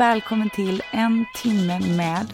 Välkommen 0.00 0.50
till 0.50 0.82
En 0.90 1.26
timme 1.34 1.80
med 1.80 2.26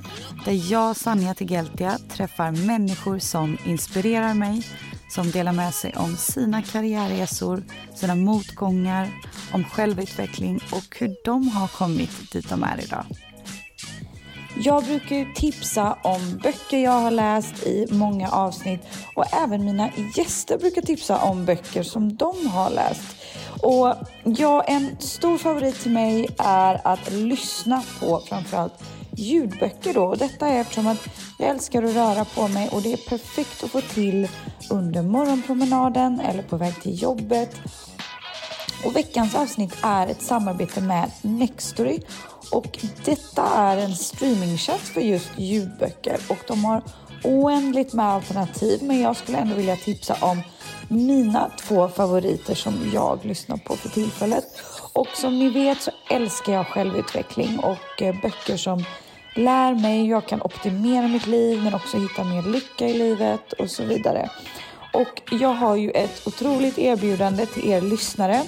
där 0.45 0.73
jag, 0.73 0.97
Sanja 0.97 1.35
Tegeltia, 1.35 1.99
träffar 2.09 2.67
människor 2.67 3.19
som 3.19 3.59
inspirerar 3.65 4.35
mig, 4.35 4.63
som 5.09 5.31
delar 5.31 5.53
med 5.53 5.75
sig 5.75 5.95
om 5.97 6.17
sina 6.17 6.63
karriärresor, 6.63 7.63
sina 7.95 8.15
motgångar, 8.15 9.09
om 9.53 9.65
självutveckling 9.65 10.61
och 10.73 10.97
hur 10.99 11.17
de 11.25 11.49
har 11.49 11.69
kommit 11.69 12.33
dit 12.33 12.49
de 12.49 12.63
är 12.63 12.85
idag. 12.85 13.05
Jag 14.59 14.85
brukar 14.85 15.17
ju 15.17 15.33
tipsa 15.35 15.99
om 16.03 16.39
böcker 16.43 16.79
jag 16.79 17.01
har 17.01 17.11
läst 17.11 17.63
i 17.63 17.87
många 17.91 18.31
avsnitt 18.31 18.81
och 19.15 19.35
även 19.35 19.65
mina 19.65 19.91
gäster 20.17 20.59
brukar 20.59 20.83
tipsa 20.83 21.19
om 21.19 21.45
böcker 21.45 21.83
som 21.83 22.17
de 22.17 22.47
har 22.47 22.71
läst. 22.71 23.17
Och 23.63 23.95
ja, 24.25 24.63
en 24.63 24.97
stor 25.01 25.39
favorit 25.39 25.81
till 25.81 25.93
mig 25.93 26.29
är 26.39 26.81
att 26.85 27.13
lyssna 27.13 27.83
på 28.01 28.21
framförallt 28.29 28.83
ljudböcker 29.17 29.95
då. 29.95 30.05
Och 30.05 30.19
detta 30.19 30.49
är 30.49 30.61
eftersom 30.61 30.87
att 30.87 31.09
jag 31.39 31.49
älskar 31.49 31.83
att 31.83 31.95
röra 31.95 32.25
på 32.25 32.49
mig 32.49 32.69
och 32.69 32.83
det 32.83 32.93
är 32.93 33.09
perfekt 33.09 33.65
att 33.65 33.71
få 33.71 33.81
till 33.81 34.29
under 34.71 35.03
morgonpromenaden 35.03 36.21
eller 36.21 36.43
på 36.43 36.57
väg 36.57 36.83
till 36.83 37.03
jobbet. 37.03 37.57
Och 38.85 38.97
veckans 38.97 39.35
avsnitt 39.35 39.77
är 39.83 40.07
ett 40.07 40.23
samarbete 40.23 40.81
med 40.81 41.11
Nextory 41.23 42.01
och 42.53 42.79
detta 43.05 43.43
är 43.43 43.77
en 43.77 43.97
streamingtjänst 43.97 44.89
för 44.89 45.01
just 45.01 45.31
ljudböcker 45.37 46.19
och 46.29 46.39
de 46.49 46.65
har 46.65 46.83
oändligt 47.25 47.93
med 47.93 48.07
alternativ 48.07 48.83
men 48.83 49.01
jag 49.01 49.17
skulle 49.17 49.39
ändå 49.39 49.55
vilja 49.55 49.77
tipsa 49.77 50.17
om 50.21 50.43
mina 50.89 51.51
två 51.61 51.89
favoriter 51.89 52.55
som 52.55 52.91
jag 52.95 53.25
lyssnar 53.25 53.57
på 53.57 53.77
för 53.77 53.89
tillfället. 53.89 54.45
Och 54.93 55.09
som 55.15 55.39
ni 55.39 55.49
vet 55.49 55.83
så 55.83 55.91
älskar 56.11 56.53
jag 56.53 56.67
självutveckling 56.67 57.59
och 57.59 58.03
eh, 58.03 58.21
böcker 58.23 58.57
som 58.57 58.85
lär 59.35 59.75
mig 59.75 60.01
hur 60.01 60.11
jag 60.11 60.27
kan 60.27 60.43
optimera 60.43 61.09
mitt 61.09 61.27
liv 61.27 61.63
men 61.63 61.75
också 61.75 61.99
hitta 61.99 62.25
mer 62.25 62.43
lycka 62.43 62.89
i 62.89 62.99
livet 62.99 63.53
och 63.53 63.71
så 63.71 63.85
vidare. 63.85 64.31
Och 64.93 65.23
jag 65.31 65.53
har 65.55 65.77
ju 65.77 65.91
ett 65.91 66.27
otroligt 66.27 66.79
erbjudande 66.79 67.47
till 67.47 67.71
er 67.71 67.81
lyssnare 67.81 68.43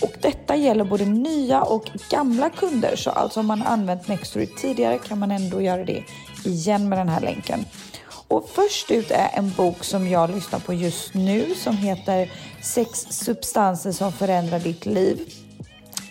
och 0.00 0.12
detta 0.20 0.56
gäller 0.56 0.84
både 0.84 1.04
nya 1.04 1.62
och 1.62 1.90
gamla 2.10 2.50
kunder 2.50 2.96
så 2.96 3.10
alltså 3.10 3.40
om 3.40 3.46
man 3.46 3.62
använt 3.62 4.08
Nextory 4.08 4.46
tidigare 4.46 4.98
kan 4.98 5.18
man 5.18 5.30
ändå 5.30 5.60
göra 5.60 5.84
det 5.84 6.04
igen 6.44 6.88
med 6.88 6.98
den 6.98 7.08
här 7.08 7.20
länken. 7.20 7.64
Och 8.28 8.48
först 8.54 8.90
ut 8.90 9.10
är 9.10 9.30
en 9.32 9.50
bok 9.50 9.84
som 9.84 10.08
jag 10.08 10.30
lyssnar 10.30 10.58
på 10.58 10.74
just 10.74 11.14
nu 11.14 11.54
som 11.54 11.76
heter 11.76 12.32
Sex 12.62 13.06
substanser 13.10 13.92
som 13.92 14.12
förändrar 14.12 14.58
ditt 14.58 14.86
liv. 14.86 15.34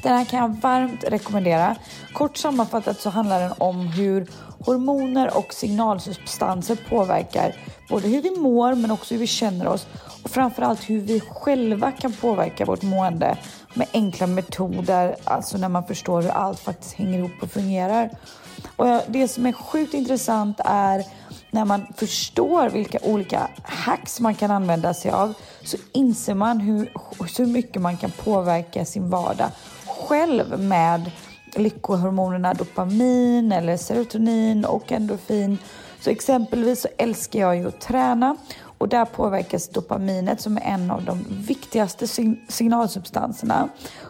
Den 0.01 0.17
här 0.17 0.25
kan 0.25 0.39
jag 0.39 0.61
varmt 0.61 1.03
rekommendera. 1.03 1.75
Kort 2.13 2.37
sammanfattat 2.37 3.01
så 3.01 3.09
handlar 3.09 3.39
den 3.39 3.53
om 3.57 3.87
hur 3.87 4.27
hormoner 4.67 5.37
och 5.37 5.53
signalsubstanser 5.53 6.77
påverkar 6.89 7.55
både 7.89 8.07
hur 8.07 8.21
vi 8.21 8.39
mår 8.39 8.75
men 8.75 8.91
också 8.91 9.13
hur 9.13 9.19
vi 9.19 9.27
känner 9.27 9.67
oss 9.67 9.87
och 10.23 10.29
framförallt 10.29 10.89
hur 10.89 11.01
vi 11.01 11.19
själva 11.19 11.91
kan 11.91 12.13
påverka 12.13 12.65
vårt 12.65 12.81
mående 12.81 13.37
med 13.73 13.87
enkla 13.93 14.27
metoder, 14.27 15.15
alltså 15.23 15.57
när 15.57 15.69
man 15.69 15.83
förstår 15.83 16.21
hur 16.21 16.29
allt 16.29 16.59
faktiskt 16.59 16.93
hänger 16.93 17.19
ihop 17.19 17.31
och 17.41 17.51
fungerar. 17.51 18.09
Och 18.75 19.01
det 19.07 19.27
som 19.27 19.45
är 19.45 19.51
sjukt 19.51 19.93
intressant 19.93 20.59
är 20.65 21.03
när 21.51 21.65
man 21.65 21.87
förstår 21.95 22.69
vilka 22.69 22.99
olika 23.01 23.47
hacks 23.63 24.19
man 24.19 24.35
kan 24.35 24.51
använda 24.51 24.93
sig 24.93 25.11
av 25.11 25.33
så 25.63 25.77
inser 25.91 26.33
man 26.33 26.59
hur, 26.59 26.91
hur 27.37 27.45
mycket 27.45 27.81
man 27.81 27.97
kan 27.97 28.11
påverka 28.11 28.85
sin 28.85 29.09
vardag 29.09 29.49
själv 29.85 30.59
med 30.59 31.11
lyckohormonerna 31.57 32.53
dopamin 32.53 33.51
eller 33.51 33.77
serotonin 33.77 34.65
och 34.65 34.91
endorfin. 34.91 35.57
Så 35.99 36.09
exempelvis 36.09 36.81
så 36.81 36.87
älskar 36.97 37.39
jag 37.39 37.57
ju 37.57 37.67
att 37.67 37.81
träna 37.81 38.35
och 38.77 38.89
där 38.89 39.05
påverkas 39.05 39.69
dopaminet 39.69 40.41
som 40.41 40.57
är 40.57 40.61
en 40.61 40.91
av 40.91 41.03
de 41.03 41.25
viktigaste 41.29 42.07
signalsubstanserna 42.47 43.69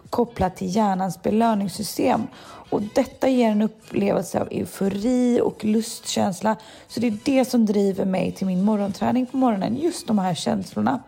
kopplat 0.10 0.56
till 0.56 0.76
hjärnans 0.76 1.24
belöningssystem. 1.24 2.28
Och 2.70 2.82
detta 2.82 3.28
ger 3.30 3.52
en 3.52 3.62
upplevelse 3.62 4.42
av 4.42 4.48
eufori 4.52 5.42
och 5.44 5.66
lustkänsla. 5.66 6.56
Så 6.88 7.00
det 7.00 7.08
är 7.08 7.18
det 7.24 7.46
som 7.46 7.66
driver 7.66 8.06
mig 8.06 8.32
till 8.32 8.48
min 8.48 8.64
morgonträning 8.64 9.26
på 9.26 9.38
morgonen, 9.38 9.76
just 9.76 10.08
de 10.08 10.20
här 10.20 10.36
känslorna. 10.36 11.00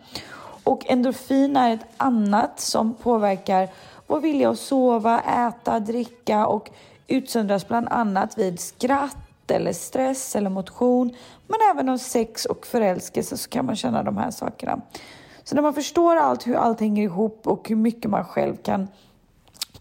Och 0.64 0.90
endorfin 0.90 1.56
är 1.56 1.74
ett 1.74 1.86
annat 1.96 2.60
som 2.60 2.94
påverkar 2.94 3.68
vår 4.10 4.20
vilja 4.20 4.50
att 4.50 4.58
sova, 4.58 5.20
äta, 5.20 5.80
dricka 5.80 6.46
och 6.46 6.70
utsöndras 7.06 7.68
bland 7.68 7.88
annat 7.88 8.38
vid 8.38 8.60
skratt 8.60 9.50
eller 9.50 9.72
stress 9.72 10.36
eller 10.36 10.50
motion. 10.50 11.14
Men 11.46 11.58
även 11.72 11.88
av 11.88 11.98
sex 11.98 12.44
och 12.44 12.66
förälskelse 12.66 13.36
så 13.36 13.50
kan 13.50 13.66
man 13.66 13.76
känna 13.76 14.02
de 14.02 14.16
här 14.16 14.30
sakerna. 14.30 14.80
Så 15.44 15.54
när 15.54 15.62
man 15.62 15.74
förstår 15.74 16.16
allt, 16.16 16.46
hur 16.46 16.54
allt 16.54 16.80
hänger 16.80 17.02
ihop 17.02 17.46
och 17.46 17.68
hur 17.68 17.76
mycket 17.76 18.10
man 18.10 18.24
själv 18.24 18.56
kan 18.56 18.88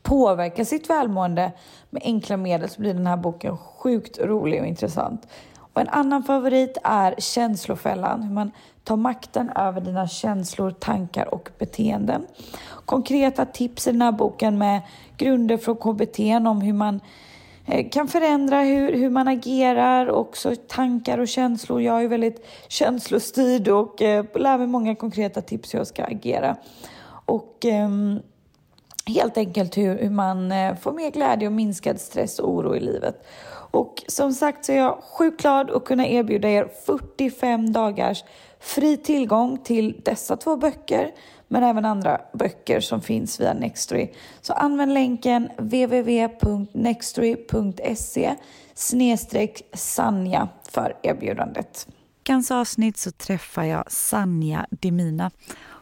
påverka 0.01 0.65
sitt 0.65 0.89
välmående 0.89 1.51
med 1.89 2.01
enkla 2.05 2.37
medel 2.37 2.69
så 2.69 2.81
blir 2.81 2.93
den 2.93 3.07
här 3.07 3.17
boken 3.17 3.57
sjukt 3.57 4.19
rolig 4.19 4.61
och 4.61 4.67
intressant. 4.67 5.27
Och 5.73 5.81
en 5.81 5.89
annan 5.89 6.23
favorit 6.23 6.77
är 6.83 7.15
Känslofällan, 7.17 8.23
hur 8.23 8.33
man 8.33 8.51
ta 8.89 8.95
makten 8.95 9.51
över 9.55 9.81
dina 9.81 10.07
känslor, 10.07 10.71
tankar 10.71 11.33
och 11.33 11.49
beteenden. 11.57 12.25
Konkreta 12.85 13.45
tips 13.45 13.87
i 13.87 13.91
den 13.91 14.01
här 14.01 14.11
boken 14.11 14.57
med 14.57 14.81
grunder 15.17 15.57
från 15.57 15.75
KBT 15.75 16.19
om 16.47 16.61
hur 16.61 16.73
man 16.73 17.01
eh, 17.65 17.89
kan 17.89 18.07
förändra 18.07 18.61
hur, 18.61 18.93
hur 18.93 19.09
man 19.09 19.27
agerar, 19.27 20.09
också 20.09 20.55
tankar 20.67 21.17
och 21.17 21.27
känslor. 21.27 21.81
Jag 21.81 22.03
är 22.03 22.07
väldigt 22.07 22.45
känslostyrd 22.67 23.67
och 23.67 24.01
eh, 24.01 24.25
lär 24.35 24.57
mig 24.57 24.67
många 24.67 24.95
konkreta 24.95 25.41
tips 25.41 25.73
hur 25.73 25.79
jag 25.79 25.87
ska 25.87 26.03
agera. 26.03 26.55
Och 27.25 27.65
eh, 27.65 27.89
helt 29.05 29.37
enkelt 29.37 29.77
hur, 29.77 29.97
hur 29.97 30.09
man 30.09 30.51
eh, 30.51 30.75
får 30.75 30.91
mer 30.91 31.11
glädje 31.11 31.47
och 31.47 31.53
minskad 31.53 31.99
stress 31.99 32.39
och 32.39 32.49
oro 32.49 32.75
i 32.75 32.79
livet. 32.79 33.25
Och 33.71 34.03
som 34.07 34.33
sagt 34.33 34.65
så 34.65 34.71
är 34.71 34.77
jag 34.77 35.03
sjukt 35.03 35.41
glad 35.41 35.71
att 35.71 35.85
kunna 35.85 36.07
erbjuda 36.07 36.49
er 36.49 36.67
45 36.85 37.73
dagars 37.73 38.23
fri 38.59 38.97
tillgång 38.97 39.57
till 39.57 40.01
dessa 40.05 40.37
två 40.37 40.57
böcker 40.57 41.11
men 41.47 41.63
även 41.63 41.85
andra 41.85 42.21
böcker 42.33 42.79
som 42.79 43.01
finns 43.01 43.39
via 43.39 43.53
Nextory. 43.53 44.11
Så 44.41 44.53
använd 44.53 44.93
länken 44.93 45.49
www.nextory.se 45.57 48.35
snedstreck 48.73 49.61
Sanja 49.73 50.47
för 50.71 50.97
erbjudandet. 51.03 51.87
I 51.89 51.91
veckans 52.31 52.51
avsnitt 52.51 52.97
så 52.97 53.11
träffar 53.11 53.63
jag 53.63 53.91
Sanja 53.91 54.65
Demina 54.69 55.31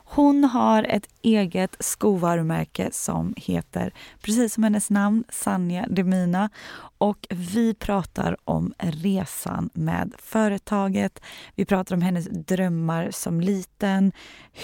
hon 0.09 0.43
har 0.43 0.83
ett 0.83 1.07
eget 1.21 1.75
skovarumärke 1.79 2.89
som 2.91 3.33
heter, 3.37 3.93
precis 4.21 4.53
som 4.53 4.63
hennes 4.63 4.89
namn, 4.89 5.23
Sanja 5.29 5.85
Demina. 5.89 6.49
Och 6.97 7.27
vi 7.29 7.73
pratar 7.73 8.37
om 8.43 8.73
resan 8.77 9.69
med 9.73 10.13
företaget. 10.17 11.19
Vi 11.55 11.65
pratar 11.65 11.95
om 11.95 12.01
hennes 12.01 12.27
drömmar 12.31 13.11
som 13.11 13.41
liten, 13.41 14.11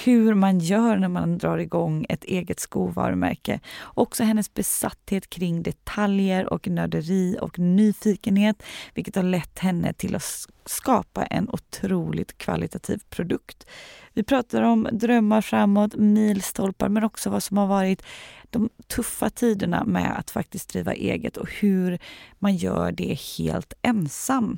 hur 0.03 0.33
man 0.33 0.59
gör 0.59 0.97
när 0.97 1.07
man 1.07 1.37
drar 1.37 1.57
igång 1.57 2.05
ett 2.09 2.23
eget 2.23 2.59
skovarumärke. 2.59 3.59
Också 3.83 4.23
hennes 4.23 4.53
besatthet 4.53 5.29
kring 5.29 5.63
detaljer 5.63 6.53
och 6.53 6.67
nörderi 6.67 7.37
och 7.41 7.59
nyfikenhet, 7.59 8.63
vilket 8.93 9.15
har 9.15 9.23
lett 9.23 9.59
henne 9.59 9.93
till 9.93 10.15
att 10.15 10.47
skapa 10.65 11.25
en 11.25 11.50
otroligt 11.50 12.38
kvalitativ 12.38 13.01
produkt. 13.10 13.68
Vi 14.13 14.24
pratar 14.24 14.62
om 14.62 14.88
drömmar 14.92 15.42
framåt, 15.42 15.95
milstolpar, 15.95 16.89
men 16.89 17.04
också 17.04 17.30
vad 17.30 17.44
som 17.44 17.57
har 17.57 17.68
varit 17.68 18.04
de 18.50 18.69
tuffa 18.88 19.30
tiderna 19.30 19.83
med 19.83 20.19
att 20.19 20.31
faktiskt 20.31 20.69
driva 20.69 20.94
eget 20.94 21.38
och 21.38 21.50
hur 21.51 22.00
man 22.39 22.56
gör 22.56 22.92
det 22.92 23.19
helt 23.38 23.74
ensam. 23.81 24.57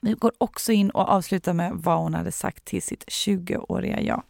Vi 0.00 0.12
går 0.12 0.32
också 0.38 0.72
in 0.72 0.90
och 0.90 1.08
avslutar 1.08 1.52
med 1.52 1.72
vad 1.74 1.98
hon 1.98 2.14
hade 2.14 2.32
sagt 2.32 2.64
till 2.64 2.82
sitt 2.82 3.04
20-åriga 3.04 4.00
jag. 4.00 4.22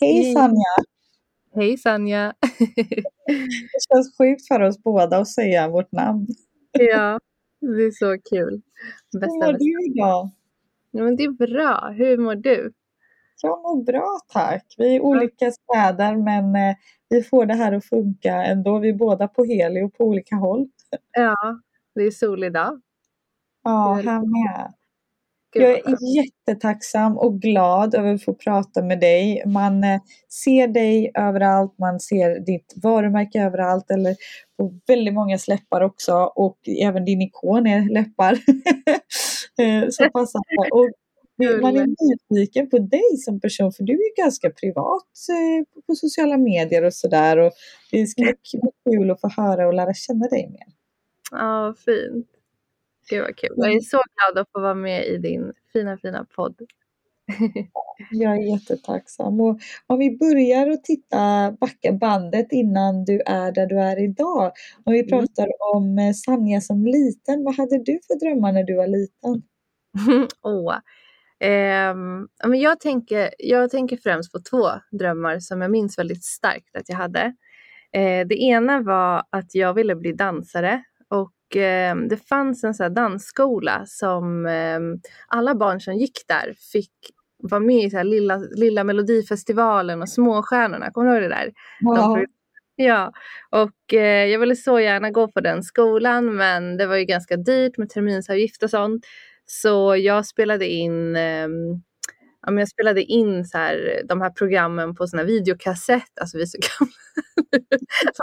Hej 0.00 0.34
Sanja! 0.34 0.74
Hej 1.54 1.78
Sanja! 1.78 2.34
det 2.76 3.80
känns 3.92 4.16
sjukt 4.18 4.48
för 4.48 4.60
oss 4.60 4.82
båda 4.82 5.18
att 5.18 5.28
säga 5.28 5.68
vårt 5.68 5.92
namn. 5.92 6.26
ja, 6.72 7.20
det 7.66 7.82
är 7.82 7.90
så 7.90 8.18
kul. 8.30 8.62
Bästa 9.12 9.46
Hur 9.46 9.52
mår 9.52 9.58
du 9.58 9.86
idag? 9.92 10.30
Ja, 10.90 11.02
men 11.02 11.16
det 11.16 11.24
är 11.24 11.30
bra. 11.30 11.90
Hur 11.96 12.18
mår 12.18 12.34
du? 12.34 12.72
Jag 13.42 13.62
mår 13.62 13.84
bra 13.84 14.18
tack. 14.28 14.74
Vi 14.78 14.96
är 14.96 15.00
olika 15.00 15.50
städer 15.50 16.16
men 16.16 16.56
eh, 16.70 16.76
vi 17.08 17.22
får 17.22 17.46
det 17.46 17.54
här 17.54 17.72
att 17.72 17.84
funka 17.84 18.44
ändå. 18.44 18.78
Vi 18.78 18.88
är 18.88 18.94
båda 18.94 19.28
på 19.28 19.44
Helio 19.44 19.90
på 19.90 20.04
olika 20.04 20.36
håll. 20.36 20.68
Ja, 21.12 21.60
det 21.94 22.02
är 22.02 22.10
solig 22.10 22.52
dag. 22.52 22.80
Ja, 23.62 24.00
här 24.04 24.20
med. 24.20 24.72
Jag 25.54 25.70
är 25.70 26.16
jättetacksam 26.16 27.18
och 27.18 27.40
glad 27.40 27.94
över 27.94 28.14
att 28.14 28.24
få 28.24 28.34
prata 28.34 28.82
med 28.82 29.00
dig. 29.00 29.42
Man 29.46 29.84
eh, 29.84 30.00
ser 30.44 30.68
dig 30.68 31.10
överallt, 31.14 31.78
man 31.78 32.00
ser 32.00 32.40
ditt 32.40 32.74
varumärke 32.82 33.42
överallt 33.42 33.90
eller 33.90 34.16
på 34.58 34.78
väldigt 34.86 35.14
många 35.14 35.38
släppar 35.38 35.80
också 35.80 36.32
och 36.34 36.58
även 36.82 37.04
din 37.04 37.22
ikon 37.22 37.66
är 37.66 37.92
läppar. 37.92 38.38
Eh, 39.58 39.84
så 39.90 40.10
passande. 40.12 40.68
Och 40.72 40.90
man 41.62 41.76
är 41.76 41.86
nyfiken 41.86 42.70
på 42.70 42.78
dig 42.78 43.16
som 43.24 43.40
person 43.40 43.72
för 43.72 43.84
du 43.84 43.92
är 43.92 44.22
ganska 44.22 44.50
privat 44.50 45.06
eh, 45.30 45.82
på 45.86 45.94
sociala 45.94 46.36
medier 46.36 46.84
och 46.84 46.94
sådär. 46.94 47.50
Det 47.90 48.06
ska 48.06 48.22
bli 48.22 48.34
kul 48.90 49.10
att 49.10 49.20
få 49.20 49.28
höra 49.28 49.66
och 49.66 49.74
lära 49.74 49.94
känna 49.94 50.28
dig 50.28 50.48
mer. 50.50 50.66
Ja, 51.30 51.74
fint. 51.84 52.33
Gud 53.10 53.22
vad 53.22 53.36
kul. 53.36 53.54
Jag 53.56 53.72
är 53.72 53.80
så 53.80 53.96
glad 53.96 54.42
att 54.42 54.52
få 54.52 54.60
vara 54.60 54.74
med 54.74 55.06
i 55.06 55.18
din 55.18 55.52
fina, 55.72 55.98
fina 55.98 56.26
podd. 56.36 56.56
Jag 58.10 58.32
är 58.32 58.52
jättetacksam. 58.52 59.40
Och 59.40 59.60
om 59.86 59.98
vi 59.98 60.18
börjar 60.18 60.70
att 60.70 60.84
titta, 60.84 61.52
backa 61.60 61.92
bandet 61.92 62.52
innan 62.52 63.04
du 63.04 63.20
är 63.26 63.52
där 63.52 63.66
du 63.66 63.80
är 63.80 64.04
idag. 64.04 64.52
Om 64.84 64.92
vi 64.92 64.98
mm. 64.98 65.08
pratar 65.08 65.42
mm. 65.42 65.54
om 65.74 65.98
eh, 65.98 66.12
Sanja 66.12 66.60
som 66.60 66.86
liten, 66.86 67.44
vad 67.44 67.56
hade 67.56 67.78
du 67.78 67.98
för 68.06 68.26
drömmar 68.26 68.52
när 68.52 68.64
du 68.64 68.76
var 68.76 68.86
liten? 68.86 69.42
oh. 70.42 70.74
Eh, 71.48 71.94
men 72.48 72.60
jag, 72.60 72.80
tänker, 72.80 73.30
jag 73.38 73.70
tänker 73.70 73.96
främst 73.96 74.32
på 74.32 74.38
två 74.50 74.66
drömmar 74.98 75.38
som 75.38 75.60
jag 75.60 75.70
minns 75.70 75.98
väldigt 75.98 76.24
starkt 76.24 76.76
att 76.76 76.88
jag 76.88 76.96
hade. 76.96 77.34
Eh, 77.92 78.26
det 78.26 78.42
ena 78.42 78.80
var 78.80 79.22
att 79.30 79.54
jag 79.54 79.74
ville 79.74 79.96
bli 79.96 80.12
dansare 80.12 80.84
och 81.08 81.32
eh, 81.56 81.96
det 81.96 82.16
fanns 82.28 82.64
en 82.64 82.74
sån 82.74 82.94
dansskola 82.94 83.86
som 83.86 84.46
eh, 84.46 84.80
alla 85.28 85.54
barn 85.54 85.80
som 85.80 85.94
gick 85.94 86.24
där 86.28 86.54
fick 86.72 86.92
vara 87.42 87.60
med 87.60 87.84
i 87.84 87.90
så 87.90 88.02
lilla, 88.02 88.36
lilla 88.36 88.84
Melodifestivalen 88.84 90.02
och 90.02 90.08
Småstjärnorna. 90.08 90.90
Kommer 90.90 91.10
du 91.10 91.14
ihåg 91.14 91.22
det 91.22 91.36
där? 91.36 91.52
Ja. 91.80 91.94
De, 91.94 92.26
ja, 92.84 93.12
och 93.50 93.94
eh, 93.94 94.26
jag 94.26 94.38
ville 94.38 94.56
så 94.56 94.80
gärna 94.80 95.10
gå 95.10 95.28
på 95.28 95.40
den 95.40 95.62
skolan 95.62 96.36
men 96.36 96.76
det 96.76 96.86
var 96.86 96.96
ju 96.96 97.04
ganska 97.04 97.36
dyrt 97.36 97.78
med 97.78 97.88
terminsavgift 97.88 98.62
och 98.62 98.70
sånt. 98.70 99.06
Så 99.46 99.96
jag 99.96 100.26
spelade 100.26 100.66
in 100.66 101.16
eh, 101.16 101.48
ja, 102.46 102.50
men 102.50 102.58
jag 102.58 102.68
spelade 102.68 103.02
in 103.02 103.44
så 103.44 103.58
här, 103.58 104.02
de 104.08 104.20
här 104.20 104.30
programmen 104.30 104.94
på 104.94 105.06
såna 105.06 105.24
videokassett, 105.24 106.18
alltså 106.20 106.36
vi 106.36 106.42
är 106.42 106.46
så 106.46 106.58
gamla. 106.78 106.94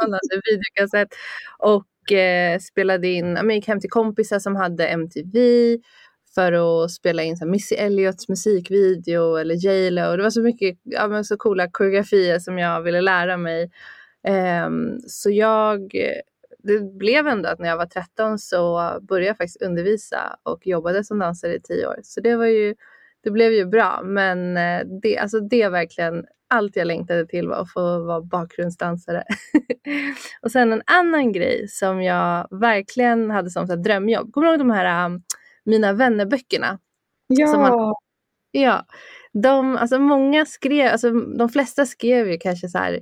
Man 0.01 0.13
hade 0.13 0.41
videokassett. 0.51 1.09
Och 1.57 1.85
eh, 2.13 2.59
spelade 2.59 3.07
in, 3.07 3.35
jag 3.35 3.51
gick 3.51 3.67
hem 3.67 3.79
till 3.79 3.89
kompisar 3.89 4.39
som 4.39 4.55
hade 4.55 4.87
MTV 4.87 5.77
för 6.35 6.83
att 6.83 6.91
spela 6.91 7.23
in 7.23 7.37
så 7.37 7.45
här, 7.45 7.51
Missy 7.51 7.75
Elliots 7.75 8.29
musikvideo 8.29 9.35
eller 9.35 9.55
J 9.55 9.89
Lo. 9.91 10.15
Det 10.15 10.23
var 10.23 10.29
så 10.29 10.41
mycket 10.41 10.77
ja, 10.83 11.07
men 11.07 11.25
så 11.25 11.37
coola 11.37 11.67
koreografier 11.71 12.39
som 12.39 12.57
jag 12.57 12.81
ville 12.81 13.01
lära 13.01 13.37
mig. 13.37 13.71
Um, 14.67 14.99
så 15.07 15.31
jag 15.31 15.93
det 16.63 16.79
blev 16.79 17.27
ändå 17.27 17.49
att 17.49 17.59
när 17.59 17.67
jag 17.67 17.77
var 17.77 17.85
13 17.85 18.39
så 18.39 18.79
började 19.01 19.27
jag 19.27 19.37
faktiskt 19.37 19.61
undervisa 19.61 20.39
och 20.43 20.67
jobbade 20.67 21.03
som 21.03 21.19
dansare 21.19 21.55
i 21.55 21.61
tio 21.61 21.87
år. 21.87 21.99
Så 22.03 22.21
det 22.21 22.35
var 22.35 22.45
ju, 22.45 22.75
det 23.23 23.31
blev 23.31 23.53
ju 23.53 23.65
bra. 23.65 24.01
Men 24.03 24.57
eh, 24.57 24.81
det, 25.01 25.17
alltså 25.17 25.39
det 25.39 25.61
är 25.61 25.69
verkligen 25.69 26.25
allt 26.51 26.75
jag 26.75 26.87
längtade 26.87 27.27
till 27.27 27.47
var 27.47 27.55
att 27.55 27.73
få 27.73 27.99
vara 27.99 28.21
bakgrundsdansare. 28.21 29.23
och 30.41 30.51
sen 30.51 30.73
en 30.73 30.81
annan 30.85 31.31
grej 31.31 31.67
som 31.67 32.03
jag 32.03 32.47
verkligen 32.51 33.31
hade 33.31 33.49
som 33.49 33.67
så 33.67 33.75
drömjobb. 33.75 34.31
Kommer 34.31 34.47
du 34.47 34.53
ihåg 34.53 34.59
de 34.59 34.71
här 34.71 35.05
um, 35.05 35.23
Mina 35.65 35.93
vänner-böckerna? 35.93 36.79
Ja. 37.27 37.57
Man, 37.57 37.95
ja. 38.51 38.85
De, 39.33 39.77
alltså 39.77 39.99
många 39.99 40.45
skrev, 40.45 40.91
alltså 40.91 41.11
de 41.11 41.49
flesta 41.49 41.85
skrev 41.85 42.29
ju 42.29 42.37
kanske 42.37 42.69
så 42.69 42.77
här 42.77 42.99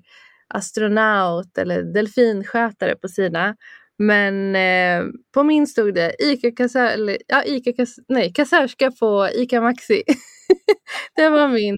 astronaut 0.47 1.57
eller 1.57 1.83
delfinskötare 1.83 2.95
på 2.95 3.07
sina. 3.07 3.55
Men 3.97 4.55
eh, 4.55 5.11
på 5.33 5.43
min 5.43 5.67
stod 5.67 5.93
det 5.93 6.15
Ica, 6.19 6.51
kassör, 6.51 6.85
eller, 6.85 7.17
ja, 7.27 7.43
Ica 7.43 7.73
kass, 7.73 7.95
nej, 8.07 8.33
kassörska 8.33 8.91
på 8.91 9.29
Ica 9.33 9.61
Maxi. 9.61 10.03
det, 11.15 11.29
var 11.29 11.47
min, 11.47 11.77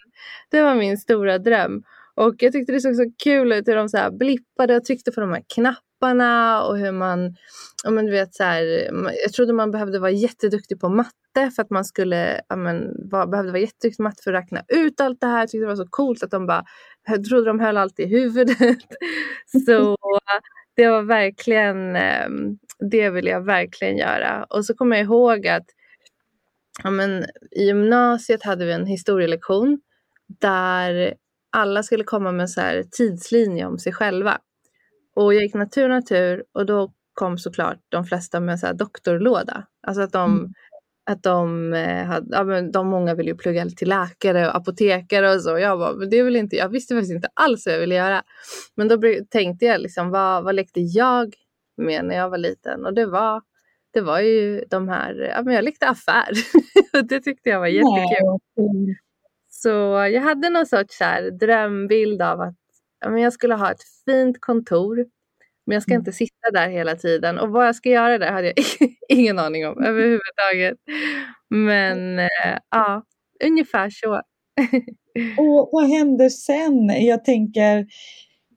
det 0.52 0.62
var 0.62 0.76
min 0.76 0.98
stora 0.98 1.38
dröm. 1.38 1.84
Och 2.16 2.36
jag 2.38 2.54
tyckte 2.54 2.74
det 2.74 2.82
såg 2.82 2.96
så 2.96 3.12
kul 3.24 3.52
ut 3.52 3.68
hur 3.68 3.76
de 3.76 3.90
så 3.90 3.98
här 3.98 4.12
blippade 4.12 4.76
och 4.76 4.86
tryckte 4.86 5.12
på 5.12 5.22
de 5.22 5.30
här 5.30 5.44
knapparna 5.54 6.64
och 6.64 6.78
hur 6.78 6.92
man, 6.92 7.36
ja 7.84 7.92
men 7.92 8.06
du 8.06 8.12
vet 8.12 8.36
så 8.36 8.44
här, 8.44 8.64
jag 9.24 9.34
trodde 9.34 9.54
man 9.54 9.72
behövde 9.72 10.00
vara 10.00 10.12
jätteduktig 10.12 10.80
på 10.80 10.90
matte 10.90 11.52
för 11.56 11.62
att 11.62 11.70
man 11.70 11.86
skulle, 11.86 12.42
ja 12.50 12.56
men 12.56 13.10
var, 13.10 13.28
behövde 13.28 13.52
vara 13.52 13.62
jätteduktig 13.62 13.98
på 13.98 14.04
matte 14.04 14.24
för 14.24 14.34
att 14.34 14.44
räkna 14.44 14.64
ut 14.68 15.02
allt 15.02 15.22
det 15.22 15.28
här. 15.28 15.40
Jag 15.40 15.50
tyckte 15.50 15.64
det 15.64 15.70
var 15.70 15.76
så 15.76 15.88
coolt 15.90 16.24
att 16.24 16.32
de 16.32 16.48
bara, 16.48 16.64
jag 17.08 17.24
trodde 17.24 17.46
de 17.46 17.60
höll 17.60 17.78
allt 17.78 18.00
i 18.00 18.06
huvudet. 18.06 18.58
så 19.66 19.98
det 20.76 20.88
var 20.88 21.02
verkligen, 21.02 21.96
ehm, 21.96 22.58
det 22.92 23.10
ville 23.10 23.30
jag 23.30 23.46
verkligen 23.46 23.98
göra. 23.98 24.46
Och 24.50 24.66
så 24.66 24.74
kommer 24.74 24.98
jag 24.98 25.06
ihåg 25.06 25.48
att 25.48 25.66
ja 26.84 26.90
men, 26.90 27.26
i 27.52 27.64
gymnasiet 27.66 28.44
hade 28.44 28.66
vi 28.66 28.72
en 28.72 28.86
historielektion 28.86 29.82
där 30.40 31.14
alla 31.52 31.84
skulle 31.84 32.04
komma 32.04 32.32
med 32.32 32.50
så 32.50 32.62
här 32.62 32.84
tidslinje 32.92 33.66
om 33.66 33.80
sig 33.80 33.94
själva. 33.94 34.38
Och 35.16 35.34
jag 35.34 35.44
gick 35.44 35.54
natur, 35.54 35.90
natur 35.90 36.44
och 36.54 36.66
då 36.66 36.94
kom 37.14 37.38
såklart 37.38 37.78
de 37.90 38.06
flesta 38.06 38.40
med 38.40 38.60
så 38.60 38.68
här 38.68 38.74
doktorlåda. 38.74 39.68
Alltså 39.88 40.02
att 40.02 40.12
de, 40.12 40.32
mm. 40.32 40.54
att 41.06 41.24
de, 41.24 41.74
eh, 41.74 42.06
hade, 42.06 42.28
ja, 42.30 42.44
men 42.44 42.72
de 42.72 42.88
många 42.88 43.16
ville 43.16 43.30
ju 43.32 43.38
plugga 43.38 43.66
till 43.66 43.90
läkare 43.90 44.48
och 44.48 44.56
apotekare 44.56 45.36
och 45.36 45.42
så. 45.42 45.60
Jag 45.60 45.80
bara, 45.80 45.94
men 45.94 46.10
det 46.10 46.24
vill 46.24 46.36
inte 46.36 46.56
jag. 46.56 46.70
visste 46.70 46.96
faktiskt 46.96 47.14
inte 47.14 47.30
alls 47.34 47.66
vad 47.66 47.76
jag 47.76 47.80
ville 47.80 47.96
göra. 47.96 48.24
Men 48.76 48.88
då 48.88 49.02
tänkte 49.30 49.66
jag 49.66 49.82
liksom, 49.82 50.10
vad, 50.10 50.44
vad 50.44 50.56
lekte 50.56 50.80
jag 50.80 51.36
med 51.78 52.06
när 52.06 52.16
jag 52.16 52.30
var 52.30 52.38
liten? 52.38 52.86
Och 52.86 52.94
det 52.94 53.06
var 53.06 53.42
det 53.94 54.02
var 54.02 54.20
ju 54.20 54.64
de 54.70 54.90
här, 54.90 55.14
ja 55.36 55.44
men 55.44 55.54
jag 55.54 55.64
lekte 55.64 55.88
affär. 55.88 56.32
det 57.10 57.20
tyckte 57.20 57.50
jag 57.50 57.60
var 57.60 57.68
jättekul. 57.68 58.40
Nej. 58.56 58.98
Så 59.50 59.70
jag 60.14 60.22
hade 60.22 60.50
någon 60.50 60.66
sorts 60.66 60.98
så 60.98 61.04
här 61.04 61.32
drömbild 61.32 62.22
av 62.22 62.42
att 62.42 62.56
ja, 63.02 63.10
men 63.10 63.22
jag 63.22 63.34
skulle 63.34 63.56
ha 63.56 63.72
ett 63.72 63.84
fint 64.06 64.42
kontor. 64.42 65.06
Men 65.66 65.74
jag 65.74 65.84
ska 65.84 65.92
mm. 65.92 66.02
inte 66.02 66.12
sitta 66.12 66.52
där 66.54 66.70
hela 66.70 66.96
tiden. 66.96 67.40
Och 67.40 67.50
vad 67.50 67.68
jag 67.68 67.76
ska 67.76 67.90
göra 67.90 68.18
där 68.18 68.32
hade 68.32 68.48
jag 68.48 68.56
ingen 69.10 69.40
aning 69.40 69.68
om 69.68 69.84
överhuvudtaget. 69.84 70.78
Men 71.50 72.20
äh, 72.20 72.58
ja, 72.72 73.04
ungefär 73.44 73.90
så. 73.90 74.14
och 75.38 75.70
vad 75.72 75.90
hände 75.90 76.30
sen? 76.30 77.06
Jag 77.06 77.26
tänker, 77.26 77.86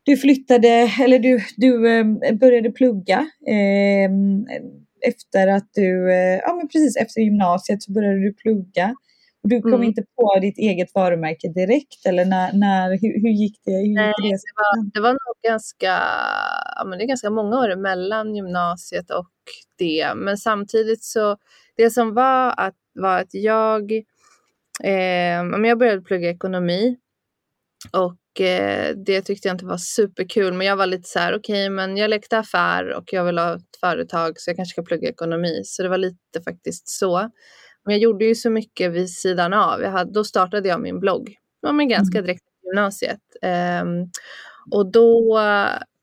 du 0.03 0.17
flyttade, 0.17 0.91
eller 1.01 1.19
du, 1.19 1.41
du 1.57 1.99
äh, 1.99 2.35
började 2.35 2.71
plugga. 2.71 3.27
Efter 5.09 5.49
att 5.49 5.69
du, 5.75 6.11
ja 6.47 6.55
men 6.55 6.69
precis 6.69 6.97
efter 6.97 7.21
gymnasiet 7.21 7.83
så 7.83 7.93
började 7.93 8.21
du 8.21 8.35
plugga. 8.35 8.95
Du 9.43 9.61
kom 9.63 9.75
mm. 9.75 9.83
inte 9.83 10.03
på 10.17 10.39
ditt 10.41 10.59
eget 10.59 10.95
varumärke 10.95 11.49
direkt 11.49 12.07
eller 12.07 12.25
när, 12.25 12.53
när, 12.53 12.91
hur, 12.91 13.23
hur 13.23 13.29
gick 13.29 13.61
det? 13.65 13.73
Hur 13.73 13.83
gick 13.83 13.97
Nej, 13.97 14.13
det? 14.23 14.29
Det, 14.29 14.55
var, 14.57 14.93
det 14.95 15.01
var 15.01 15.13
nog 15.13 15.37
ganska, 15.43 16.01
ja, 16.77 16.85
men 16.87 16.99
det 16.99 17.05
är 17.05 17.09
ganska 17.09 17.31
många 17.31 17.59
år 17.59 17.77
mellan 17.77 18.35
gymnasiet 18.35 19.11
och 19.11 19.31
det. 19.79 20.13
Men 20.17 20.37
samtidigt 20.37 21.05
så, 21.05 21.37
det 21.77 21.91
som 21.91 22.15
var 22.15 22.55
att, 22.57 22.75
var 22.95 23.21
att 23.21 23.35
jag, 23.35 23.93
eh, 24.83 25.43
jag 25.65 25.79
började 25.79 26.03
plugga 26.03 26.31
ekonomi 26.31 26.97
och 27.93 28.17
eh, 28.41 28.97
det 28.97 29.23
tyckte 29.23 29.49
jag 29.49 29.55
inte 29.55 29.67
var 29.67 29.77
superkul. 29.77 30.53
Men 30.53 30.67
jag 30.67 30.77
var 30.77 30.87
lite 30.87 31.09
så 31.09 31.19
här, 31.19 31.33
okej, 31.33 31.39
okay, 31.39 31.71
men 31.71 31.97
jag 31.97 32.11
lekte 32.11 32.39
affär 32.39 32.93
och 32.93 33.13
jag 33.13 33.25
vill 33.25 33.39
ha 33.39 33.57
ett 33.57 33.77
företag 33.81 34.41
så 34.41 34.51
jag 34.51 34.57
kanske 34.57 34.73
ska 34.73 34.83
plugga 34.83 35.09
ekonomi. 35.09 35.61
Så 35.65 35.83
det 35.83 35.89
var 35.89 35.99
lite 35.99 36.43
faktiskt 36.45 36.89
så. 36.89 37.31
Men 37.85 37.95
jag 37.95 37.99
gjorde 37.99 38.25
ju 38.25 38.35
så 38.35 38.51
mycket 38.51 38.93
vid 38.93 39.11
sidan 39.11 39.53
av. 39.53 39.81
Jag 39.81 39.91
hade, 39.91 40.13
då 40.13 40.25
startade 40.25 40.69
jag 40.69 40.81
min 40.81 41.01
blogg. 41.01 41.35
Ja, 41.61 41.73
men 41.73 41.89
ganska 41.89 42.19
mm. 42.19 42.27
direkt 42.27 42.43
i 42.43 42.67
gymnasiet. 42.67 43.21
Um, 43.83 44.11
och 44.71 44.93
då 44.93 45.41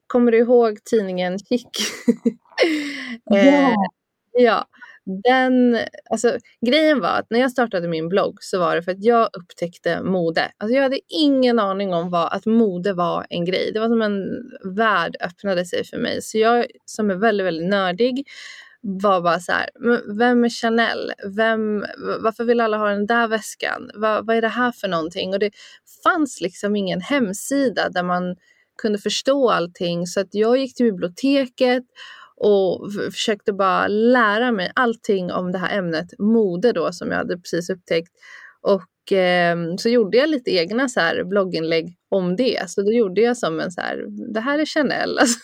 kommer 0.08 0.32
du 0.32 0.38
ihåg 0.38 0.84
tidningen 0.84 1.40
Chic? 1.40 1.66
ja. 3.26 3.38
Eh, 3.38 3.74
ja 4.34 4.68
den, 5.06 5.78
alltså, 6.10 6.38
grejen 6.66 7.00
var 7.00 7.10
att 7.10 7.30
när 7.30 7.40
jag 7.40 7.52
startade 7.52 7.88
min 7.88 8.10
blogg 8.10 8.38
så 8.42 8.60
var 8.60 8.76
det 8.76 8.84
för 8.84 8.92
att 8.92 9.04
jag 9.04 9.30
upptäckte 9.34 10.04
mode. 10.04 10.52
Alltså, 10.58 10.76
jag 10.76 10.84
hade 10.84 11.00
ingen 11.08 11.60
aning 11.60 11.94
om 11.94 12.10
vad, 12.10 12.34
att 12.34 12.46
mode 12.46 12.94
var 12.94 13.26
en 13.30 13.46
grej. 13.46 13.72
Det 13.74 13.80
var 13.80 13.88
som 13.88 14.02
en 14.02 14.28
värld 14.76 15.16
öppnade 15.20 15.66
sig 15.66 15.86
för 15.86 15.98
mig. 15.98 16.22
Så 16.22 16.38
jag 16.38 16.66
som 16.86 17.12
är 17.12 17.16
väldigt, 17.16 17.48
väldigt 17.48 17.70
nördig 17.70 18.28
var 18.82 19.22
bara 19.22 19.40
så 19.40 19.52
här, 19.52 19.70
vem 20.18 20.44
är 20.44 20.50
Chanel? 20.50 21.14
Vem, 21.36 21.86
varför 22.22 22.44
vill 22.44 22.60
alla 22.60 22.78
ha 22.78 22.90
den 22.90 23.06
där 23.06 23.28
väskan? 23.28 23.92
Va, 23.96 24.22
vad 24.22 24.36
är 24.36 24.42
det 24.42 24.48
här 24.48 24.72
för 24.72 24.88
någonting? 24.88 25.34
Och 25.34 25.40
det 25.40 25.52
fanns 26.04 26.42
liksom 26.42 26.76
ingen 26.76 27.02
hemsida 27.02 27.90
där 27.90 28.04
man 28.04 28.36
kunde 28.82 29.00
förstå 29.00 29.50
allting. 29.50 30.08
Så 30.08 30.20
att 30.20 30.28
jag 30.32 30.58
gick 30.58 30.76
till 30.76 30.86
biblioteket 30.86 31.84
och 32.44 32.94
försökte 33.12 33.54
bara 33.54 33.88
lära 33.88 34.52
mig 34.52 34.72
allting 34.76 35.32
om 35.32 35.52
det 35.52 35.58
här 35.58 35.78
ämnet 35.78 36.20
mode 36.20 36.72
då 36.72 36.92
som 36.92 37.12
jag 37.12 37.18
hade 37.18 37.38
precis 37.38 37.70
upptäckt. 37.70 38.12
Och 38.62 39.12
eh, 39.12 39.58
så 39.78 39.90
gjorde 39.90 40.18
jag 40.18 40.30
lite 40.30 40.52
egna 40.52 40.90
så 40.90 41.00
här 41.00 41.24
blogginlägg 41.24 41.98
om 42.10 42.36
det. 42.36 42.70
Så 42.70 42.82
då 42.82 42.92
gjorde 42.92 43.22
jag 43.22 43.38
som 43.38 43.60
en 43.60 43.72
så 43.72 43.82
här, 43.82 44.06
det 44.34 44.40
här 44.40 44.60
är 44.60 44.66
Chanel. 44.66 45.18
Alltså, 45.20 45.40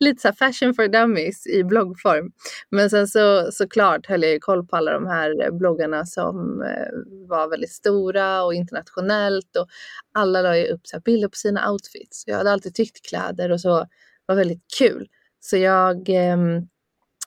lite 0.00 0.22
så 0.22 0.28
här 0.28 0.34
fashion 0.34 0.74
for 0.74 0.88
dummies 0.88 1.46
i 1.46 1.64
bloggform. 1.64 2.30
Men 2.70 2.90
sen 2.90 3.08
så 3.08 3.52
såklart 3.52 4.06
höll 4.06 4.22
jag 4.22 4.32
ju 4.32 4.38
koll 4.38 4.66
på 4.66 4.76
alla 4.76 4.92
de 4.92 5.06
här 5.06 5.50
bloggarna 5.58 6.06
som 6.06 6.62
eh, 6.62 7.28
var 7.28 7.50
väldigt 7.50 7.72
stora 7.72 8.44
och 8.44 8.54
internationellt 8.54 9.56
och 9.56 9.66
alla 10.14 10.42
la 10.42 10.56
ju 10.56 10.66
upp 10.66 10.86
så 10.86 11.00
bilder 11.00 11.28
på 11.28 11.36
sina 11.36 11.70
outfits. 11.70 12.24
Jag 12.26 12.36
hade 12.36 12.52
alltid 12.52 12.74
tyckt 12.74 13.08
kläder 13.08 13.52
och 13.52 13.60
så 13.60 13.86
var 14.26 14.36
väldigt 14.36 14.64
kul. 14.78 15.08
Så 15.40 15.56
jag, 15.56 16.08
ehm, 16.08 16.68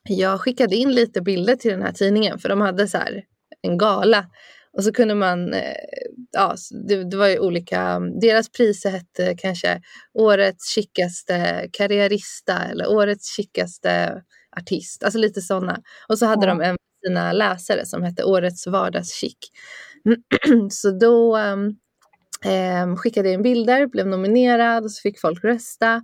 jag 0.10 0.42
skickade 0.42 0.76
in 0.76 0.92
lite 0.92 1.22
bilder 1.22 1.56
till 1.56 1.72
den 1.72 1.82
här 1.82 1.92
tidningen 1.92 2.40
för 2.40 2.50
de 2.50 2.62
hade 2.62 2.88
så 2.88 2.98
en 3.62 3.78
gala. 3.78 4.26
Och 4.78 4.84
så 4.84 4.92
kunde 4.94 5.16
man, 5.16 5.54
eh, 5.54 5.74
ja, 6.32 6.56
det, 6.88 7.10
det 7.10 7.18
var 7.18 7.28
ju 7.28 7.40
olika, 7.40 8.00
deras 8.22 8.50
priser 8.50 8.90
hette 8.90 9.36
kanske 9.38 9.82
årets 10.14 10.74
chickaste 10.74 11.70
karriärista 11.74 12.64
eller 12.72 12.90
årets 12.90 13.36
chickaste 13.36 14.22
artist, 14.58 15.04
alltså 15.04 15.20
lite 15.20 15.42
sådana. 15.42 15.82
Och 16.08 16.20
så 16.20 16.26
hade 16.26 16.48
ja. 16.48 16.54
de 16.54 16.62
en 16.62 16.72
av 16.72 16.78
sina 17.08 17.34
läsare 17.34 17.86
som 17.86 18.04
hette 18.04 18.24
årets 18.24 18.68
vardagschick. 18.68 19.38
så 20.72 20.92
då 20.92 21.38
eh, 22.46 22.96
skickade 22.96 23.28
jag 23.28 23.34
in 23.34 23.44
bilder, 23.44 23.88
blev 23.88 24.08
nominerad 24.08 24.84
och 24.84 24.92
så 24.92 25.02
fick 25.02 25.20
folk 25.20 25.44
rösta. 25.44 26.02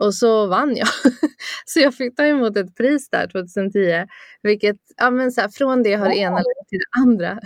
Och 0.00 0.14
så 0.14 0.46
vann 0.46 0.76
jag. 0.76 0.88
så 1.66 1.80
jag 1.80 1.94
fick 1.94 2.16
ta 2.16 2.24
emot 2.24 2.56
ett 2.56 2.76
pris 2.76 3.10
där 3.10 3.26
2010. 3.26 4.06
Vilket, 4.42 4.76
ja 4.96 5.10
men 5.10 5.32
så 5.32 5.40
här, 5.40 5.48
från 5.48 5.82
det 5.82 5.94
har 5.94 6.08
det 6.08 6.16
ena 6.16 6.36
lett 6.36 6.68
till 6.68 6.78
det 6.78 7.00
andra. 7.00 7.40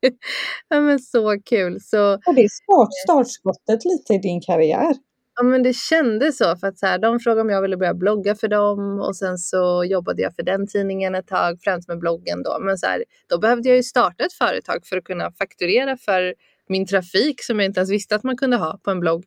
ja 0.68 0.80
men 0.80 0.98
så 0.98 1.40
kul. 1.44 1.80
Så, 1.80 2.12
och 2.12 2.34
det 2.34 2.44
är 2.44 2.48
start, 2.48 2.88
startskottet 3.04 3.84
lite 3.84 4.14
i 4.14 4.18
din 4.18 4.40
karriär. 4.40 4.94
Ja 5.36 5.42
men 5.44 5.62
det 5.62 5.76
kändes 5.76 6.38
så. 6.38 6.56
För 6.56 6.66
att 6.66 6.78
så 6.78 6.86
här, 6.86 6.98
de 6.98 7.20
frågade 7.20 7.40
om 7.40 7.50
jag 7.50 7.62
ville 7.62 7.76
börja 7.76 7.94
blogga 7.94 8.34
för 8.34 8.48
dem. 8.48 9.00
Och 9.00 9.16
sen 9.16 9.38
så 9.38 9.84
jobbade 9.84 10.22
jag 10.22 10.34
för 10.34 10.42
den 10.42 10.66
tidningen 10.66 11.14
ett 11.14 11.26
tag. 11.26 11.58
Främst 11.64 11.88
med 11.88 11.98
bloggen 11.98 12.42
då. 12.42 12.58
Men 12.60 12.78
så 12.78 12.86
här, 12.86 13.04
då 13.28 13.38
behövde 13.38 13.68
jag 13.68 13.76
ju 13.76 13.82
starta 13.82 14.24
ett 14.24 14.32
företag 14.32 14.86
för 14.86 14.96
att 14.96 15.04
kunna 15.04 15.32
fakturera 15.32 15.96
för 15.96 16.34
min 16.68 16.86
trafik 16.86 17.42
som 17.42 17.58
jag 17.60 17.66
inte 17.66 17.80
ens 17.80 17.90
visste 17.90 18.16
att 18.16 18.22
man 18.22 18.36
kunde 18.36 18.56
ha 18.56 18.78
på 18.84 18.90
en 18.90 19.00
blogg. 19.00 19.24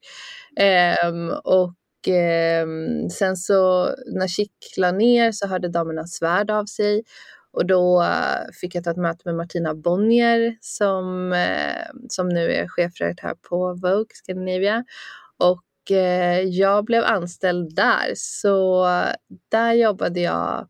Ehm, 0.59 1.29
och 1.29 1.73
eh, 2.07 2.65
sen 3.12 3.36
så 3.38 3.89
när 4.07 4.27
Chic 4.27 4.50
la 4.77 4.91
ner 4.91 5.31
så 5.31 5.48
hörde 5.48 5.67
damerna 5.67 6.07
Svärd 6.07 6.51
av 6.51 6.65
sig 6.65 7.03
och 7.53 7.65
då 7.65 8.01
eh, 8.01 8.51
fick 8.62 8.75
jag 8.75 8.83
ta 8.83 8.91
ett 8.91 8.98
möte 8.98 9.22
med 9.25 9.36
Martina 9.36 9.75
Bonnier 9.75 10.57
som, 10.62 11.33
eh, 11.33 11.86
som 12.10 12.29
nu 12.29 12.51
är 12.51 12.67
chefredaktör 12.67 13.36
på 13.50 13.74
Vogue 13.74 14.05
Scandinavia. 14.13 14.83
Och 15.38 15.91
eh, 15.91 16.39
jag 16.39 16.86
blev 16.86 17.03
anställd 17.03 17.75
där, 17.75 18.13
så 18.15 18.86
där 19.50 19.74
jobbade 19.74 20.19
jag 20.19 20.67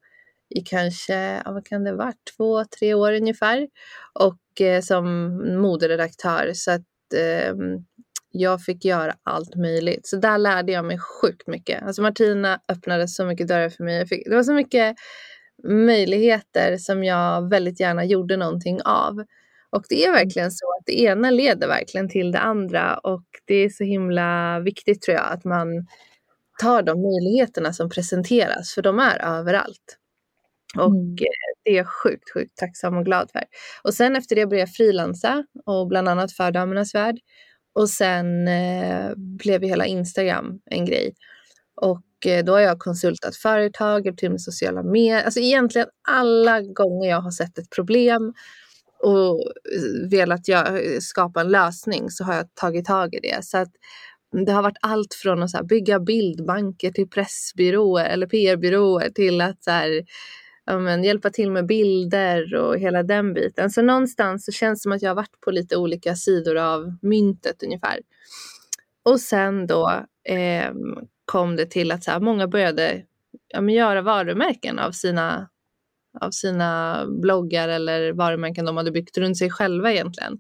i 0.50 0.62
kanske, 0.62 1.42
ja, 1.46 1.52
vad 1.52 1.66
kan 1.66 1.84
det 1.84 1.94
vara, 1.94 2.14
två, 2.38 2.66
tre 2.66 2.94
år 2.94 3.14
ungefär. 3.14 3.68
Och 4.14 4.40
som 4.84 5.36
moderedaktör. 5.62 6.52
Så 6.54 6.72
att 6.72 7.14
ehm, 7.18 7.86
jag 8.36 8.62
fick 8.62 8.86
göra 8.86 9.16
allt 9.24 9.56
möjligt. 9.56 10.08
Så 10.08 10.18
där 10.18 10.38
lärde 10.38 10.72
jag 10.72 10.86
mig 10.86 10.98
sjukt 11.00 11.48
mycket. 11.48 11.84
Alltså 11.84 12.02
Martina 12.02 12.60
öppnade 12.68 13.08
så 13.08 13.26
mycket 13.26 13.48
dörrar 13.48 13.70
för 13.70 13.84
mig. 13.84 14.08
Fick, 14.08 14.30
det 14.30 14.36
var 14.36 14.44
så 14.44 14.54
mycket 14.54 14.96
möjligheter 15.68 16.78
som 16.78 17.04
jag 17.04 17.50
väldigt 17.50 17.80
gärna 17.80 18.06
gjorde 18.06 18.38
någonting 18.38 18.82
av. 18.82 19.24
Och 19.70 19.84
det 19.90 20.04
är 20.04 20.10
mm. 20.10 20.26
verkligen 20.26 20.52
så 20.52 20.66
att 20.80 20.86
det 20.86 21.02
ena 21.02 21.30
leder 21.30 21.68
verkligen 21.68 22.10
till 22.10 22.32
det 22.32 22.40
andra 22.40 22.98
och 22.98 23.26
det 23.46 23.56
är 23.56 23.70
så 23.70 23.84
himla 23.84 24.60
viktigt 24.60 25.02
tror 25.02 25.18
jag 25.18 25.32
att 25.32 25.44
man 25.44 25.88
tar 26.62 26.82
de 26.82 27.02
möjligheterna 27.02 27.74
som 27.74 27.90
presenteras 27.90 28.74
för 28.74 28.82
de 28.82 29.00
är 29.00 29.22
överallt. 29.22 29.98
Och 30.78 30.92
mm. 30.92 31.16
Det 31.64 31.72
är 31.72 31.76
jag 31.76 31.88
sjukt, 31.88 32.34
sjukt 32.34 32.58
tacksam 32.58 32.98
och 32.98 33.06
glad 33.06 33.32
för. 33.32 33.44
Och 33.84 33.94
sen 33.94 34.16
efter 34.16 34.36
det 34.36 34.46
började 34.46 34.70
jag 34.70 34.76
frilansa 34.76 35.46
och 35.66 35.88
bland 35.88 36.10
annat 36.10 36.32
för 36.32 36.52
Damernas 36.52 36.96
Värld. 36.96 37.16
Och 37.74 37.90
sen 37.90 38.48
eh, 38.48 39.12
blev 39.16 39.62
hela 39.62 39.86
Instagram 39.86 40.60
en 40.66 40.86
grej. 40.86 41.14
Och 41.76 42.28
eh, 42.28 42.46
då 42.46 42.54
har 42.54 42.60
jag 42.60 42.80
konsultat 42.80 43.36
företag, 43.36 44.06
hjälpt 44.06 44.20
till 44.20 44.32
med 44.32 44.42
sociala 44.42 44.84
medier. 44.84 45.24
Alltså 45.24 45.40
egentligen 45.40 45.88
alla 46.08 46.62
gånger 46.62 47.10
jag 47.10 47.22
har 47.22 47.32
sett 47.32 47.58
ett 47.58 47.70
problem 47.70 48.34
och 49.04 49.40
eh, 49.40 50.10
velat 50.10 50.48
jag, 50.48 50.68
skapa 51.04 51.42
en 51.42 51.52
lösning 51.52 52.10
så 52.10 52.24
har 52.24 52.36
jag 52.36 52.56
tagit 52.56 52.86
tag 52.86 53.14
i 53.16 53.20
det. 53.20 53.46
Så 53.46 53.58
att 53.58 53.72
det 54.46 54.52
har 54.52 54.64
varit 54.64 54.78
allt 54.82 55.14
från 55.14 55.44
att 55.44 55.50
så 55.50 55.64
bygga 55.64 56.00
bildbanker 56.00 56.92
till 56.92 57.10
pressbyråer 57.10 58.06
eller 58.06 58.28
PR-byråer 58.28 59.10
till 59.10 59.42
att 59.42 59.64
så 59.64 59.72
här, 59.72 60.02
ja, 60.66 60.80
men, 60.80 61.04
hjälpa 61.04 61.30
till 61.30 61.52
med 61.52 61.66
bilder 61.66 62.56
och 62.56 62.78
hela 62.78 63.04
den 63.04 63.34
biten. 63.34 63.70
Så 63.70 63.82
någonstans 63.82 64.46
så 64.46 64.52
känns 64.52 64.80
det 64.80 64.84
som 64.84 64.92
att 64.92 65.02
jag 65.02 65.10
har 65.10 65.16
varit 65.16 65.42
på 65.42 65.52
lite 65.52 65.78
olika 65.78 66.16
sidor 66.16 66.58
av 66.58 66.98
myntet 67.02 67.64
ungefär. 67.64 68.00
Och 69.04 69.20
sen 69.20 69.68
då 69.68 70.06
eh, 70.30 70.72
kom 71.26 71.56
det 71.56 71.66
till 71.66 71.92
att 71.92 72.04
så 72.04 72.12
här, 72.12 72.20
många 72.20 72.48
började 72.48 73.04
ja, 73.48 73.62
men, 73.62 73.74
göra 73.76 74.02
varumärken 74.02 74.80
av 74.80 74.92
sina, 74.92 75.50
av 76.22 76.32
sina 76.32 77.04
bloggar 77.08 77.70
eller 77.70 78.14
varumärken 78.14 78.66
de 78.66 78.78
hade 78.78 78.92
byggt 78.92 79.18
runt 79.18 79.38
sig 79.38 79.50
själva 79.50 79.92
egentligen. 79.92 80.40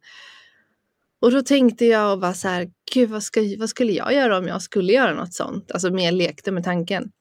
Och 1.22 1.32
då 1.32 1.42
tänkte 1.42 1.86
jag 1.86 2.20
bara 2.20 2.34
så 2.34 2.48
här, 2.48 2.72
gud 2.94 3.10
vad, 3.10 3.24
ska, 3.24 3.42
vad 3.60 3.70
skulle 3.70 3.92
jag 3.92 4.14
göra 4.14 4.38
om 4.38 4.48
jag 4.48 4.62
skulle 4.62 4.94
göra 4.94 5.14
något 5.14 5.34
sånt? 5.34 5.72
Alltså 5.72 5.90
mer 5.94 6.12
lekte 6.12 6.52
med 6.52 6.64
tanken. 6.64 7.12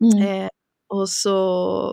Mm. 0.00 0.42
Eh, 0.42 0.48
och 0.92 1.08
så 1.08 1.34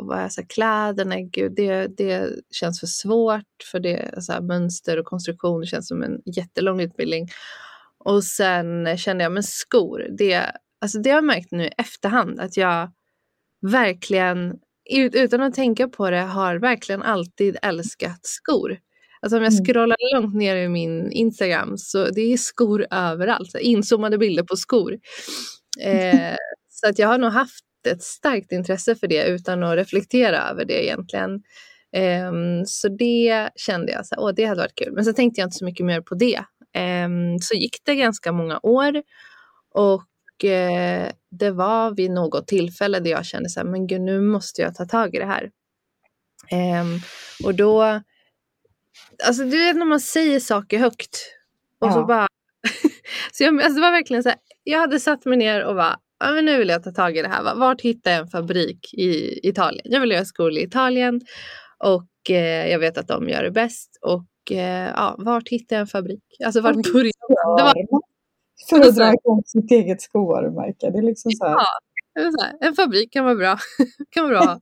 var 0.02 0.22
jag 0.22 0.32
så 0.32 0.42
här, 0.42 0.48
kläderna, 0.48 1.22
gud, 1.22 1.56
det, 1.56 1.88
det 1.98 2.30
känns 2.52 2.80
för 2.80 2.88
svårt 2.88 3.64
för 3.72 3.80
det 3.80 4.24
så 4.24 4.32
här, 4.34 4.42
mönster 4.42 5.00
och 5.00 5.06
konstruktion, 5.06 5.66
känns 5.66 5.88
som 5.88 6.04
en 6.04 6.22
jättelång 6.26 6.82
utbildning. 6.82 7.28
Och 7.98 8.24
sen 8.24 8.98
kände 8.98 9.24
jag, 9.24 9.32
men 9.32 9.44
skor, 9.44 10.08
det, 10.18 10.52
alltså 10.82 11.00
det 11.00 11.10
har 11.10 11.18
jag 11.18 11.24
märkt 11.24 11.52
nu 11.52 11.66
i 11.66 11.72
efterhand 11.78 12.40
att 12.40 12.58
jag 12.58 12.92
verkligen, 13.62 14.60
utan 15.14 15.42
att 15.42 15.54
tänka 15.54 15.88
på 15.88 16.10
det, 16.10 16.22
har 16.22 16.56
verkligen 16.56 17.02
alltid 17.02 17.58
älskat 17.62 18.20
skor. 18.22 18.78
Alltså 19.22 19.38
om 19.38 19.44
jag 19.44 19.54
mm. 19.54 19.66
scrollar 19.66 19.98
långt 20.16 20.36
ner 20.36 20.56
i 20.56 20.70
min 20.70 21.12
Instagram 21.12 21.78
så 21.78 22.10
det 22.10 22.22
är 22.22 22.38
skor 22.38 22.86
överallt, 22.92 23.56
inzoomade 23.60 24.18
bilder 24.18 24.44
på 24.44 24.56
skor. 24.56 24.98
Eh, 25.82 26.36
så 26.70 26.90
att 26.90 27.00
jag 27.00 27.08
har 27.08 27.18
nog 27.18 27.32
haft 27.32 27.69
ett 27.88 28.04
starkt 28.04 28.52
intresse 28.52 28.96
för 28.96 29.08
det 29.08 29.28
utan 29.28 29.64
att 29.64 29.76
reflektera 29.76 30.50
över 30.50 30.66
det 30.66 30.86
egentligen. 30.86 31.32
Um, 32.30 32.66
så 32.66 32.88
det 32.88 33.50
kände 33.56 33.92
jag, 33.92 34.06
så 34.06 34.16
åh, 34.18 34.32
det 34.36 34.46
hade 34.46 34.62
varit 34.62 34.76
kul. 34.76 34.94
Men 34.94 35.06
så 35.06 35.14
tänkte 35.14 35.42
jag 35.42 35.48
inte 35.48 35.58
så 35.58 35.66
mycket 35.66 35.86
mer 35.86 36.02
på 36.02 36.16
det. 36.16 36.44
Um, 37.06 37.40
så 37.40 37.56
gick 37.56 37.78
det 37.84 37.96
ganska 37.96 38.32
många 38.32 38.60
år 38.64 39.04
och 39.74 40.44
uh, 40.44 41.10
det 41.32 41.52
var 41.52 41.96
vid 41.96 42.12
något 42.12 42.48
tillfälle 42.48 43.00
där 43.00 43.12
jag 43.12 43.26
kände 43.26 43.50
så 43.50 43.60
här, 43.60 43.68
men 43.68 43.88
gud, 43.88 44.02
nu 44.02 44.22
måste 44.22 44.62
jag 44.62 44.76
ta 44.76 44.86
tag 44.86 45.16
i 45.16 45.20
det 45.20 45.26
här. 45.26 45.52
Um, 46.52 47.00
och 47.44 47.56
då, 47.56 48.02
alltså 49.26 49.44
du 49.44 49.58
vet 49.58 49.76
när 49.76 49.86
man 49.86 50.00
säger 50.00 50.40
saker 50.40 50.80
högt 50.80 51.36
och 51.80 51.88
ja. 51.88 51.94
så 51.94 52.06
bara, 52.06 52.28
så 53.32 53.44
jag, 53.44 53.62
alltså 53.62 53.76
det 53.76 53.82
var 53.82 53.92
verkligen 53.92 54.24
så 54.24 54.30
här, 54.30 54.38
jag 54.64 54.80
hade 54.80 55.00
satt 55.00 55.26
mig 55.26 55.38
ner 55.38 55.64
och 55.64 55.76
bara, 55.76 56.00
ja, 56.20 56.32
men 56.32 56.46
nu 56.46 56.58
vill 56.58 56.70
jag 56.70 56.84
ta 56.84 56.92
tag 56.92 57.18
i 57.18 57.22
det 57.22 57.28
här. 57.28 57.56
Vart 57.56 57.82
hittar 57.82 58.12
jag 58.12 58.20
en 58.20 58.28
fabrik 58.28 58.94
i 58.94 59.40
Italien? 59.50 59.86
Jag 59.86 60.02
vill 60.02 60.12
göra 60.12 60.26
skor 60.26 60.52
i 60.52 60.64
Italien 60.64 61.22
och 61.84 62.32
eh, 62.32 62.72
jag 62.72 62.80
vet 62.80 62.98
att 62.98 63.08
de 63.08 63.30
gör 63.30 63.44
det 63.44 63.52
bäst. 63.52 64.00
Och 64.02 64.52
eh, 64.52 64.90
ja, 64.96 65.16
vart 65.18 65.50
hittar 65.50 65.76
jag 65.76 65.82
en 65.82 65.88
fabrik? 65.88 66.24
Alltså 66.46 66.62
vart 66.62 66.76
börjar 66.76 67.12
man? 67.66 67.76
Det 67.76 67.88
var... 67.90 68.02
För 68.70 68.90
att 68.90 68.96
dra 68.96 69.14
igång 69.14 69.44
sitt 69.46 69.72
eget 69.72 70.02
skovarumärke. 70.02 70.90
Det 70.90 70.98
är 70.98 71.02
liksom 71.02 71.32
så 71.32 71.46
här. 71.46 71.54
Ja, 71.54 72.32
här, 72.42 72.68
en 72.68 72.76
fabrik 72.76 73.14
kan 73.14 73.26
vara 73.26 73.36
bra. 73.36 73.58
kan 74.10 74.30
vara 74.30 74.40
bra. 74.40 74.60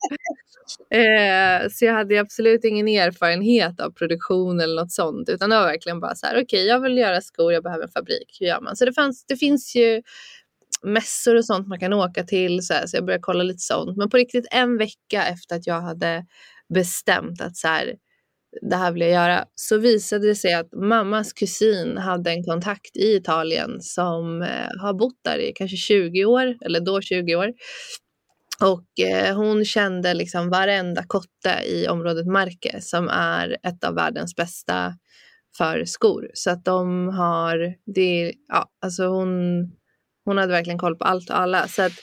eh, 0.97 1.69
så 1.71 1.85
jag 1.85 1.93
hade 1.93 2.19
absolut 2.19 2.63
ingen 2.63 2.87
erfarenhet 2.87 3.81
av 3.81 3.91
produktion 3.91 4.59
eller 4.59 4.81
något 4.81 4.91
sånt. 4.91 5.29
Utan 5.29 5.49
det 5.49 5.55
var 5.55 5.65
verkligen 5.65 5.99
bara 5.99 6.15
så 6.15 6.25
här, 6.25 6.33
okej 6.33 6.43
okay, 6.43 6.63
jag 6.63 6.79
vill 6.79 6.97
göra 6.97 7.21
skor, 7.21 7.53
jag 7.53 7.63
behöver 7.63 7.83
en 7.83 7.91
fabrik. 7.91 8.37
Hur 8.39 8.47
gör 8.47 8.61
man? 8.61 8.75
Så 8.75 8.85
det, 8.85 8.93
fanns, 8.93 9.25
det 9.25 9.35
finns 9.35 9.75
ju 9.75 10.01
mässor 10.83 11.35
och 11.35 11.45
sånt 11.45 11.67
man 11.67 11.79
kan 11.79 11.93
åka 11.93 12.23
till. 12.23 12.61
Så, 12.61 12.73
här, 12.73 12.87
så 12.87 12.97
jag 12.97 13.05
började 13.05 13.21
kolla 13.21 13.43
lite 13.43 13.59
sånt. 13.59 13.97
Men 13.97 14.09
på 14.09 14.17
riktigt 14.17 14.47
en 14.51 14.77
vecka 14.77 15.25
efter 15.25 15.55
att 15.55 15.67
jag 15.67 15.81
hade 15.81 16.25
bestämt 16.73 17.41
att 17.41 17.57
så 17.57 17.67
här, 17.67 17.95
det 18.61 18.75
här 18.75 18.91
vill 18.91 19.01
jag 19.01 19.11
göra, 19.11 19.45
så 19.55 19.77
visade 19.77 20.27
det 20.27 20.35
sig 20.35 20.53
att 20.53 20.73
mammas 20.73 21.33
kusin 21.33 21.97
hade 21.97 22.31
en 22.31 22.43
kontakt 22.43 22.97
i 22.97 23.15
Italien 23.15 23.81
som 23.81 24.41
eh, 24.41 24.81
har 24.81 24.93
bott 24.93 25.19
där 25.23 25.39
i 25.39 25.51
kanske 25.55 25.77
20 25.77 26.25
år, 26.25 26.57
eller 26.65 26.79
då 26.79 27.01
20 27.01 27.35
år. 27.35 27.53
Och 28.61 28.99
eh, 28.99 29.35
hon 29.35 29.65
kände 29.65 30.13
liksom 30.13 30.49
varenda 30.49 31.03
kotte 31.07 31.61
i 31.65 31.87
området 31.87 32.27
Marke 32.27 32.81
som 32.81 33.09
är 33.09 33.57
ett 33.63 33.83
av 33.83 33.95
världens 33.95 34.35
bästa 34.35 34.93
för 35.57 35.85
skor. 35.85 36.29
Så 36.33 36.49
att 36.49 36.65
de 36.65 37.09
har, 37.09 37.73
det, 37.95 38.33
ja, 38.47 38.69
alltså 38.81 39.07
hon, 39.07 39.63
hon 40.27 40.37
hade 40.37 40.51
verkligen 40.51 40.79
koll 40.79 40.95
på 40.95 41.05
allt 41.05 41.29
och 41.29 41.39
alla. 41.39 41.67
Så 41.67 41.81
att 41.81 41.93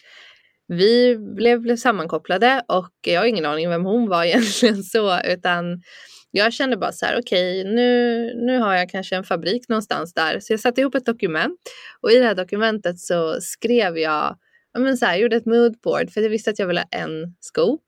vi 0.69 1.16
blev, 1.37 1.61
blev 1.61 1.76
sammankopplade 1.76 2.62
och 2.69 2.93
jag 3.07 3.21
har 3.21 3.26
ingen 3.26 3.47
aning 3.47 3.69
vem 3.69 3.85
hon 3.85 4.09
var 4.09 4.25
egentligen 4.25 4.83
så 4.83 5.21
utan 5.25 5.83
jag 6.31 6.52
kände 6.52 6.76
bara 6.76 6.93
så 6.93 7.07
här, 7.07 7.21
okej, 7.21 7.61
okay, 7.61 7.75
nu, 7.75 8.33
nu 8.47 8.59
har 8.59 8.75
jag 8.75 8.90
kanske 8.90 9.16
en 9.16 9.25
fabrik 9.25 9.69
någonstans 9.69 10.14
där. 10.14 10.40
Så 10.40 10.52
jag 10.52 10.61
satte 10.61 10.81
ihop 10.81 10.95
ett 10.95 11.07
dokument 11.07 11.61
och 12.02 12.12
i 12.12 12.19
det 12.19 12.25
här 12.25 12.35
dokumentet 12.35 12.99
så 12.99 13.40
skrev 13.40 13.99
jag, 13.99 14.37
men 14.78 14.97
så 14.97 15.07
här, 15.07 15.16
gjorde 15.16 15.37
ett 15.37 15.47
moodboard 15.47 16.11
för 16.11 16.21
jag 16.21 16.31
visste 16.31 16.50
att 16.50 16.59
jag 16.59 16.66
ville 16.66 16.81
ha 16.81 16.99
en 17.00 17.35
sko. 17.40 17.78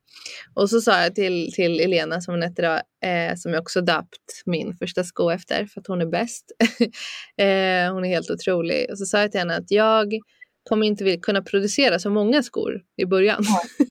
Och 0.53 0.69
så 0.69 0.81
sa 0.81 1.01
jag 1.01 1.15
till, 1.15 1.53
till 1.53 1.79
Elena 1.79 2.21
som 2.21 2.33
hon 2.33 2.41
hette 2.41 2.61
då, 2.61 3.07
eh, 3.07 3.35
som 3.35 3.53
jag 3.53 3.61
också 3.61 3.81
döpt 3.81 4.43
min 4.45 4.75
första 4.75 5.03
sko 5.03 5.29
efter 5.29 5.65
för 5.65 5.81
att 5.81 5.87
hon 5.87 6.01
är 6.01 6.05
bäst. 6.05 6.51
eh, 7.37 7.93
hon 7.93 8.05
är 8.05 8.07
helt 8.07 8.31
otrolig. 8.31 8.91
Och 8.91 8.97
så 8.97 9.05
sa 9.05 9.21
jag 9.21 9.31
till 9.31 9.39
henne 9.39 9.55
att 9.55 9.71
jag 9.71 10.13
kommer 10.69 10.87
inte 10.87 11.17
kunna 11.17 11.41
producera 11.41 11.99
så 11.99 12.09
många 12.09 12.43
skor 12.43 12.81
i 12.97 13.05
början. 13.05 13.43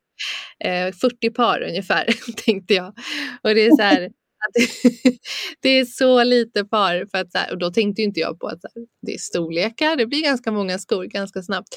eh, 0.65 0.93
40 0.93 1.31
par 1.31 1.63
ungefär 1.63 2.07
tänkte 2.45 2.75
jag. 2.75 2.95
Och 3.43 3.55
det 3.55 3.67
är 3.67 3.77
så 3.77 3.83
här, 3.83 4.11
det 5.63 5.69
är 5.69 5.85
så 5.85 6.25
lite 6.25 6.65
par. 6.65 7.07
För 7.11 7.19
att, 7.19 7.33
så 7.33 7.39
här, 7.39 7.53
och 7.53 7.59
då 7.59 7.71
tänkte 7.71 8.03
inte 8.03 8.21
jag 8.21 8.41
på 8.41 8.47
att 8.47 8.61
här, 8.63 8.87
det 9.07 9.15
är 9.15 9.19
storlekar. 9.19 9.97
Det 9.97 10.07
blir 10.07 10.23
ganska 10.23 10.53
många 10.53 10.79
skor 10.79 11.05
ganska 11.05 11.43
snabbt. 11.43 11.69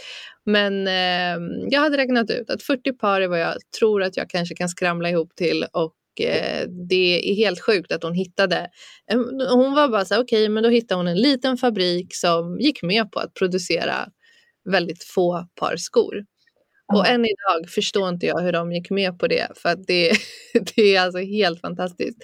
Men 0.46 0.88
eh, 0.88 1.68
jag 1.70 1.82
hade 1.82 1.98
räknat 1.98 2.32
ut 2.32 2.50
att 2.50 2.64
40 2.64 2.94
par 2.94 3.22
är 3.22 3.28
vad 3.28 3.40
jag 3.40 3.56
tror 3.80 4.04
att 4.04 4.18
jag 4.18 4.30
kanske 4.30 4.56
kan 4.56 4.70
skramla 4.70 5.10
ihop 5.10 5.36
till. 5.36 5.66
Och 5.74 5.96
eh, 6.22 6.68
det 6.90 7.32
är 7.32 7.36
helt 7.36 7.62
sjukt 7.62 7.92
att 7.92 8.04
hon 8.04 8.14
hittade. 8.14 8.68
Ehm, 9.12 9.24
hon 9.50 9.74
var 9.74 9.88
bara 9.88 10.06
så 10.06 10.14
här, 10.14 10.22
okej, 10.22 10.44
okay, 10.44 10.50
men 10.50 10.64
då 10.64 10.70
hittade 10.70 11.00
hon 11.00 11.08
en 11.08 11.22
liten 11.22 11.58
fabrik 11.58 12.16
som 12.16 12.60
gick 12.60 12.84
med 12.84 13.12
på 13.12 13.20
att 13.20 13.34
producera 13.34 14.10
väldigt 14.70 15.04
få 15.04 15.48
par 15.60 15.78
skor. 15.78 16.24
Och 16.94 17.08
än 17.08 17.26
idag 17.26 17.70
förstår 17.70 18.10
inte 18.10 18.26
jag 18.26 18.42
hur 18.42 18.52
de 18.52 18.72
gick 18.72 18.90
med 18.90 19.20
på 19.20 19.28
det 19.28 19.48
för 19.56 19.70
att 19.70 19.88
det, 19.88 20.12
det 20.76 20.96
är 20.96 21.02
alltså 21.02 21.20
helt 21.20 21.62
fantastiskt. 21.62 22.18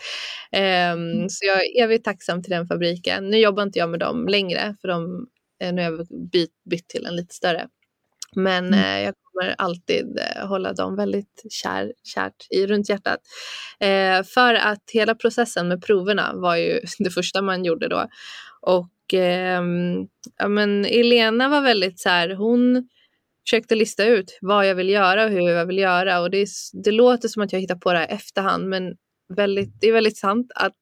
Um, 0.94 1.30
så 1.30 1.46
jag 1.46 1.66
är 1.66 1.84
evigt 1.84 2.06
tacksam 2.06 2.44
till 2.44 2.52
den 2.52 2.68
fabriken. 2.68 3.30
Nu 3.30 3.38
jobbar 3.38 3.64
inte 3.64 3.80
jag 3.80 3.90
med 3.90 4.00
dem 4.00 4.28
längre 4.28 4.76
för 4.82 4.88
de, 4.88 5.28
eh, 5.62 5.74
nu 5.74 5.84
har 5.84 5.92
jag 5.92 6.08
bytt, 6.32 6.64
bytt 6.70 6.88
till 6.88 7.06
en 7.06 7.16
lite 7.16 7.36
större. 7.36 7.68
Men 8.36 8.66
mm. 8.68 8.80
eh, 8.80 9.06
jag 9.06 9.14
kommer 9.24 9.56
alltid 9.58 10.20
eh, 10.20 10.48
hålla 10.48 10.74
dem 10.74 10.96
väldigt 10.96 11.44
kär, 11.50 11.94
kärt 12.04 12.48
i, 12.50 12.68
runt 12.68 12.90
hjärtat. 12.90 13.20
Eh, 13.80 14.24
för 14.24 14.54
att 14.54 14.84
hela 14.94 15.16
processen 15.16 15.68
med 15.68 15.84
proverna 15.84 16.32
var 16.36 16.56
ju 16.56 16.80
det 17.00 17.10
första 17.10 17.42
man 17.42 17.66
gjorde 17.66 17.88
då. 17.88 18.08
Och 18.62 19.14
ehm, 19.14 20.08
ja, 20.38 20.48
men 20.48 20.86
Elena 20.86 21.50
var 21.50 21.62
väldigt 21.62 22.00
så 22.00 22.10
här, 22.10 22.30
hon 22.30 22.90
försökte 23.46 23.76
lista 23.76 24.06
ut 24.06 24.38
vad 24.42 24.68
jag 24.68 24.76
vill 24.76 24.90
göra 24.90 25.26
och 25.26 25.32
hur 25.32 25.42
jag 25.42 25.66
vill 25.66 25.78
göra. 25.78 26.20
Och 26.20 26.32
det, 26.32 26.38
är, 26.38 26.48
det 26.84 26.92
låter 26.92 27.28
som 27.28 27.44
att 27.44 27.54
jag 27.54 27.60
hittar 27.60 27.76
på 27.76 27.94
det 27.94 28.00
här 28.00 28.08
i 28.08 28.14
efterhand, 28.14 28.70
men 28.70 28.94
väldigt, 29.36 29.82
det 29.82 29.88
är 29.88 29.94
väldigt 29.94 30.18
sant 30.18 30.52
att 30.56 30.74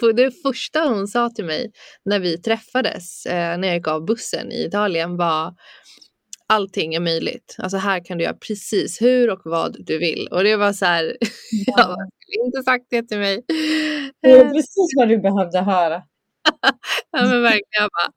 för 0.00 0.12
det 0.12 0.30
första 0.42 0.80
hon 0.80 1.08
sa 1.08 1.30
till 1.30 1.44
mig 1.44 1.72
när 2.04 2.18
vi 2.18 2.38
träffades, 2.38 3.26
eh, 3.26 3.58
när 3.58 3.68
jag 3.68 3.76
gick 3.76 3.88
av 3.88 4.04
bussen 4.04 4.52
i 4.52 4.64
Italien 4.64 5.16
var 5.16 5.54
allting 6.48 6.94
är 6.94 7.00
möjligt. 7.00 7.56
Alltså 7.58 7.76
här 7.76 8.04
kan 8.04 8.18
du 8.18 8.24
göra 8.24 8.36
precis 8.48 9.02
hur 9.02 9.30
och 9.30 9.40
vad 9.44 9.76
du 9.86 9.98
vill. 9.98 10.28
Och 10.30 10.44
det 10.44 10.56
var 10.56 10.72
så 10.72 10.84
här, 10.84 11.04
ja. 11.66 11.74
jag 11.76 12.08
skulle 12.22 12.46
inte 12.46 12.62
sagt 12.62 12.86
det 12.90 13.02
till 13.02 13.18
mig. 13.18 13.44
Det 14.22 14.30
är 14.30 14.50
precis 14.50 14.92
vad 14.96 15.08
du 15.08 15.18
behövde 15.18 15.60
höra. 15.60 15.94
ja 17.12 17.24
men 17.24 17.42
verkligen. 17.42 17.62
Jag 17.70 17.90
bara, 17.90 18.12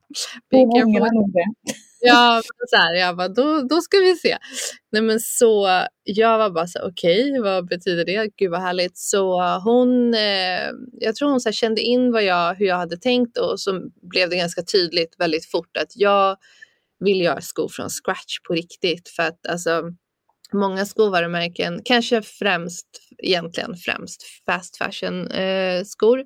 Ja, 2.02 2.42
så 2.70 2.76
här, 2.78 2.94
jag 2.94 3.18
bara, 3.18 3.28
då, 3.28 3.62
då 3.62 3.82
ska 3.82 3.98
vi 3.98 4.16
se. 4.16 4.38
Nej 4.92 5.02
men 5.02 5.20
så 5.20 5.86
jag 6.04 6.38
var 6.38 6.50
bara 6.50 6.68
så 6.68 6.80
okej, 6.80 7.32
okay, 7.32 7.42
vad 7.42 7.68
betyder 7.68 8.06
det? 8.06 8.30
Gud 8.38 8.52
vad 8.52 8.62
härligt. 8.62 8.98
Så 8.98 9.42
hon, 9.64 10.14
eh, 10.14 10.70
jag 10.94 11.16
tror 11.16 11.30
hon 11.30 11.42
så 11.42 11.52
kände 11.52 11.82
in 11.82 12.12
vad 12.12 12.24
jag, 12.24 12.56
hur 12.56 12.66
jag 12.66 12.78
hade 12.78 12.98
tänkt 12.98 13.38
och 13.38 13.60
så 13.60 13.82
blev 14.02 14.30
det 14.30 14.36
ganska 14.36 14.64
tydligt 14.64 15.16
väldigt 15.18 15.46
fort 15.46 15.78
att 15.78 15.92
jag 15.96 16.38
vill 17.00 17.22
göra 17.22 17.42
skor 17.42 17.68
från 17.68 17.90
scratch 17.90 18.40
på 18.48 18.54
riktigt 18.54 19.10
för 19.10 19.24
att 19.24 19.48
alltså 19.48 19.84
många 20.54 20.86
skovarumärken, 20.86 21.82
kanske 21.86 22.22
främst, 22.22 22.88
egentligen 23.24 23.76
främst 23.76 24.24
fast 24.46 24.78
fashion 24.78 25.28
eh, 25.28 25.84
skor. 25.84 26.26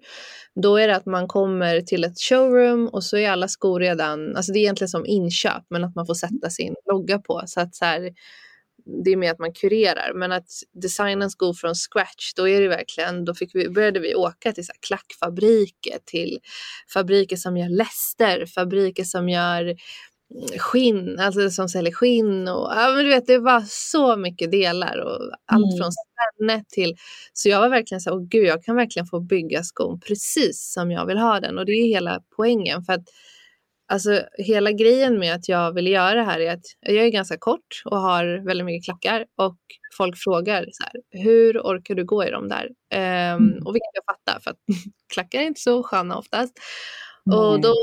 Då 0.62 0.78
är 0.78 0.88
det 0.88 0.96
att 0.96 1.06
man 1.06 1.28
kommer 1.28 1.82
till 1.82 2.04
ett 2.04 2.20
showroom 2.20 2.88
och 2.88 3.04
så 3.04 3.18
är 3.18 3.30
alla 3.30 3.48
skor 3.48 3.80
redan, 3.80 4.36
alltså 4.36 4.52
det 4.52 4.60
är 4.60 4.62
egentligen 4.62 4.90
som 4.90 5.06
inköp 5.06 5.64
men 5.70 5.84
att 5.84 5.96
man 5.96 6.06
får 6.06 6.14
sätta 6.14 6.50
sin 6.50 6.76
logga 6.92 7.20
på. 7.20 7.44
Så 7.46 7.62
att 7.62 7.76
så 7.76 7.86
här, 7.86 8.12
det 9.04 9.12
är 9.12 9.18
mer 9.18 9.32
att 9.32 9.40
man 9.40 9.54
kurerar. 9.54 10.14
Men 10.14 10.32
att 10.32 10.48
designa 10.82 11.26
en 11.26 11.30
sko 11.30 11.54
från 11.54 11.76
scratch 11.76 12.34
då 12.36 12.50
är 12.50 12.62
det 12.62 12.68
verkligen, 12.68 13.26
då 13.26 13.36
fick 13.36 13.56
vi, 13.56 13.70
började 13.70 14.00
vi 14.00 14.16
åka 14.16 14.52
till 14.52 14.66
så 14.66 14.72
här 14.72 14.80
klackfabriker, 14.88 15.98
till 16.06 16.40
fabriker 16.94 17.36
som 17.36 17.58
gör 17.58 17.70
läster, 17.70 18.46
fabriker 18.46 19.04
som 19.04 19.30
gör 19.30 19.76
skinn, 20.58 21.20
alltså 21.20 21.50
som 21.50 21.70
säljer 21.70 21.94
skinn 21.94 22.48
och 22.48 22.72
ja, 22.76 22.94
men 22.96 23.04
du 23.04 23.10
vet 23.10 23.28
det 23.28 23.40
var 23.40 23.64
så 23.68 24.16
mycket 24.16 24.52
delar 24.52 24.98
och 24.98 25.22
mm. 25.22 25.34
allt 25.46 25.78
från 25.80 25.92
spännet 25.92 26.70
till 26.70 26.96
så 27.34 27.50
jag 27.50 27.60
var 27.60 27.70
verkligen 27.70 28.02
så 28.02 28.14
åh 28.14 28.28
gud 28.28 28.46
jag 28.46 28.64
kan 28.64 28.76
verkligen 28.76 29.06
få 29.06 29.20
bygga 29.20 29.64
skon 29.64 30.00
precis 30.00 30.74
som 30.74 30.92
jag 30.92 31.06
vill 31.06 31.18
ha 31.18 31.40
den 31.40 31.58
och 31.58 31.66
det 31.66 31.72
är 31.72 31.88
hela 31.88 32.22
poängen 32.36 32.84
för 32.84 32.94
att 32.94 33.04
alltså 33.88 34.22
hela 34.38 34.72
grejen 34.72 35.20
med 35.20 35.36
att 35.36 35.50
jag 35.50 35.74
vill 35.74 35.88
göra 35.88 36.14
det 36.14 36.24
här 36.24 36.40
är 36.40 36.54
att 36.54 36.66
jag 36.80 37.06
är 37.06 37.10
ganska 37.10 37.38
kort 37.38 37.82
och 37.86 37.98
har 37.98 38.46
väldigt 38.46 38.66
mycket 38.66 38.86
klackar 38.86 39.26
och 39.38 39.58
folk 39.98 40.18
frågar 40.18 40.66
så 40.72 40.84
här, 40.84 41.24
hur 41.24 41.60
orkar 41.60 41.96
du 41.96 42.06
gå 42.06 42.26
i 42.26 42.32
dem 42.32 42.50
där? 42.50 42.66
Um, 43.36 43.68
och 43.68 43.76
vilket 43.76 43.92
jag 43.94 44.16
fattar 44.16 44.40
för 44.40 44.52
att 44.52 44.58
klackar 45.14 45.40
är 45.40 45.44
inte 45.44 45.62
så 45.62 45.84
sköna 45.84 46.18
oftast. 46.18 46.54
Mm. 47.28 47.40
Och 47.40 47.62
då 47.62 47.74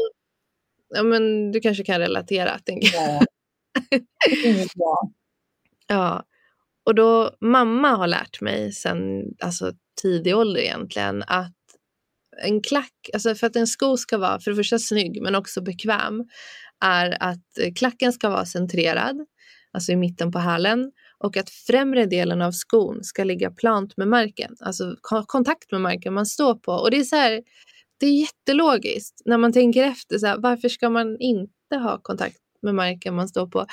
ja, 0.94 1.02
men 1.02 1.52
du 1.52 1.60
kanske 1.60 1.84
kan 1.84 2.00
relatera, 2.00 2.58
tänker 2.58 2.94
jag. 2.94 3.24
Ja. 4.74 5.10
ja. 5.86 6.24
Och 6.84 6.94
då, 6.94 7.36
mamma 7.40 7.88
har 7.88 8.06
lärt 8.06 8.40
mig 8.40 8.72
sen 8.72 9.22
alltså, 9.40 9.72
tidig 10.02 10.36
ålder 10.36 10.60
egentligen 10.60 11.22
att 11.26 11.54
en 12.42 12.62
klack, 12.62 13.10
alltså 13.14 13.34
för 13.34 13.46
att 13.46 13.56
en 13.56 13.66
sko 13.66 13.96
ska 13.96 14.18
vara 14.18 14.40
för 14.40 14.50
det 14.50 14.56
första 14.56 14.78
snygg 14.78 15.22
men 15.22 15.34
också 15.34 15.62
bekväm, 15.62 16.24
är 16.84 17.22
att 17.22 17.76
klacken 17.76 18.12
ska 18.12 18.28
vara 18.28 18.46
centrerad, 18.46 19.26
alltså 19.72 19.92
i 19.92 19.96
mitten 19.96 20.32
på 20.32 20.38
hälen 20.38 20.92
och 21.18 21.36
att 21.36 21.50
främre 21.50 22.06
delen 22.06 22.42
av 22.42 22.52
skon 22.52 23.04
ska 23.04 23.24
ligga 23.24 23.50
plant 23.50 23.96
med 23.96 24.08
marken, 24.08 24.56
alltså 24.60 24.96
kontakt 25.26 25.72
med 25.72 25.80
marken 25.80 26.14
man 26.14 26.26
står 26.26 26.54
på. 26.54 26.72
Och 26.72 26.90
det 26.90 26.96
är 26.96 27.04
så 27.04 27.16
här, 27.16 27.42
det 28.02 28.06
är 28.06 28.20
jättelogiskt 28.20 29.22
när 29.24 29.38
man 29.38 29.52
tänker 29.52 29.84
efter. 29.84 30.18
Så 30.18 30.26
här, 30.26 30.38
varför 30.38 30.68
ska 30.68 30.90
man 30.90 31.16
inte 31.20 31.76
ha 31.76 31.98
kontakt 32.02 32.36
med 32.62 32.74
marken 32.74 33.14
man 33.14 33.28
står 33.28 33.46
på? 33.46 33.66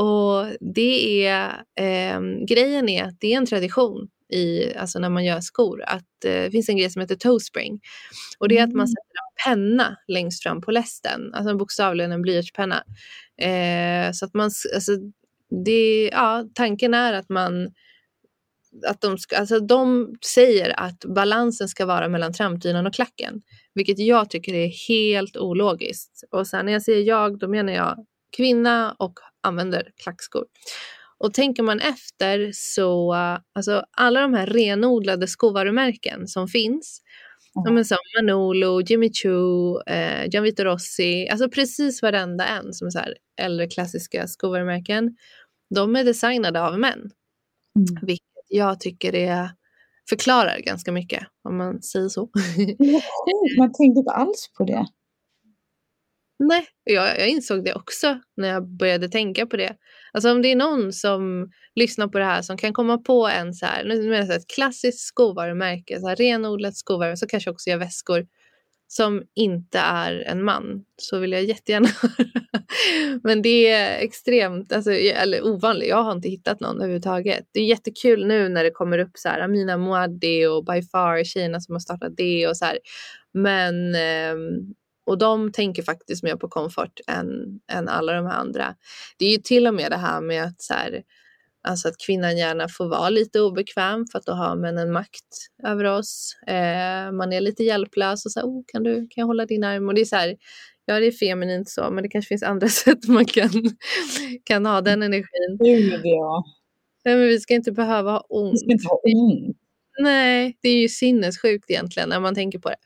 Och 0.00 0.46
det 0.74 1.26
är, 1.26 1.48
eh, 1.80 2.20
grejen 2.48 2.88
är 2.88 3.04
att 3.04 3.20
det 3.20 3.32
är 3.32 3.36
en 3.36 3.46
tradition 3.46 4.08
i, 4.32 4.74
alltså 4.74 4.98
när 4.98 5.10
man 5.10 5.24
gör 5.24 5.40
skor, 5.40 5.82
att 5.86 6.24
eh, 6.24 6.30
det 6.30 6.50
finns 6.50 6.68
en 6.68 6.76
grej 6.76 6.90
som 6.90 7.00
heter 7.00 7.16
toe 7.16 7.40
spring. 7.40 7.80
Och 8.38 8.48
det 8.48 8.58
är 8.58 8.62
att 8.62 8.72
man 8.72 8.86
mm. 8.86 8.86
sätter 8.86 9.16
en 9.16 9.44
penna 9.44 9.96
längst 10.08 10.42
fram 10.42 10.60
på 10.60 10.70
lästen, 10.70 11.34
alltså 11.34 11.56
bokstavligen 11.56 12.12
en 12.12 12.22
blyertspenna. 12.22 12.84
Eh, 13.40 14.12
så 14.12 14.24
att 14.24 14.34
man, 14.34 14.50
alltså, 14.74 14.92
det, 15.64 16.10
ja, 16.12 16.44
tanken 16.54 16.94
är 16.94 17.12
att 17.12 17.28
man 17.28 17.70
att 18.86 19.00
de, 19.00 19.18
ska, 19.18 19.36
alltså 19.36 19.60
de 19.60 20.14
säger 20.26 20.80
att 20.80 21.04
balansen 21.04 21.68
ska 21.68 21.86
vara 21.86 22.08
mellan 22.08 22.32
trampdynan 22.32 22.86
och 22.86 22.94
klacken, 22.94 23.42
vilket 23.74 23.98
jag 23.98 24.30
tycker 24.30 24.54
är 24.54 24.88
helt 24.88 25.36
ologiskt. 25.36 26.24
Och 26.30 26.46
sen 26.46 26.66
när 26.66 26.72
jag 26.72 26.82
säger 26.82 27.02
jag, 27.02 27.38
då 27.38 27.48
menar 27.48 27.72
jag 27.72 28.06
kvinna 28.36 28.96
och 28.98 29.14
använder 29.42 29.90
klackskor. 30.02 30.44
Och 31.18 31.34
tänker 31.34 31.62
man 31.62 31.80
efter 31.80 32.50
så, 32.54 33.14
alltså 33.54 33.84
alla 33.90 34.20
de 34.20 34.34
här 34.34 34.46
renodlade 34.46 35.26
skovarumärken 35.26 36.28
som 36.28 36.48
finns, 36.48 37.02
mm. 37.68 37.84
som 37.84 37.98
Manolo, 38.20 38.80
Jimmy 38.80 39.10
Choo, 39.12 39.82
eh, 39.86 40.28
Gianvito 40.28 40.64
Rossi, 40.64 41.28
alltså 41.28 41.48
precis 41.48 42.02
varenda 42.02 42.46
en 42.46 42.72
som 42.72 42.86
är 42.86 42.90
så 42.90 42.98
här 42.98 43.14
äldre 43.40 43.66
klassiska 43.66 44.26
skovarumärken, 44.26 45.16
de 45.74 45.96
är 45.96 46.04
designade 46.04 46.62
av 46.62 46.78
män. 46.78 47.10
Mm. 47.76 48.06
Jag 48.48 48.80
tycker 48.80 49.12
det 49.12 49.50
förklarar 50.08 50.58
ganska 50.58 50.92
mycket, 50.92 51.26
om 51.44 51.56
man 51.56 51.82
säger 51.82 52.08
så. 52.08 52.20
man 53.58 53.72
tänkte 53.72 53.98
inte 53.98 54.12
alls 54.12 54.50
på 54.58 54.64
det. 54.64 54.86
Nej, 56.38 56.66
jag, 56.84 57.20
jag 57.20 57.28
insåg 57.28 57.64
det 57.64 57.74
också 57.74 58.20
när 58.36 58.48
jag 58.48 58.68
började 58.68 59.08
tänka 59.08 59.46
på 59.46 59.56
det. 59.56 59.76
Alltså 60.12 60.30
om 60.32 60.42
det 60.42 60.52
är 60.52 60.56
någon 60.56 60.92
som 60.92 61.50
lyssnar 61.74 62.08
på 62.08 62.18
det 62.18 62.24
här 62.24 62.42
som 62.42 62.56
kan 62.56 62.72
komma 62.72 62.98
på 62.98 63.28
en 63.28 63.54
så 63.54 63.66
här, 63.66 63.84
nu 63.84 64.02
menar 64.02 64.26
jag 64.26 64.36
ett 64.36 64.50
klassiskt 64.54 65.00
skovarumärke, 65.00 66.00
så 66.00 66.08
här 66.08 66.16
renodlat 66.16 66.76
skovarumärke, 66.76 67.16
så 67.16 67.26
kanske 67.26 67.50
också 67.50 67.70
gör 67.70 67.76
väskor 67.76 68.26
som 68.88 69.22
inte 69.34 69.78
är 69.78 70.24
en 70.26 70.44
man 70.44 70.84
så 70.96 71.18
vill 71.18 71.32
jag 71.32 71.44
jättegärna 71.44 71.88
höra. 72.02 72.62
Men 73.22 73.42
det 73.42 73.70
är 73.70 73.98
extremt, 73.98 74.72
alltså, 74.72 74.92
eller 74.92 75.46
ovanligt. 75.46 75.88
Jag 75.88 76.02
har 76.02 76.12
inte 76.12 76.28
hittat 76.28 76.60
någon 76.60 76.76
överhuvudtaget. 76.76 77.44
Det 77.52 77.60
är 77.60 77.64
jättekul 77.64 78.26
nu 78.26 78.48
när 78.48 78.64
det 78.64 78.70
kommer 78.70 78.98
upp 78.98 79.10
så 79.14 79.28
här 79.28 79.40
Amina 79.40 79.76
Moadi 79.76 80.46
och 80.46 80.64
By 80.64 80.82
Far 80.82 81.24
tjejerna 81.24 81.60
som 81.60 81.74
har 81.74 81.80
startat 81.80 82.12
det 82.16 82.48
och 82.48 82.56
så 82.56 82.64
här. 82.64 82.78
Men 83.32 83.94
ehm, 83.94 84.74
och 85.06 85.18
de 85.18 85.52
tänker 85.52 85.82
faktiskt 85.82 86.22
mer 86.22 86.36
på 86.36 86.48
komfort 86.48 87.00
än, 87.06 87.60
än 87.72 87.88
alla 87.88 88.12
de 88.12 88.26
här 88.26 88.38
andra. 88.38 88.74
Det 89.18 89.26
är 89.26 89.30
ju 89.30 89.38
till 89.38 89.66
och 89.66 89.74
med 89.74 89.90
det 89.90 89.96
här 89.96 90.20
med 90.20 90.44
att, 90.44 90.62
så 90.62 90.74
här, 90.74 91.02
alltså 91.66 91.88
att 91.88 91.98
kvinnan 92.06 92.36
gärna 92.38 92.68
får 92.68 92.88
vara 92.88 93.10
lite 93.10 93.40
obekväm 93.40 94.06
för 94.12 94.18
att 94.18 94.26
då 94.26 94.32
har 94.32 94.56
männen 94.56 94.92
makt 94.92 95.50
över 95.62 95.84
oss. 95.84 96.36
Eh, 96.46 97.12
man 97.12 97.32
är 97.32 97.40
lite 97.40 97.64
hjälplös 97.64 98.26
och 98.26 98.32
så 98.32 98.40
här, 98.40 98.46
oh, 98.46 98.62
kan, 98.66 98.82
du, 98.82 98.94
kan 98.94 99.22
jag 99.22 99.26
hålla 99.26 99.46
din 99.46 99.64
arm? 99.64 99.88
Och 99.88 99.94
det 99.94 100.00
är 100.00 100.04
så 100.04 100.16
här, 100.16 100.36
ja 100.84 101.00
det 101.00 101.06
är 101.06 101.12
feminint 101.12 101.70
så, 101.70 101.90
men 101.90 102.02
det 102.02 102.08
kanske 102.08 102.28
finns 102.28 102.42
andra 102.42 102.68
sätt 102.84 103.08
man 103.08 103.24
kan, 103.24 103.50
kan 104.44 104.66
ha 104.66 104.80
den 104.80 105.02
energin. 105.02 105.58
Gud 105.58 106.00
ja. 106.04 106.44
Nej, 107.04 107.16
men 107.16 107.26
vi 107.26 107.40
ska 107.40 107.54
inte 107.54 107.72
behöva 107.72 108.10
ha 108.10 108.26
ont. 108.28 108.52
Vi 108.52 108.58
ska 108.58 108.72
inte 108.72 108.88
ha 108.88 109.00
ont. 109.04 109.56
Nej, 109.98 110.58
det 110.62 110.68
är 110.68 110.80
ju 110.80 110.88
sinnessjukt 110.88 111.70
egentligen 111.70 112.08
när 112.08 112.20
man 112.20 112.34
tänker 112.34 112.58
på 112.58 112.68
det. 112.68 112.76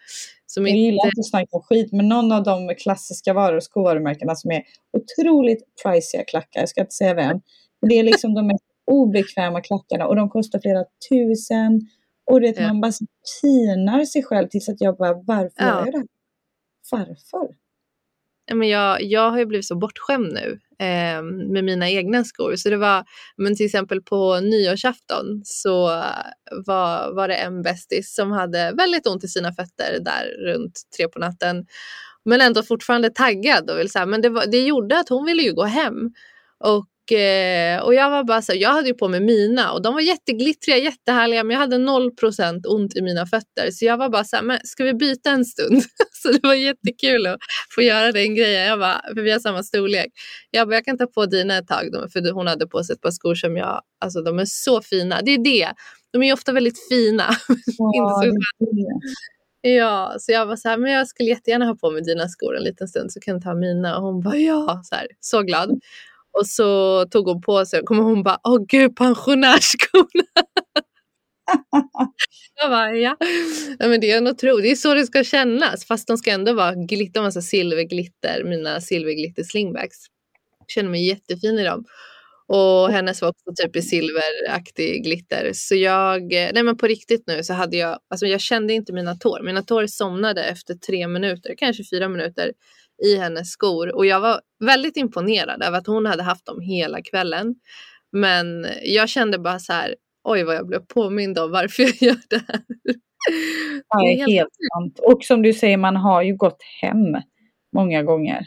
Som 0.46 0.66
jag 0.66 0.76
gillar 0.76 1.06
inte 1.06 1.20
att 1.20 1.28
snacka 1.30 1.60
skit, 1.62 1.92
men 1.92 2.08
någon 2.08 2.32
av 2.32 2.42
de 2.42 2.74
klassiska 2.74 3.32
varor 3.32 3.56
och 3.56 3.62
skovarumärkena 3.62 4.34
som 4.34 4.50
är 4.50 4.62
otroligt 4.92 5.64
priciga 5.84 6.24
klackar, 6.24 6.60
jag 6.60 6.68
ska 6.68 6.80
inte 6.80 6.94
säga 6.94 7.14
vem, 7.14 7.40
men 7.80 7.88
det 7.88 7.98
är 7.98 8.02
liksom 8.02 8.34
de 8.34 8.46
mest 8.46 8.64
obekväma 8.86 9.60
klackarna 9.60 10.06
och 10.06 10.16
de 10.16 10.30
kostar 10.30 10.58
flera 10.58 10.84
tusen. 11.10 11.80
Och 12.30 12.40
det, 12.40 12.56
ja. 12.56 12.66
man 12.66 12.80
bara 12.80 12.92
pinar 13.42 14.04
sig 14.04 14.22
själv 14.22 14.48
tills 14.48 14.68
att 14.68 14.80
jag 14.80 14.96
bara, 14.96 15.12
varför 15.12 15.52
ja. 15.56 15.66
gör 15.66 15.86
jag 15.86 15.94
det 15.94 16.06
Varför? 16.90 17.54
men 18.54 18.68
jag, 18.68 19.02
jag 19.02 19.30
har 19.30 19.38
ju 19.38 19.46
blivit 19.46 19.66
så 19.66 19.76
bortskämd 19.76 20.32
nu 20.32 20.60
eh, 20.86 21.22
med 21.22 21.64
mina 21.64 21.90
egna 21.90 22.24
skor. 22.24 22.56
Så 22.56 22.70
det 22.70 22.76
var, 22.76 23.04
men 23.36 23.56
till 23.56 23.66
exempel 23.66 24.02
på 24.02 24.40
nyårsafton 24.40 25.42
så 25.44 25.86
var, 26.66 27.14
var 27.14 27.28
det 27.28 27.34
en 27.34 27.62
bästis 27.62 28.14
som 28.14 28.30
hade 28.30 28.72
väldigt 28.76 29.06
ont 29.06 29.24
i 29.24 29.28
sina 29.28 29.52
fötter 29.52 29.98
där 30.00 30.52
runt 30.52 30.80
tre 30.96 31.08
på 31.08 31.18
natten. 31.18 31.66
Men 32.24 32.40
ändå 32.40 32.62
fortfarande 32.62 33.10
taggad 33.10 33.70
och 33.70 33.78
vill 33.78 33.90
säga, 33.90 34.06
men 34.06 34.20
det, 34.20 34.28
var, 34.28 34.46
det 34.46 34.66
gjorde 34.66 34.98
att 34.98 35.08
hon 35.08 35.26
ville 35.26 35.42
ju 35.42 35.54
gå 35.54 35.64
hem. 35.64 36.10
Och 36.58 36.86
och 37.82 37.94
jag 37.94 38.10
var 38.10 38.24
bara 38.24 38.42
så 38.42 38.52
jag 38.56 38.70
hade 38.70 38.88
ju 38.88 38.94
på 38.94 39.08
mig 39.08 39.20
mina 39.20 39.72
och 39.72 39.82
de 39.82 39.94
var 39.94 40.00
jätteglittriga, 40.00 40.76
jättehärliga 40.76 41.44
men 41.44 41.54
jag 41.54 41.60
hade 41.60 41.76
0% 41.76 42.66
ont 42.66 42.96
i 42.96 43.02
mina 43.02 43.26
fötter. 43.26 43.70
Så 43.72 43.84
jag 43.84 43.96
var 43.96 44.08
bara 44.08 44.24
så 44.24 44.36
här, 44.36 44.42
men 44.42 44.58
ska 44.64 44.84
vi 44.84 44.94
byta 44.94 45.30
en 45.30 45.44
stund? 45.44 45.82
så 46.22 46.32
det 46.32 46.40
var 46.42 46.54
jättekul 46.54 47.26
att 47.26 47.38
få 47.74 47.82
göra 47.82 48.12
den 48.12 48.34
grejen. 48.34 48.66
Jag 48.66 48.78
bara, 48.78 49.02
för 49.14 49.22
vi 49.22 49.30
har 49.30 49.38
samma 49.38 49.62
storlek. 49.62 50.08
Jag 50.50 50.68
bara, 50.68 50.74
jag 50.74 50.84
kan 50.84 50.98
ta 50.98 51.06
på 51.06 51.26
dina 51.26 51.58
ett 51.58 51.68
tag. 51.68 51.86
För 52.12 52.32
hon 52.32 52.46
hade 52.46 52.66
på 52.66 52.84
sig 52.84 52.94
ett 52.94 53.00
par 53.00 53.10
skor 53.10 53.34
som 53.34 53.56
jag, 53.56 53.82
alltså 54.00 54.22
de 54.22 54.38
är 54.38 54.44
så 54.44 54.82
fina. 54.82 55.20
Det 55.22 55.30
är 55.30 55.44
det. 55.44 55.68
De 56.12 56.22
är 56.22 56.32
ofta 56.32 56.52
väldigt 56.52 56.88
fina. 56.88 57.24
Ja, 57.78 58.22
Ja, 59.62 60.14
så 60.18 60.32
jag 60.32 60.46
var 60.46 60.56
så 60.56 60.68
här, 60.68 60.76
men 60.78 60.92
jag 60.92 61.08
skulle 61.08 61.28
jättegärna 61.28 61.64
ha 61.64 61.74
på 61.74 61.90
mig 61.90 62.02
dina 62.02 62.28
skor 62.28 62.56
en 62.56 62.62
liten 62.62 62.88
stund 62.88 63.12
så 63.12 63.20
kan 63.20 63.34
du 63.34 63.40
ta 63.42 63.54
mina. 63.54 63.96
Och 63.96 64.02
hon 64.02 64.20
bara 64.20 64.36
ja, 64.36 64.80
så, 64.84 64.94
här, 64.94 65.06
så 65.20 65.42
glad. 65.42 65.80
Och 66.38 66.46
så 66.46 67.04
tog 67.10 67.28
hon 67.28 67.40
på 67.40 67.66
sig 67.66 67.80
och 67.80 67.86
kom 67.86 67.98
hon 67.98 68.22
bara, 68.22 68.38
åh 68.44 68.64
gud 68.68 68.96
pensionärsskorna. 68.96 70.24
jag 72.60 72.70
bara, 72.70 72.96
ja. 72.96 73.16
ja 73.78 73.88
men 73.88 74.00
det 74.00 74.10
är 74.10 74.20
nog 74.20 74.38
tro. 74.38 74.56
Det 74.56 74.70
är 74.70 74.76
så 74.76 74.94
det 74.94 75.06
ska 75.06 75.24
kännas. 75.24 75.86
Fast 75.86 76.08
de 76.08 76.18
ska 76.18 76.30
ändå 76.30 76.52
vara 76.52 76.74
glitter, 76.74 77.22
massa 77.22 77.42
silverglitter, 77.42 78.44
mina 78.44 78.80
silverglitter 78.80 79.42
slingbacks. 79.42 79.96
Jag 80.58 80.70
känner 80.70 80.90
mig 80.90 81.06
jättefin 81.06 81.58
i 81.58 81.64
dem. 81.64 81.84
Och 82.52 82.90
hennes 82.90 83.22
var 83.22 83.28
också 83.28 83.52
typ 83.56 83.76
i 83.76 83.82
silveraktig 83.82 85.04
glitter. 85.04 85.50
Så 85.54 85.74
jag, 85.74 86.22
nej 86.32 86.62
men 86.62 86.76
på 86.76 86.86
riktigt 86.86 87.24
nu 87.26 87.44
så 87.44 87.52
hade 87.52 87.76
jag, 87.76 87.98
alltså 88.10 88.26
jag 88.26 88.40
kände 88.40 88.72
inte 88.72 88.92
mina 88.92 89.14
tår. 89.14 89.42
Mina 89.42 89.62
tår 89.62 89.86
somnade 89.86 90.44
efter 90.44 90.74
tre 90.74 91.08
minuter, 91.08 91.54
kanske 91.58 91.84
fyra 91.84 92.08
minuter 92.08 92.52
i 93.04 93.16
hennes 93.16 93.50
skor 93.50 93.94
och 93.94 94.06
jag 94.06 94.20
var 94.20 94.40
väldigt 94.64 94.96
imponerad 94.96 95.62
över 95.62 95.78
att 95.78 95.86
hon 95.86 96.06
hade 96.06 96.22
haft 96.22 96.46
dem 96.46 96.60
hela 96.60 97.02
kvällen. 97.02 97.54
Men 98.12 98.66
jag 98.82 99.08
kände 99.08 99.38
bara 99.38 99.58
så 99.58 99.72
här, 99.72 99.94
oj 100.24 100.42
vad 100.44 100.56
jag 100.56 100.66
blev 100.66 100.80
påmind 100.80 101.38
om 101.38 101.50
varför 101.50 101.82
jag 101.82 102.02
gör 102.02 102.20
det 102.28 102.44
här. 102.48 102.62
Ja, 103.88 103.98
det 104.00 104.12
är 104.12 104.16
helt, 104.16 104.32
helt 104.32 104.56
sant. 104.74 104.98
Och 105.02 105.24
som 105.24 105.42
du 105.42 105.52
säger, 105.52 105.76
man 105.76 105.96
har 105.96 106.22
ju 106.22 106.36
gått 106.36 106.62
hem 106.82 107.16
många 107.72 108.02
gånger. 108.02 108.46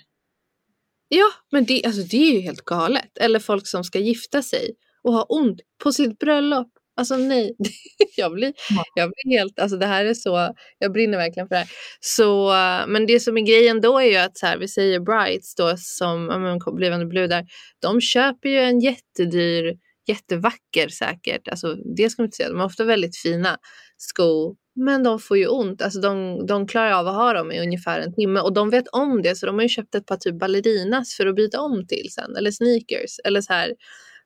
Ja, 1.07 1.31
men 1.51 1.65
det, 1.65 1.85
alltså, 1.85 2.01
det 2.01 2.17
är 2.17 2.33
ju 2.33 2.39
helt 2.39 2.61
galet. 2.61 3.17
Eller 3.17 3.39
folk 3.39 3.67
som 3.67 3.83
ska 3.83 3.99
gifta 3.99 4.41
sig 4.41 4.75
och 5.03 5.13
ha 5.13 5.23
ont 5.23 5.61
på 5.83 5.91
sitt 5.91 6.19
bröllop. 6.19 6.72
Alltså 6.95 7.17
nej, 7.17 7.55
jag 8.17 8.31
blir, 8.31 8.53
jag 8.95 9.09
blir 9.09 9.37
helt, 9.37 9.59
alltså 9.59 9.77
det 9.77 9.85
här 9.85 10.05
är 10.05 10.13
så, 10.13 10.53
jag 10.79 10.93
brinner 10.93 11.17
verkligen 11.17 11.47
för 11.47 11.55
det 11.55 11.59
här. 11.59 11.69
Så, 11.99 12.47
men 12.87 13.05
det 13.05 13.19
som 13.19 13.37
är 13.37 13.41
grejen 13.41 13.81
då 13.81 13.99
är 13.99 14.05
ju 14.05 14.17
att 14.17 14.37
så 14.37 14.45
här, 14.45 14.57
vi 14.57 14.67
säger 14.67 14.99
brights 14.99 15.55
då 15.55 15.73
som 15.77 16.29
ja, 16.65 16.71
blivande 16.71 17.05
brudar, 17.05 17.45
de 17.79 18.01
köper 18.01 18.49
ju 18.49 18.59
en 18.59 18.79
jättedyr, 18.79 19.73
jättevacker 20.07 20.87
säkert, 20.89 21.47
alltså 21.47 21.75
det 21.75 22.09
ska 22.09 22.21
man 22.21 22.27
inte 22.27 22.37
säga, 22.37 22.49
de 22.49 22.59
är 22.59 22.65
ofta 22.65 22.83
väldigt 22.83 23.17
fina 23.17 23.57
skor, 23.97 24.55
men 24.75 25.03
de 25.03 25.19
får 25.19 25.37
ju 25.37 25.47
ont, 25.47 25.81
alltså 25.81 25.99
de, 25.99 26.45
de 26.45 26.67
klarar 26.67 26.91
av 26.91 27.07
att 27.07 27.15
ha 27.15 27.33
dem 27.33 27.51
i 27.51 27.61
ungefär 27.61 27.99
en 27.99 28.13
timme 28.13 28.39
och 28.39 28.53
de 28.53 28.69
vet 28.69 28.87
om 28.87 29.21
det 29.21 29.35
så 29.35 29.45
de 29.45 29.55
har 29.55 29.63
ju 29.63 29.69
köpt 29.69 29.95
ett 29.95 30.05
par 30.05 30.17
typ 30.17 30.39
ballerinas 30.39 31.13
för 31.17 31.25
att 31.25 31.35
byta 31.35 31.61
om 31.61 31.87
till 31.87 32.07
sen, 32.11 32.35
eller 32.35 32.51
sneakers, 32.51 33.19
eller 33.23 33.41
så 33.41 33.53
här. 33.53 33.73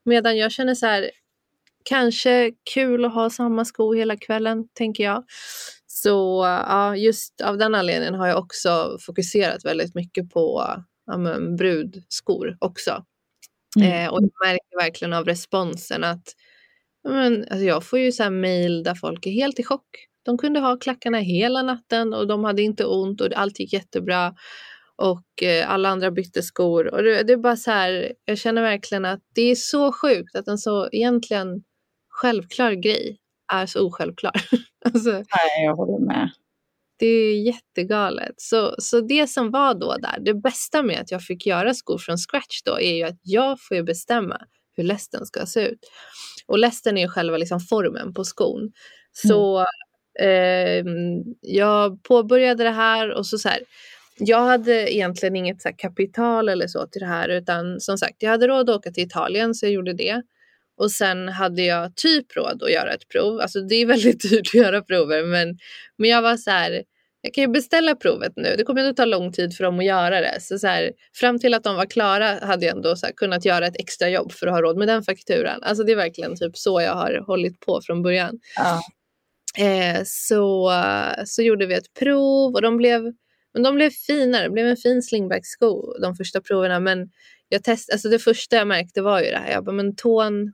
Medan 0.06 0.38
jag 0.38 0.52
känner 0.52 0.76
så 0.76 0.86
här, 0.86 1.12
kanske 1.90 2.52
kul 2.74 3.06
att 3.06 3.14
ha 3.14 3.30
samma 3.30 3.66
sko 3.66 3.94
hela 3.94 4.18
kvällen, 4.18 4.68
tänker 4.74 5.04
jag. 5.04 5.24
Så 5.88 6.44
ja, 6.46 6.96
just 6.96 7.42
av 7.42 7.58
den 7.58 7.76
anledningen 7.76 8.16
har 8.16 8.28
jag 8.28 8.38
också 8.40 8.98
fokuserat 9.02 9.66
väldigt 9.66 9.96
mycket 9.96 10.30
på 10.30 10.76
ja, 11.06 11.18
men, 11.18 11.56
brudskor 11.56 12.58
också. 12.60 13.04
Mm. 13.80 13.92
Eh, 13.92 14.14
och 14.14 14.22
jag 14.22 14.48
märker 14.48 14.86
verkligen 14.86 15.14
av 15.14 15.26
responsen 15.26 16.04
att 16.04 16.24
men, 17.04 17.42
alltså 17.42 17.66
jag 17.66 17.84
får 17.84 18.00
ju 18.00 18.12
så 18.12 18.30
mejl 18.30 18.84
där 18.84 18.96
folk 18.96 19.26
är 19.26 19.32
helt 19.32 19.60
i 19.60 19.64
chock. 19.64 19.88
De 20.26 20.38
kunde 20.38 20.60
ha 20.60 20.78
klackarna 20.78 21.18
hela 21.20 21.62
natten 21.62 22.14
och 22.14 22.28
de 22.28 22.44
hade 22.44 22.62
inte 22.62 22.86
ont 22.86 23.22
och 23.22 23.34
allt 23.36 23.60
gick 23.60 23.74
jättebra. 23.74 24.36
och 24.98 25.44
eh, 25.44 25.72
alla 25.72 25.90
andra 25.90 26.12
bytte 26.12 26.44
skor. 26.44 26.94
Och 26.94 27.04
det, 27.04 27.24
det, 27.24 27.34
är 27.34 27.38
bara 27.38 27.56
så 27.58 27.72
här, 27.72 28.14
jag 28.26 28.38
känner 28.38 28.62
verkligen 28.62 29.06
att 29.06 29.20
det 29.36 29.42
är 29.42 29.56
så 29.56 29.92
sjukt 29.92 30.36
att 30.36 30.48
en 30.48 30.58
så 30.58 30.90
egentligen 30.92 31.64
självklar 32.18 32.72
grej 32.72 33.18
är 33.54 33.66
så 33.66 33.88
osjälvklar. 33.88 34.34
alltså, 34.86 35.12
Nej, 35.12 35.66
jag 35.66 35.76
håller 35.76 36.06
med. 36.06 36.30
Det 37.00 37.06
är 37.06 37.42
jättegalet. 37.42 38.34
Så, 38.38 38.76
så 38.78 39.02
det 39.02 39.28
som 39.28 39.52
var 39.52 39.74
då 39.74 39.98
där, 39.98 40.20
det 40.20 40.34
bästa 40.34 40.84
med 40.84 41.02
att 41.02 41.12
jag 41.12 41.24
fick 41.24 41.46
göra 41.46 41.74
skor 41.74 41.98
från 41.98 42.18
scratch 42.18 42.62
då 42.66 42.80
är 42.80 42.94
ju 42.94 43.04
att 43.04 43.20
jag 43.24 43.62
får 43.62 43.78
ju 43.78 43.84
bestämma 43.84 44.42
hur 44.78 44.84
lästen 44.84 45.26
ska 45.26 45.46
se 45.46 45.68
ut. 45.68 45.80
Och 46.48 46.60
lästen 46.60 46.98
är 46.98 47.02
ju 47.02 47.08
själva 47.08 47.38
liksom 47.38 47.60
formen 47.60 48.14
på 48.14 48.24
skon. 48.24 48.72
Så 49.12 49.66
mm. 50.20 50.88
eh, 50.88 50.94
jag 51.42 52.04
påbörjade 52.04 52.64
det 52.64 52.70
här 52.70 53.12
och 53.12 53.26
så, 53.26 53.38
så 53.38 53.50
här, 53.50 53.60
jag 54.20 54.42
hade 54.42 54.96
egentligen 54.96 55.36
inget 55.36 55.62
så 55.62 55.70
kapital 55.78 56.50
eller 56.50 56.68
så 56.68 56.88
till 56.88 57.02
det 57.02 57.08
här 57.08 57.30
utan 57.30 57.80
som 57.80 57.98
sagt 57.98 58.16
jag 58.20 58.30
hade 58.30 58.48
råd 58.48 58.70
att 58.70 58.76
åka 58.76 58.92
till 58.92 59.04
Italien 59.04 59.56
så 59.56 59.66
jag 59.66 59.74
gjorde 59.74 59.94
det. 59.94 60.22
Och 60.78 60.92
sen 60.92 61.30
hade 61.30 61.62
jag 61.62 61.96
typ 61.96 62.36
råd 62.36 62.64
att 62.64 62.72
göra 62.72 62.94
ett 62.94 63.08
prov. 63.08 63.40
Alltså 63.40 63.62
det 63.62 63.76
är 63.76 63.86
väldigt 63.86 64.22
dyrt 64.30 64.48
att 64.48 64.54
göra 64.54 64.82
prover 64.82 65.24
men, 65.24 65.58
men 65.98 66.10
jag 66.10 66.22
var 66.22 66.38
så 66.38 66.52
här, 66.52 66.84
jag 67.22 67.34
kan 67.34 67.44
ju 67.44 67.48
beställa 67.48 67.96
provet 67.96 68.34
nu. 68.36 68.56
Det 68.58 68.64
kommer 68.64 68.88
inte 68.88 69.02
ta 69.02 69.06
lång 69.06 69.32
tid 69.32 69.54
för 69.56 69.64
dem 69.64 69.80
att 69.80 69.86
göra 69.86 70.22
det. 70.22 70.38
Så, 70.42 70.60
så 70.60 70.68
här, 70.68 70.92
fram 71.16 71.40
till 71.40 71.54
att 71.54 71.64
de 71.64 71.76
var 71.76 71.86
klara 71.86 72.40
hade 72.42 72.66
jag 72.66 72.76
ändå 72.76 72.90
här, 72.90 73.12
kunnat 73.12 73.46
göra 73.46 73.68
ett 73.68 73.80
extra 73.80 74.10
jobb 74.10 74.32
för 74.32 74.48
att 74.48 74.54
ha 74.54 74.62
råd 74.62 74.78
med 74.78 74.88
den 74.88 75.04
fakturan. 75.04 75.64
Alltså 75.64 75.84
det 75.84 75.92
är 75.92 75.96
verkligen 75.96 76.36
typ 76.36 76.58
så 76.58 76.82
jag 76.82 76.94
har 76.94 77.24
hållit 77.28 77.60
på 77.60 77.82
från 77.86 78.02
början. 78.02 78.40
Ja. 78.56 78.82
Eh, 79.66 80.02
så, 80.06 80.72
så 81.26 81.42
gjorde 81.42 81.66
vi 81.66 81.74
ett 81.74 81.94
prov 82.00 82.54
och 82.54 82.62
de 82.62 82.78
blev, 82.78 83.02
men 83.54 83.64
de 83.64 83.76
blev 83.76 83.90
finare. 83.90 84.44
Det 84.44 84.50
blev 84.50 84.68
en 84.68 84.78
fin 84.78 85.02
slingback-sko 85.02 86.00
de 86.02 86.16
första 86.16 86.42
proverna. 86.42 86.80
Men 86.80 87.10
jag 87.50 87.64
test, 87.64 87.92
alltså 87.92 88.10
det 88.10 88.20
första 88.20 88.56
jag 88.56 88.68
märkte 88.68 89.02
var 89.02 89.22
ju 89.22 89.32
det 89.32 89.38
här. 89.38 89.52
Jag 89.52 89.66
bara, 89.66 89.76
men 89.76 89.96
tån 89.96 90.54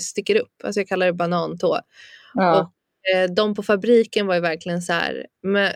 sticker 0.00 0.36
upp. 0.36 0.52
Alltså 0.64 0.80
jag 0.80 0.88
kallar 0.88 1.06
det 1.06 1.12
banantå. 1.12 1.80
Ja. 2.34 2.60
Och, 2.60 2.72
eh, 3.14 3.30
de 3.30 3.54
på 3.54 3.62
fabriken 3.62 4.26
var 4.26 4.34
ju 4.34 4.40
verkligen 4.40 4.82
så 4.82 4.92
här. 4.92 5.26
Men, 5.42 5.72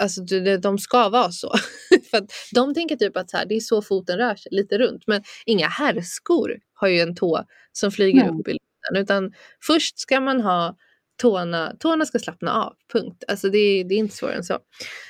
alltså 0.00 0.22
de 0.62 0.78
ska 0.78 1.08
vara 1.08 1.30
så. 1.30 1.54
För 2.10 2.26
de 2.54 2.74
tänker 2.74 2.96
typ 2.96 3.16
att 3.16 3.30
så 3.30 3.36
här, 3.36 3.46
det 3.46 3.54
är 3.54 3.60
så 3.60 3.82
foten 3.82 4.18
rör 4.18 4.34
sig, 4.34 4.52
lite 4.52 4.78
runt. 4.78 5.02
Men 5.06 5.22
inga 5.46 5.68
herrskor 5.68 6.58
har 6.74 6.88
ju 6.88 7.00
en 7.00 7.14
tå 7.14 7.44
som 7.72 7.90
flyger 7.90 8.22
mm. 8.22 8.40
upp 8.40 8.48
i 8.48 8.52
luften. 8.52 9.02
Utan 9.02 9.32
först 9.66 9.98
ska 9.98 10.20
man 10.20 10.40
ha 10.40 10.76
tårna, 11.16 11.72
tårna 11.78 12.06
ska 12.06 12.18
slappna 12.18 12.52
av, 12.52 12.74
punkt. 12.92 13.24
Alltså 13.28 13.48
det, 13.48 13.84
det 13.84 13.94
är 13.94 13.98
inte 13.98 14.16
svårare 14.16 14.36
än 14.36 14.44
så. 14.44 14.58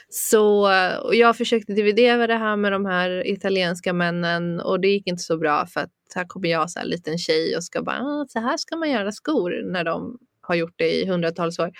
så 0.09 0.71
och 1.03 1.14
jag 1.14 1.37
försökte 1.37 1.73
dividera 1.73 2.27
det 2.27 2.37
här 2.37 2.57
med 2.57 2.73
de 2.73 2.87
här 2.87 3.27
italienska 3.27 3.92
männen 3.92 4.61
och 4.61 4.81
det 4.81 4.88
gick 4.88 5.07
inte 5.07 5.23
så 5.23 5.37
bra 5.37 5.66
för 5.66 5.81
att 5.81 5.90
här 6.14 6.25
kommer 6.25 6.49
jag, 6.49 6.71
så 6.71 6.79
här 6.79 6.87
liten 6.87 7.19
tjej 7.19 7.57
och 7.57 7.64
ska 7.64 7.83
bara, 7.83 8.01
ah, 8.01 8.27
så 8.29 8.40
här 8.40 8.57
ska 8.57 8.77
man 8.77 8.90
göra 8.90 9.12
skor 9.12 9.73
när 9.73 9.85
de 9.85 10.19
har 10.47 10.55
gjort 10.55 10.75
det 10.77 10.95
i 10.95 11.07
hundratals 11.07 11.59
år. 11.59 11.71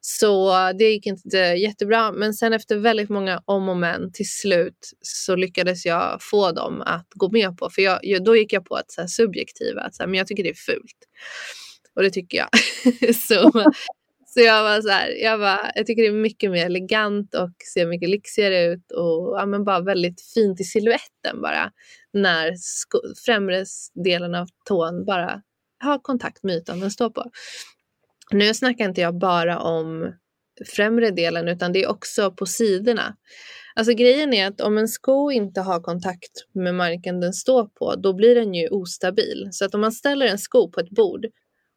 Så 0.00 0.52
det 0.78 0.84
gick 0.84 1.06
inte 1.06 1.38
jättebra. 1.38 2.12
Men 2.12 2.34
sen 2.34 2.52
efter 2.52 2.76
väldigt 2.76 3.08
många 3.08 3.42
om 3.44 3.68
och 3.68 3.76
men 3.76 4.12
till 4.12 4.28
slut 4.28 4.90
så 5.00 5.36
lyckades 5.36 5.86
jag 5.86 6.18
få 6.20 6.52
dem 6.52 6.82
att 6.86 7.06
gå 7.14 7.30
med 7.30 7.56
på. 7.58 7.70
För 7.70 7.82
jag, 7.82 8.24
då 8.24 8.36
gick 8.36 8.52
jag 8.52 8.64
på 8.64 8.74
att 8.74 8.90
så 8.90 9.08
subjektiva, 9.08 9.80
att 9.80 9.94
så 9.94 10.02
här, 10.02 10.08
men 10.08 10.18
jag 10.18 10.26
tycker 10.26 10.42
det 10.42 10.50
är 10.50 10.54
fult. 10.54 10.98
Och 11.96 12.02
det 12.02 12.10
tycker 12.10 12.38
jag. 12.38 12.48
så, 13.14 13.50
så 14.26 14.40
jag 14.40 14.62
var 14.62 14.80
så 14.80 14.88
här, 14.88 15.08
jag, 15.22 15.40
bara, 15.40 15.72
jag 15.74 15.86
tycker 15.86 16.02
det 16.02 16.08
är 16.08 16.12
mycket 16.12 16.50
mer 16.50 16.66
elegant 16.66 17.34
och 17.34 17.52
ser 17.74 17.86
mycket 17.86 18.10
lyxigare 18.10 18.64
ut 18.64 18.92
och 18.92 19.38
ja, 19.38 19.46
men 19.46 19.64
bara 19.64 19.80
väldigt 19.80 20.20
fint 20.34 20.60
i 20.60 20.64
siluetten 20.64 21.40
bara. 21.42 21.70
När 22.12 22.52
främre 23.26 23.64
delen 24.04 24.34
av 24.34 24.46
tån 24.64 25.04
bara 25.04 25.42
har 25.80 25.98
kontakt 25.98 26.42
med 26.42 26.56
ytan 26.56 26.80
den 26.80 26.90
står 26.90 27.10
på. 27.10 27.30
Nu 28.30 28.54
snackar 28.54 28.84
inte 28.84 29.00
jag 29.00 29.18
bara 29.18 29.58
om 29.58 30.14
främre 30.66 31.10
delen 31.10 31.48
utan 31.48 31.72
det 31.72 31.82
är 31.82 31.88
också 31.88 32.30
på 32.32 32.46
sidorna. 32.46 33.16
Alltså 33.74 33.94
grejen 33.94 34.34
är 34.34 34.46
att 34.46 34.60
om 34.60 34.78
en 34.78 34.88
sko 34.88 35.30
inte 35.30 35.60
har 35.60 35.80
kontakt 35.80 36.46
med 36.52 36.74
marken 36.74 37.20
den 37.20 37.32
står 37.32 37.66
på, 37.66 37.94
då 37.96 38.12
blir 38.12 38.34
den 38.34 38.54
ju 38.54 38.68
ostabil. 38.68 39.48
Så 39.52 39.64
att 39.64 39.74
om 39.74 39.80
man 39.80 39.92
ställer 39.92 40.26
en 40.26 40.38
sko 40.38 40.70
på 40.70 40.80
ett 40.80 40.90
bord 40.90 41.26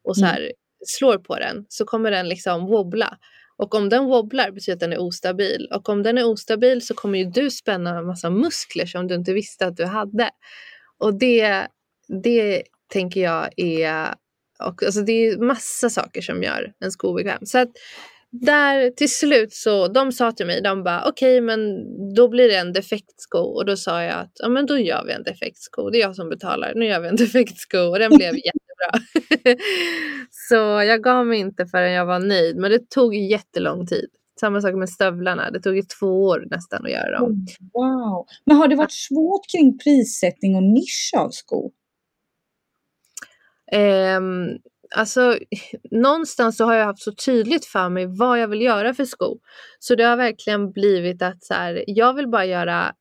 och 0.04 0.16
så 0.16 0.24
mm. 0.24 0.32
här 0.32 0.40
mm. 0.40 0.52
slår 0.86 1.18
på 1.18 1.38
den 1.38 1.64
så 1.68 1.84
kommer 1.84 2.10
den 2.10 2.28
liksom 2.28 2.66
wobbla. 2.66 3.18
Och 3.56 3.74
om 3.74 3.88
den 3.88 4.04
wobblar 4.04 4.50
betyder 4.50 4.72
att 4.74 4.80
den 4.80 4.92
är 4.92 5.00
ostabil. 5.00 5.68
Och 5.74 5.88
om 5.88 6.02
den 6.02 6.18
är 6.18 6.24
ostabil 6.24 6.86
så 6.86 6.94
kommer 6.94 7.18
ju 7.18 7.24
du 7.24 7.50
spänna 7.50 7.98
en 7.98 8.06
massa 8.06 8.30
muskler 8.30 8.86
som 8.86 9.06
du 9.06 9.14
inte 9.14 9.32
visste 9.32 9.66
att 9.66 9.76
du 9.76 9.84
hade. 9.84 10.30
Och 10.98 11.18
det, 11.18 11.66
det 12.22 12.62
tänker 12.92 13.20
jag 13.20 13.48
är 13.56 14.14
och, 14.64 14.82
alltså 14.82 15.00
det 15.00 15.12
är 15.12 15.38
massa 15.38 15.90
saker 15.90 16.20
som 16.20 16.42
gör 16.42 16.72
en 16.80 16.92
sko 16.92 17.14
bekväm. 17.14 17.46
Så 17.46 17.58
att 17.58 17.68
där 18.30 18.90
till 18.90 19.14
slut 19.14 19.52
så, 19.52 19.88
de 19.88 20.12
sa 20.12 20.32
till 20.32 20.46
mig, 20.46 20.62
de 20.62 20.82
bara 20.84 21.04
okej 21.04 21.34
okay, 21.34 21.40
men 21.40 21.60
då 22.14 22.28
blir 22.28 22.48
det 22.48 22.56
en 22.56 22.72
defektsko 22.72 23.38
och 23.38 23.66
då 23.66 23.76
sa 23.76 24.02
jag 24.02 24.14
att 24.14 24.32
ja 24.34 24.48
men 24.48 24.66
då 24.66 24.78
gör 24.78 25.04
vi 25.04 25.12
en 25.12 25.22
defektsko, 25.22 25.90
det 25.90 25.98
är 25.98 26.00
jag 26.00 26.16
som 26.16 26.28
betalar, 26.28 26.72
nu 26.74 26.86
gör 26.86 27.00
vi 27.00 27.08
en 27.08 27.16
defektsko 27.26 27.78
och 27.78 27.98
den 27.98 28.16
blev 28.16 28.34
jättebra. 28.78 29.56
så 30.30 30.54
jag 30.82 31.02
gav 31.02 31.26
mig 31.26 31.38
inte 31.38 31.66
förrän 31.66 31.92
jag 31.92 32.06
var 32.06 32.18
nöjd 32.18 32.56
men 32.56 32.70
det 32.70 32.90
tog 32.90 33.14
jättelång 33.14 33.86
tid. 33.86 34.08
Samma 34.40 34.60
sak 34.60 34.74
med 34.74 34.88
stövlarna, 34.88 35.50
det 35.50 35.60
tog 35.60 35.76
ju 35.76 35.82
två 35.82 36.24
år 36.24 36.46
nästan 36.50 36.84
att 36.84 36.90
göra 36.90 37.18
dem. 37.18 37.46
Wow, 37.72 38.26
men 38.44 38.56
har 38.56 38.68
det 38.68 38.76
varit 38.76 38.92
svårt 38.92 39.50
kring 39.52 39.78
prissättning 39.78 40.56
och 40.56 40.62
nisch 40.62 41.10
av 41.16 41.30
skor? 41.30 41.70
Eh, 43.72 44.20
alltså, 44.96 45.38
någonstans 45.90 46.56
så 46.56 46.64
har 46.64 46.74
jag 46.74 46.84
haft 46.84 47.02
så 47.02 47.12
tydligt 47.12 47.66
för 47.66 47.88
mig 47.88 48.06
vad 48.06 48.40
jag 48.40 48.48
vill 48.48 48.62
göra 48.62 48.94
för 48.94 49.04
sko. 49.04 49.38
Så 49.78 49.94
det 49.94 50.04
har 50.04 50.16
verkligen 50.16 50.72
blivit 50.72 51.22
att 51.22 51.44
så 51.44 51.54
här, 51.54 51.84
jag 51.86 52.14
vill 52.14 52.28
bara 52.28 52.44
göra 52.44 52.94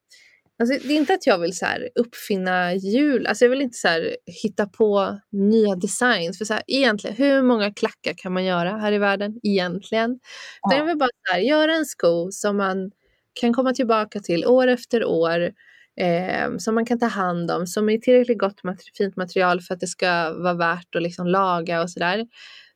Alltså, 0.59 0.87
det 0.87 0.93
är 0.93 0.97
inte 0.97 1.13
att 1.13 1.27
jag 1.27 1.39
vill 1.39 1.57
så 1.57 1.65
här, 1.65 1.89
uppfinna 1.95 2.73
hjul. 2.73 3.27
Alltså, 3.27 3.45
jag 3.45 3.49
vill 3.49 3.61
inte 3.61 3.77
så 3.77 3.87
här, 3.87 4.17
hitta 4.43 4.65
på 4.67 5.19
nya 5.31 5.75
designs. 5.75 6.37
För 6.37 6.45
så 6.45 6.53
här, 6.53 6.63
egentligen, 6.67 7.15
hur 7.15 7.41
många 7.41 7.73
klackar 7.73 8.13
kan 8.17 8.33
man 8.33 8.45
göra 8.45 8.77
här 8.77 8.91
i 8.91 8.97
världen 8.97 9.39
egentligen? 9.43 10.19
Ja. 10.61 10.77
Jag 10.77 10.85
vill 10.85 10.97
bara 10.97 11.09
så 11.27 11.33
här, 11.33 11.39
göra 11.39 11.75
en 11.75 11.85
sko 11.85 12.31
som 12.31 12.57
man 12.57 12.91
kan 13.33 13.53
komma 13.53 13.73
tillbaka 13.73 14.19
till 14.19 14.45
år 14.45 14.67
efter 14.67 15.05
år 15.05 15.51
eh, 15.99 16.57
som 16.57 16.75
man 16.75 16.85
kan 16.85 16.99
ta 16.99 17.05
hand 17.05 17.51
om, 17.51 17.67
som 17.67 17.89
är 17.89 17.97
tillräckligt 17.97 18.39
gott 18.39 18.61
fint 18.97 19.15
material 19.15 19.61
för 19.61 19.73
att 19.73 19.79
det 19.79 19.87
ska 19.87 20.33
vara 20.33 20.53
värt 20.53 20.95
att 20.95 21.01
liksom 21.03 21.27
laga 21.27 21.81
och 21.81 21.89
sådär. 21.89 22.27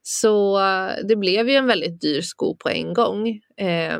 Så 0.03 0.59
det 1.03 1.15
blev 1.15 1.49
ju 1.49 1.55
en 1.55 1.67
väldigt 1.67 2.01
dyr 2.01 2.21
sko 2.21 2.55
på 2.55 2.69
en 2.69 2.93
gång. 2.93 3.27
Eh, 3.57 3.99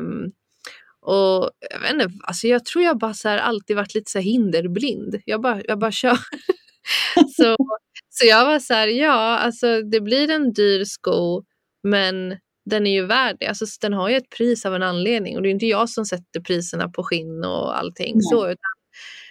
och 1.02 1.50
jag 1.70 1.80
vet 1.80 1.92
inte, 1.92 2.10
alltså 2.22 2.46
jag 2.46 2.64
tror 2.64 2.84
jag 2.84 2.98
bara 2.98 3.14
så 3.14 3.28
här 3.28 3.38
alltid 3.38 3.76
varit 3.76 3.94
lite 3.94 4.10
så 4.10 4.18
hinderblind. 4.18 5.20
Jag 5.24 5.40
bara, 5.40 5.62
jag 5.68 5.78
bara 5.78 5.92
kör. 5.92 6.18
så, 7.36 7.56
så 8.10 8.26
jag 8.26 8.46
var 8.46 8.58
så 8.58 8.74
här, 8.74 8.88
ja, 8.88 9.38
alltså 9.38 9.82
det 9.82 10.00
blir 10.00 10.30
en 10.30 10.52
dyr 10.52 10.84
sko, 10.84 11.44
men 11.82 12.36
den 12.64 12.86
är 12.86 12.92
ju 12.92 13.06
värd 13.06 13.36
det. 13.40 13.46
Alltså, 13.46 13.66
den 13.80 13.92
har 13.92 14.08
ju 14.08 14.16
ett 14.16 14.30
pris 14.36 14.66
av 14.66 14.74
en 14.74 14.82
anledning 14.82 15.36
och 15.36 15.42
det 15.42 15.48
är 15.48 15.50
inte 15.50 15.66
jag 15.66 15.88
som 15.88 16.04
sätter 16.04 16.40
priserna 16.40 16.88
på 16.88 17.04
skinn 17.04 17.44
och 17.44 17.78
allting. 17.78 18.14
Nej. 18.14 18.22
Så, 18.22 18.54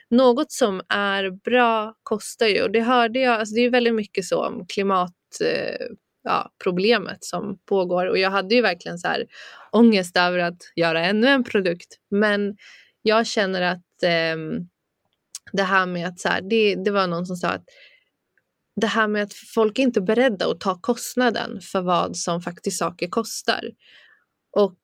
något 0.09 0.51
som 0.51 0.81
är 0.89 1.29
bra 1.29 1.93
kostar 2.03 2.47
ju 2.47 2.63
och 2.63 2.71
det 2.71 2.81
hörde 2.81 3.19
jag, 3.19 3.39
alltså 3.39 3.55
det 3.55 3.61
är 3.61 3.69
väldigt 3.69 3.95
mycket 3.95 4.25
så 4.25 4.45
om 4.45 4.65
klimatproblemet 4.67 5.79
eh, 5.79 5.87
ja, 6.23 6.51
som 7.19 7.57
pågår 7.65 8.05
och 8.05 8.17
jag 8.17 8.31
hade 8.31 8.55
ju 8.55 8.61
verkligen 8.61 8.97
så 8.97 9.07
här 9.07 9.25
ångest 9.71 10.17
över 10.17 10.39
att 10.39 10.61
göra 10.75 11.05
ännu 11.05 11.27
en 11.27 11.43
produkt. 11.43 11.97
Men 12.11 12.55
jag 13.01 13.27
känner 13.27 13.61
att 13.61 14.03
eh, 14.03 14.37
det 15.51 15.63
här 15.63 15.85
med 15.85 16.07
att 16.07 16.19
så 16.19 16.29
här, 16.29 16.41
det, 16.41 16.75
det 16.75 16.91
var 16.91 17.07
någon 17.07 17.25
som 17.25 17.35
sa 17.35 17.47
att 17.47 17.65
det 18.81 18.87
här 18.87 19.07
med 19.07 19.23
att 19.23 19.33
folk 19.33 19.79
är 19.79 19.83
inte 19.83 20.01
beredda 20.01 20.51
att 20.51 20.59
ta 20.59 20.79
kostnaden 20.81 21.61
för 21.61 21.81
vad 21.81 22.17
som 22.17 22.41
faktiskt 22.41 22.77
saker 22.77 23.07
kostar. 23.07 23.63
Och 24.57 24.77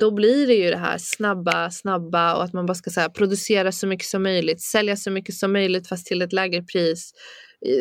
då 0.00 0.10
blir 0.10 0.46
det 0.46 0.54
ju 0.54 0.70
det 0.70 0.76
här 0.76 0.98
snabba, 0.98 1.70
snabba 1.70 2.34
och 2.34 2.44
att 2.44 2.52
man 2.52 2.66
bara 2.66 2.74
ska 2.74 2.90
så 2.90 3.00
här, 3.00 3.08
producera 3.08 3.72
så 3.72 3.86
mycket 3.86 4.06
som 4.06 4.22
möjligt, 4.22 4.62
sälja 4.62 4.96
så 4.96 5.10
mycket 5.10 5.34
som 5.34 5.52
möjligt 5.52 5.88
fast 5.88 6.06
till 6.06 6.22
ett 6.22 6.32
lägre 6.32 6.62
pris. 6.62 7.12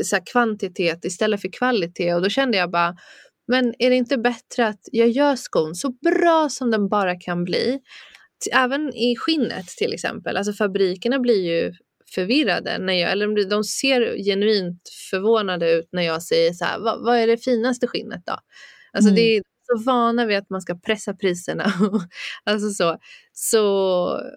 Så 0.03 0.17
kvantitet 0.25 1.05
istället 1.05 1.41
för 1.41 1.51
kvalitet. 1.51 2.13
Och 2.13 2.21
då 2.21 2.29
kände 2.29 2.57
jag 2.57 2.71
bara, 2.71 2.95
men 3.47 3.73
är 3.79 3.89
det 3.89 3.95
inte 3.95 4.17
bättre 4.17 4.67
att 4.67 4.81
jag 4.91 5.09
gör 5.09 5.35
skon 5.35 5.75
så 5.75 5.89
bra 5.89 6.49
som 6.49 6.71
den 6.71 6.89
bara 6.89 7.19
kan 7.19 7.43
bli? 7.43 7.79
Även 8.53 8.95
i 8.95 9.15
skinnet 9.15 9.67
till 9.67 9.93
exempel. 9.93 10.37
Alltså 10.37 10.53
fabrikerna 10.53 11.19
blir 11.19 11.41
ju 11.43 11.73
förvirrade. 12.15 12.77
När 12.77 12.93
jag, 12.93 13.11
eller 13.11 13.49
de 13.49 13.63
ser 13.63 14.17
genuint 14.23 14.89
förvånade 15.11 15.71
ut 15.71 15.89
när 15.91 16.01
jag 16.01 16.23
säger 16.23 16.53
så 16.53 16.65
här, 16.65 16.79
vad, 16.79 17.03
vad 17.03 17.17
är 17.17 17.27
det 17.27 17.37
finaste 17.37 17.87
skinnet 17.87 18.21
då? 18.25 18.37
Alltså 18.93 19.09
mm. 19.09 19.15
det 19.15 19.41
så 19.71 19.83
vana 19.83 20.25
vid 20.25 20.37
att 20.37 20.49
man 20.49 20.61
ska 20.61 20.75
pressa 20.75 21.13
priserna. 21.13 21.73
alltså 22.43 22.69
så. 22.69 22.97
så 23.31 23.65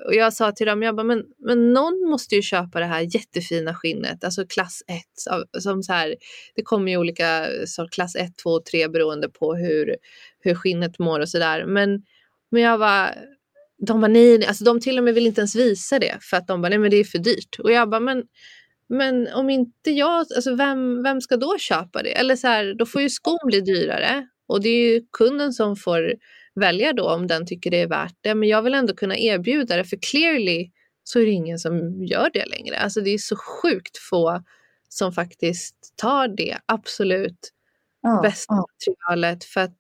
och 0.07 0.14
jag 0.14 0.33
sa 0.33 0.53
till 0.53 0.66
dem, 0.66 0.83
jag 0.83 0.97
bara, 0.97 1.05
men, 1.05 1.25
men 1.38 1.73
någon 1.73 2.11
måste 2.11 2.35
ju 2.35 2.42
köpa 2.42 2.81
det 2.81 2.87
här 2.87 3.01
jättefina 3.01 3.75
skinnet, 3.75 4.25
alltså 4.25 4.47
klass 4.47 4.83
1. 4.88 5.62
Som 5.62 5.83
så 5.83 5.92
här, 5.92 6.16
det 6.55 6.62
kommer 6.62 6.92
ju 6.92 6.99
olika 6.99 7.47
så 7.66 7.88
klass 7.88 8.16
1, 8.16 8.37
2 8.37 8.51
och 8.51 8.64
3 8.64 8.88
beroende 8.88 9.29
på 9.29 9.55
hur, 9.55 9.97
hur 10.40 10.55
skinnet 10.55 10.99
mår 10.99 11.20
och 11.20 11.29
sådär. 11.29 11.66
Men, 11.66 12.03
men 12.51 12.62
jag 12.62 12.79
var 12.79 13.14
de 13.87 14.01
bara 14.01 14.09
nej, 14.09 14.47
alltså 14.47 14.64
de 14.64 14.81
till 14.81 14.99
och 14.99 15.05
med 15.05 15.14
vill 15.14 15.27
inte 15.27 15.40
ens 15.40 15.57
visa 15.57 15.99
det 15.99 16.18
för 16.20 16.37
att 16.37 16.47
de 16.47 16.62
bara 16.62 16.68
nej 16.68 16.79
men 16.79 16.90
det 16.90 16.97
är 16.97 17.05
för 17.05 17.18
dyrt. 17.18 17.59
Och 17.59 17.73
jag 17.73 17.90
bara 17.90 18.01
men 18.01 18.23
men 18.88 19.29
om 19.35 19.51
inte 19.51 19.90
jag, 19.90 20.18
alltså 20.18 20.55
vem, 20.55 21.03
vem 21.03 21.20
ska 21.20 21.37
då 21.37 21.59
köpa 21.59 22.03
det? 22.03 22.12
Eller 22.12 22.37
så 22.37 22.47
här, 22.47 22.75
då 22.79 22.87
får 22.87 23.03
ju 23.03 23.11
skon 23.11 23.38
bli 23.44 23.61
dyrare 23.61 24.29
och 24.46 24.62
det 24.62 24.68
är 24.68 24.92
ju 24.92 25.02
kunden 25.12 25.52
som 25.52 25.76
får 25.76 26.14
välja 26.54 26.92
då 26.92 27.11
om 27.11 27.26
den 27.26 27.46
tycker 27.46 27.70
det 27.70 27.80
är 27.80 27.88
värt 27.88 28.16
det. 28.20 28.35
Men 28.35 28.48
jag 28.48 28.62
vill 28.62 28.74
ändå 28.74 28.94
kunna 28.94 29.18
erbjuda 29.18 29.76
det 29.76 29.85
för 29.85 29.98
clearly 30.11 30.70
så 31.04 31.20
är 31.20 31.24
det 31.24 31.30
ingen 31.30 31.59
som 31.59 32.04
gör 32.04 32.30
det 32.33 32.46
längre. 32.46 32.78
Alltså 32.78 33.00
det 33.00 33.11
är 33.11 33.18
så 33.18 33.37
sjukt 33.37 33.98
få 34.11 34.42
som 34.88 35.12
faktiskt 35.12 35.76
tar 35.96 36.28
det 36.28 36.59
absolut 36.66 37.50
ja, 38.02 38.20
bästa 38.22 38.54
ja. 38.54 38.66
materialet 38.66 39.44
för 39.44 39.61
att, 39.61 39.76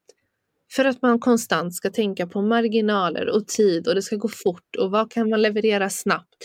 för 0.72 0.84
att 0.84 1.02
man 1.02 1.18
konstant 1.18 1.74
ska 1.74 1.90
tänka 1.90 2.26
på 2.26 2.42
marginaler 2.42 3.28
och 3.28 3.48
tid 3.48 3.88
och 3.88 3.94
det 3.94 4.02
ska 4.02 4.16
gå 4.16 4.28
fort 4.28 4.76
och 4.78 4.90
vad 4.90 5.12
kan 5.12 5.30
man 5.30 5.42
leverera 5.42 5.90
snabbt. 5.90 6.36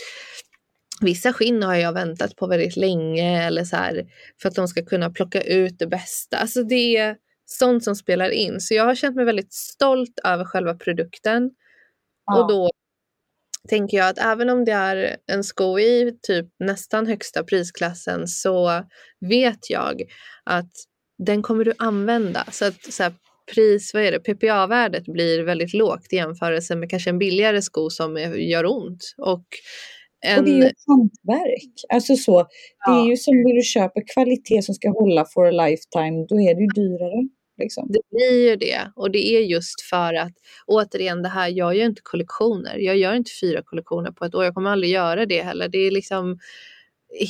Vissa 1.00 1.32
skinn 1.32 1.62
har 1.62 1.74
jag 1.74 1.92
väntat 1.92 2.36
på 2.36 2.46
väldigt 2.46 2.76
länge 2.76 3.46
eller 3.46 3.64
så 3.64 3.76
här, 3.76 4.06
för 4.42 4.48
att 4.48 4.54
de 4.54 4.68
ska 4.68 4.84
kunna 4.84 5.10
plocka 5.10 5.42
ut 5.42 5.78
det 5.78 5.86
bästa. 5.86 6.36
Alltså 6.36 6.62
det 6.62 6.96
är 6.96 7.16
sånt 7.52 7.84
som 7.84 7.96
spelar 7.96 8.30
in. 8.30 8.60
Så 8.60 8.74
jag 8.74 8.84
har 8.84 8.94
känt 8.94 9.16
mig 9.16 9.24
väldigt 9.24 9.52
stolt 9.52 10.20
över 10.24 10.44
själva 10.44 10.74
produkten. 10.74 11.50
Ja. 12.26 12.42
Och 12.42 12.48
då 12.48 12.70
tänker 13.68 13.96
jag 13.96 14.08
att 14.08 14.18
även 14.18 14.50
om 14.50 14.64
det 14.64 14.72
är 14.72 15.16
en 15.26 15.44
sko 15.44 15.78
i 15.78 16.18
typ 16.22 16.46
nästan 16.58 17.06
högsta 17.06 17.44
prisklassen 17.44 18.28
så 18.28 18.84
vet 19.20 19.70
jag 19.70 20.02
att 20.44 20.70
den 21.26 21.42
kommer 21.42 21.64
du 21.64 21.72
använda. 21.78 22.44
Så 22.50 22.64
att 22.64 22.92
så 22.92 23.02
här, 23.02 23.12
pris, 23.54 23.94
vad 23.94 24.02
är 24.02 24.12
det, 24.12 24.20
PPA-värdet 24.20 25.04
blir 25.04 25.42
väldigt 25.42 25.74
lågt 25.74 26.12
i 26.12 26.16
jämförelse 26.16 26.76
med 26.76 26.90
kanske 26.90 27.10
en 27.10 27.18
billigare 27.18 27.62
sko 27.62 27.90
som 27.90 28.16
gör 28.36 28.66
ont. 28.66 29.14
Och 29.18 29.44
en... 30.26 30.38
Och 30.38 30.44
det 30.44 30.50
är 30.50 30.56
ju 30.56 30.64
ett 30.64 30.84
hantverk. 30.86 31.72
Alltså 31.88 32.16
så, 32.16 32.46
ja. 32.86 32.92
Det 32.92 33.00
är 33.00 33.10
ju 33.10 33.16
som 33.16 33.36
när 33.36 33.54
du 33.54 33.62
köper 33.62 34.02
kvalitet 34.14 34.62
som 34.62 34.74
ska 34.74 34.90
hålla 34.90 35.24
for 35.24 35.46
a 35.46 35.50
lifetime, 35.50 36.26
då 36.28 36.40
är 36.40 36.54
det 36.54 36.60
ju 36.60 36.68
dyrare. 36.74 37.28
Liksom. 37.60 37.86
Det 37.90 38.00
blir 38.10 38.48
ju 38.48 38.56
det. 38.56 38.92
Och 38.96 39.10
det 39.10 39.36
är 39.36 39.40
just 39.40 39.80
för 39.80 40.14
att, 40.14 40.32
återigen 40.66 41.22
det 41.22 41.28
här, 41.28 41.48
jag 41.48 41.76
gör 41.76 41.86
inte 41.86 42.02
kollektioner. 42.04 42.76
Jag 42.76 42.96
gör 42.96 43.14
inte 43.14 43.30
fyra 43.40 43.62
kollektioner 43.62 44.10
på 44.10 44.24
ett 44.24 44.34
år. 44.34 44.44
Jag 44.44 44.54
kommer 44.54 44.70
aldrig 44.70 44.92
göra 44.92 45.26
det 45.26 45.42
heller. 45.42 45.68
Det 45.68 45.78
är 45.78 45.90
liksom 45.90 46.38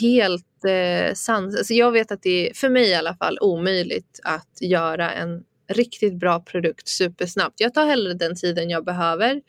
helt 0.00 0.64
eh, 0.64 1.14
sans... 1.14 1.56
Alltså 1.56 1.74
jag 1.74 1.92
vet 1.92 2.12
att 2.12 2.22
det 2.22 2.48
är, 2.48 2.54
för 2.54 2.68
mig 2.68 2.88
i 2.88 2.94
alla 2.94 3.14
fall, 3.14 3.38
omöjligt 3.40 4.20
att 4.24 4.58
göra 4.60 5.12
en 5.12 5.44
riktigt 5.68 6.14
bra 6.14 6.40
produkt 6.40 6.88
supersnabbt. 6.88 7.60
Jag 7.60 7.74
tar 7.74 7.86
hellre 7.86 8.14
den 8.14 8.36
tiden 8.36 8.70
jag 8.70 8.84
behöver 8.84 9.40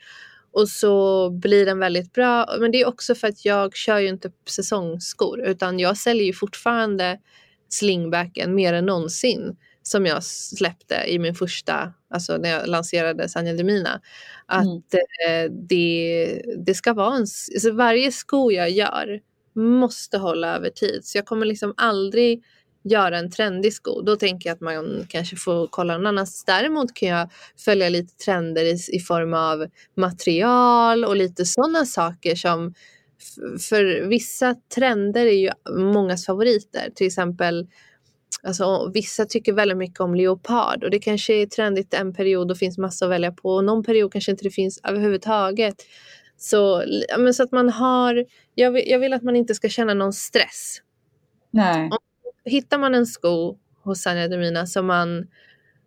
och 0.52 0.68
så 0.68 1.30
blir 1.30 1.66
den 1.66 1.78
väldigt 1.78 2.12
bra. 2.12 2.46
Men 2.60 2.72
det 2.72 2.80
är 2.80 2.88
också 2.88 3.14
för 3.14 3.28
att 3.28 3.44
jag 3.44 3.76
kör 3.76 3.98
ju 3.98 4.08
inte 4.08 4.30
säsongsskor 4.48 5.40
utan 5.40 5.78
jag 5.78 5.96
säljer 5.96 6.24
ju 6.24 6.32
fortfarande 6.32 7.18
slingbacken 7.68 8.54
mer 8.54 8.74
än 8.74 8.86
någonsin 8.86 9.56
som 9.82 10.06
jag 10.06 10.24
släppte 10.24 11.04
i 11.06 11.18
min 11.18 11.34
första, 11.34 11.92
alltså 12.10 12.36
när 12.36 12.48
jag 12.48 12.68
lanserade 12.68 13.28
Sanja 13.28 13.52
Demina. 13.52 14.00
Att 14.46 14.64
mm. 14.64 14.82
eh, 15.28 15.52
det, 15.68 16.42
det 16.66 16.74
ska 16.74 16.92
vara 16.92 17.14
en, 17.14 17.20
alltså 17.20 17.72
varje 17.72 18.12
sko 18.12 18.50
jag 18.50 18.70
gör 18.70 19.20
måste 19.54 20.18
hålla 20.18 20.56
över 20.56 20.70
tid. 20.70 21.00
Så 21.04 21.18
jag 21.18 21.26
kommer 21.26 21.46
liksom 21.46 21.74
aldrig 21.76 22.44
göra 22.84 23.18
en 23.18 23.30
trendig 23.30 23.72
sko, 23.72 24.02
då 24.02 24.16
tänker 24.16 24.48
jag 24.48 24.54
att 24.54 24.60
man 24.60 25.06
kanske 25.08 25.36
får 25.36 25.66
kolla 25.66 25.96
någon 25.96 26.06
annanstans. 26.06 26.44
Däremot 26.44 26.94
kan 26.94 27.08
jag 27.08 27.30
följa 27.58 27.88
lite 27.88 28.24
trender 28.24 28.64
i, 28.64 28.96
i 28.96 29.00
form 29.00 29.34
av 29.34 29.66
material 29.96 31.04
och 31.04 31.16
lite 31.16 31.44
sådana 31.44 31.86
saker 31.86 32.34
som 32.34 32.74
för 33.60 34.08
vissa 34.08 34.54
trender 34.74 35.26
är 35.26 35.30
ju 35.30 35.50
mångas 35.70 36.26
favoriter. 36.26 36.90
Till 36.94 37.06
exempel 37.06 37.68
Alltså, 38.42 38.90
vissa 38.94 39.26
tycker 39.26 39.52
väldigt 39.52 39.78
mycket 39.78 40.00
om 40.00 40.14
leopard 40.14 40.84
och 40.84 40.90
det 40.90 40.98
kanske 40.98 41.34
är 41.34 41.46
trendigt 41.46 41.94
en 41.94 42.14
period 42.14 42.50
och 42.50 42.58
finns 42.58 42.78
massa 42.78 43.04
att 43.04 43.10
välja 43.10 43.32
på 43.32 43.48
och 43.48 43.64
någon 43.64 43.84
period 43.84 44.12
kanske 44.12 44.30
inte 44.30 44.44
det 44.44 44.50
finns 44.50 44.80
överhuvudtaget. 44.84 45.74
Så, 46.36 46.84
men 47.18 47.34
så 47.34 47.42
att 47.42 47.52
man 47.52 47.68
har, 47.68 48.24
jag 48.54 48.70
vill, 48.70 48.84
jag 48.86 48.98
vill 48.98 49.12
att 49.12 49.22
man 49.22 49.36
inte 49.36 49.54
ska 49.54 49.68
känna 49.68 49.94
någon 49.94 50.12
stress. 50.12 50.78
Nej. 51.50 51.90
Om 51.90 51.98
hittar 52.44 52.78
man 52.78 52.94
en 52.94 53.06
sko 53.06 53.58
hos 53.84 54.02
Sanja 54.02 54.28
Demina 54.28 54.66
som 54.66 54.86
man, 54.86 55.26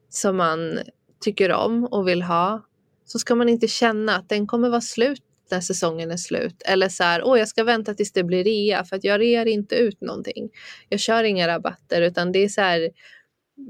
som 0.10 0.38
man 0.38 0.80
tycker 1.20 1.52
om 1.52 1.86
och 1.86 2.08
vill 2.08 2.22
ha 2.22 2.66
så 3.06 3.20
ska 3.20 3.36
man 3.36 3.50
inte 3.50 3.68
känna 3.68 4.16
att 4.16 4.30
den 4.30 4.48
kommer 4.48 4.70
vara 4.70 4.82
slut 4.82 5.22
när 5.52 5.62
säsongen 5.62 6.12
är 6.12 6.18
slut. 6.18 6.62
Eller 6.66 6.90
så 6.90 7.04
här, 7.04 7.24
åh 7.24 7.40
jag 7.40 7.48
ska 7.48 7.64
vänta 7.64 7.94
tills 7.94 8.12
det 8.12 8.24
blir 8.24 8.44
rea 8.44 8.84
för 8.84 8.96
att 8.96 9.04
jag 9.04 9.22
rear 9.22 9.46
inte 9.46 9.76
ut 9.76 10.02
någonting. 10.02 10.50
Jag 10.90 11.00
kör 11.00 11.24
inga 11.24 11.48
rabatter 11.48 12.02
utan 12.02 12.32
det 12.32 12.40
är 12.40 12.50
så 12.50 12.62
här, 12.62 12.90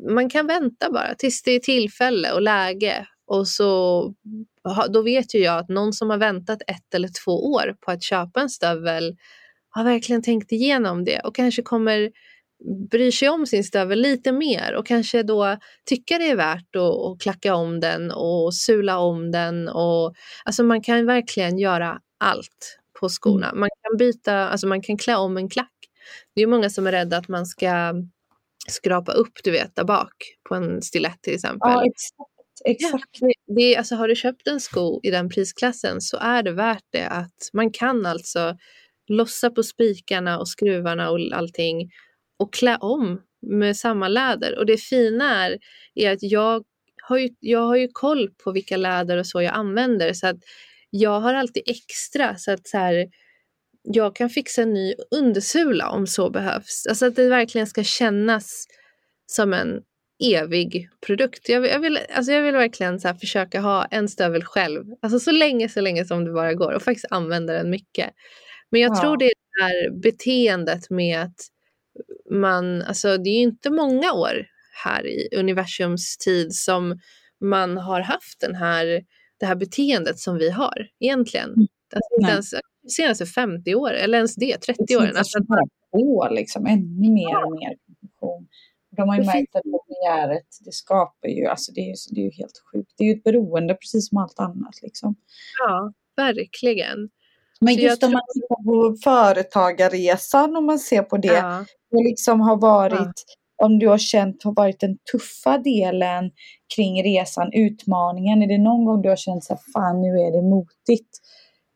man 0.09 0.29
kan 0.29 0.47
vänta 0.47 0.91
bara 0.91 1.15
tills 1.15 1.43
det 1.43 1.51
är 1.51 1.59
tillfälle 1.59 2.31
och 2.31 2.41
läge. 2.41 3.07
Och 3.27 3.47
så, 3.47 4.13
då 4.89 5.01
vet 5.01 5.35
ju 5.35 5.39
jag 5.39 5.57
att 5.57 5.69
någon 5.69 5.93
som 5.93 6.09
har 6.09 6.17
väntat 6.17 6.61
ett 6.67 6.93
eller 6.93 7.09
två 7.25 7.51
år 7.51 7.75
på 7.81 7.91
att 7.91 8.03
köpa 8.03 8.41
en 8.41 8.49
stövel 8.49 9.17
har 9.69 9.83
verkligen 9.83 10.21
tänkt 10.21 10.51
igenom 10.51 11.03
det 11.05 11.19
och 11.19 11.35
kanske 11.35 11.61
kommer 11.61 12.11
bryr 12.91 13.11
sig 13.11 13.29
om 13.29 13.45
sin 13.45 13.63
stövel 13.63 14.01
lite 14.01 14.31
mer 14.31 14.75
och 14.75 14.87
kanske 14.87 15.23
då 15.23 15.57
tycker 15.85 16.19
det 16.19 16.29
är 16.29 16.35
värt 16.35 16.75
att, 16.75 16.81
att 16.81 17.21
klacka 17.21 17.55
om 17.55 17.79
den 17.79 18.11
och 18.11 18.53
sula 18.53 18.97
om 18.97 19.31
den. 19.31 19.69
Och, 19.69 20.15
alltså 20.45 20.63
man 20.63 20.81
kan 20.81 21.05
verkligen 21.05 21.57
göra 21.57 21.99
allt 22.19 22.79
på 22.99 23.09
skorna. 23.09 23.47
Mm. 23.47 23.59
Man 23.59 23.69
kan 23.81 23.97
byta, 23.97 24.49
alltså 24.49 24.67
man 24.67 24.81
kan 24.81 24.97
klä 24.97 25.15
om 25.15 25.37
en 25.37 25.49
klack. 25.49 25.71
Det 26.35 26.41
är 26.41 26.47
många 26.47 26.69
som 26.69 26.87
är 26.87 26.91
rädda 26.91 27.17
att 27.17 27.27
man 27.27 27.45
ska 27.45 27.93
skrapa 28.67 29.11
upp, 29.11 29.33
du 29.43 29.51
vet, 29.51 29.75
där 29.75 29.83
bak 29.83 30.13
på 30.49 30.55
en 30.55 30.81
stilett 30.81 31.21
till 31.21 31.35
exempel. 31.35 31.71
Ja, 31.71 31.85
exakt. 31.85 32.31
exakt. 32.65 33.17
Ja, 33.21 33.27
det, 33.27 33.55
det, 33.55 33.75
alltså, 33.77 33.95
har 33.95 34.07
du 34.07 34.15
köpt 34.15 34.47
en 34.47 34.59
sko 34.59 34.99
i 35.03 35.11
den 35.11 35.29
prisklassen 35.29 36.01
så 36.01 36.17
är 36.17 36.43
det 36.43 36.51
värt 36.51 36.85
det 36.89 37.07
att 37.07 37.49
man 37.53 37.71
kan 37.71 38.05
alltså 38.05 38.57
lossa 39.07 39.49
på 39.49 39.63
spikarna 39.63 40.39
och 40.39 40.49
skruvarna 40.49 41.09
och 41.09 41.19
allting 41.33 41.89
och 42.37 42.53
klä 42.53 42.77
om 42.77 43.21
med 43.41 43.77
samma 43.77 44.07
läder. 44.07 44.57
Och 44.57 44.65
det 44.65 44.77
fina 44.77 45.45
är, 45.45 45.57
är 45.95 46.11
att 46.11 46.23
jag 46.23 46.63
har, 47.03 47.17
ju, 47.17 47.29
jag 47.39 47.59
har 47.59 47.75
ju 47.75 47.87
koll 47.87 48.29
på 48.43 48.51
vilka 48.51 48.77
läder 48.77 49.17
och 49.17 49.27
så 49.27 49.41
jag 49.41 49.53
använder 49.53 50.13
så 50.13 50.27
att 50.27 50.37
jag 50.89 51.19
har 51.19 51.33
alltid 51.33 51.63
extra 51.65 52.35
så 52.35 52.51
att 52.51 52.67
så 52.67 52.77
här, 52.77 53.07
jag 53.83 54.15
kan 54.15 54.29
fixa 54.29 54.61
en 54.61 54.73
ny 54.73 54.93
undersula 55.11 55.89
om 55.89 56.07
så 56.07 56.29
behövs. 56.29 56.87
Alltså 56.89 57.05
att 57.05 57.15
det 57.15 57.29
verkligen 57.29 57.67
ska 57.67 57.83
kännas 57.83 58.67
som 59.25 59.53
en 59.53 59.81
evig 60.23 60.89
produkt. 61.05 61.49
Jag 61.49 61.61
vill, 61.61 61.71
jag 61.71 61.79
vill, 61.79 61.99
alltså 62.13 62.31
jag 62.31 62.41
vill 62.41 62.55
verkligen 62.55 62.99
så 62.99 63.13
försöka 63.13 63.61
ha 63.61 63.85
en 63.85 64.07
stövel 64.09 64.43
själv, 64.43 64.85
alltså 65.01 65.19
så 65.19 65.31
länge, 65.31 65.69
så 65.69 65.81
länge 65.81 66.05
som 66.05 66.25
det 66.25 66.31
bara 66.31 66.53
går 66.53 66.71
och 66.71 66.81
faktiskt 66.81 67.07
använda 67.09 67.53
den 67.53 67.69
mycket. 67.69 68.09
Men 68.69 68.81
jag 68.81 68.91
ja. 68.91 69.01
tror 69.01 69.17
det 69.17 69.25
är 69.25 69.33
det 69.35 69.63
här 69.63 70.01
beteendet 70.01 70.89
med 70.89 71.21
att 71.21 71.35
man, 72.31 72.81
alltså 72.81 73.17
det 73.17 73.29
är 73.29 73.37
ju 73.37 73.43
inte 73.43 73.69
många 73.69 74.13
år 74.13 74.45
här 74.83 75.07
i 75.07 75.29
universums 75.37 76.17
tid 76.17 76.55
som 76.55 76.99
man 77.41 77.77
har 77.77 78.01
haft 78.01 78.39
den 78.39 78.55
här, 78.55 79.03
det 79.39 79.45
här 79.45 79.55
beteendet 79.55 80.19
som 80.19 80.37
vi 80.37 80.49
har 80.49 80.87
egentligen. 80.99 81.49
Alltså 81.95 82.15
inte 82.19 82.31
ens 82.31 82.53
senaste 82.97 83.25
50 83.25 83.75
år 83.75 83.93
eller 83.93 84.17
ens 84.17 84.35
det, 84.35 84.57
30 84.57 84.97
åren. 84.97 85.17
Alltså, 85.17 85.39
på 85.91 86.27
liksom, 86.31 86.65
ännu 86.65 87.11
mer 87.11 87.45
och 87.45 87.51
mer 87.51 87.75
De 88.89 89.09
har 89.09 89.15
ju 89.17 89.25
märkt 89.25 89.55
att 89.55 89.63
begäret, 89.87 90.47
det 90.65 90.73
skapar 90.73 91.27
ju, 91.27 91.45
alltså 91.45 91.71
det 91.71 91.81
är, 91.81 91.95
det 92.15 92.21
är 92.21 92.25
ju 92.25 92.31
helt 92.31 92.63
sjukt. 92.71 92.93
Det 92.97 93.03
är 93.03 93.07
ju 93.07 93.13
ett 93.13 93.23
beroende 93.23 93.73
precis 93.73 94.09
som 94.09 94.17
allt 94.17 94.39
annat 94.39 94.81
liksom. 94.81 95.15
Ja, 95.59 95.93
verkligen. 96.15 97.09
Men 97.61 97.73
just 97.75 98.03
om 98.03 98.11
man 98.11 98.21
tittar 98.33 98.63
på 98.63 98.97
företagarresan, 99.03 100.55
om 100.55 100.65
man 100.65 100.79
ser 100.79 101.01
på 101.01 101.17
det, 101.17 101.27
ja. 101.27 101.65
det 101.91 102.03
liksom 102.03 102.41
har 102.41 102.57
varit, 102.57 103.23
ja. 103.57 103.65
om 103.65 103.79
du 103.79 103.87
har 103.87 103.97
känt 103.97 104.43
har 104.43 104.53
varit 104.53 104.79
den 104.79 104.97
tuffa 105.11 105.57
delen 105.57 106.31
kring 106.75 107.03
resan, 107.03 107.53
utmaningen, 107.53 108.41
är 108.41 108.47
det 108.47 108.57
någon 108.57 108.85
gång 108.85 109.01
du 109.01 109.09
har 109.09 109.15
känt 109.15 109.43
så 109.43 109.53
här, 109.53 109.61
fan 109.73 110.01
nu 110.01 110.07
är 110.07 110.31
det 110.31 110.41
motigt? 110.41 111.09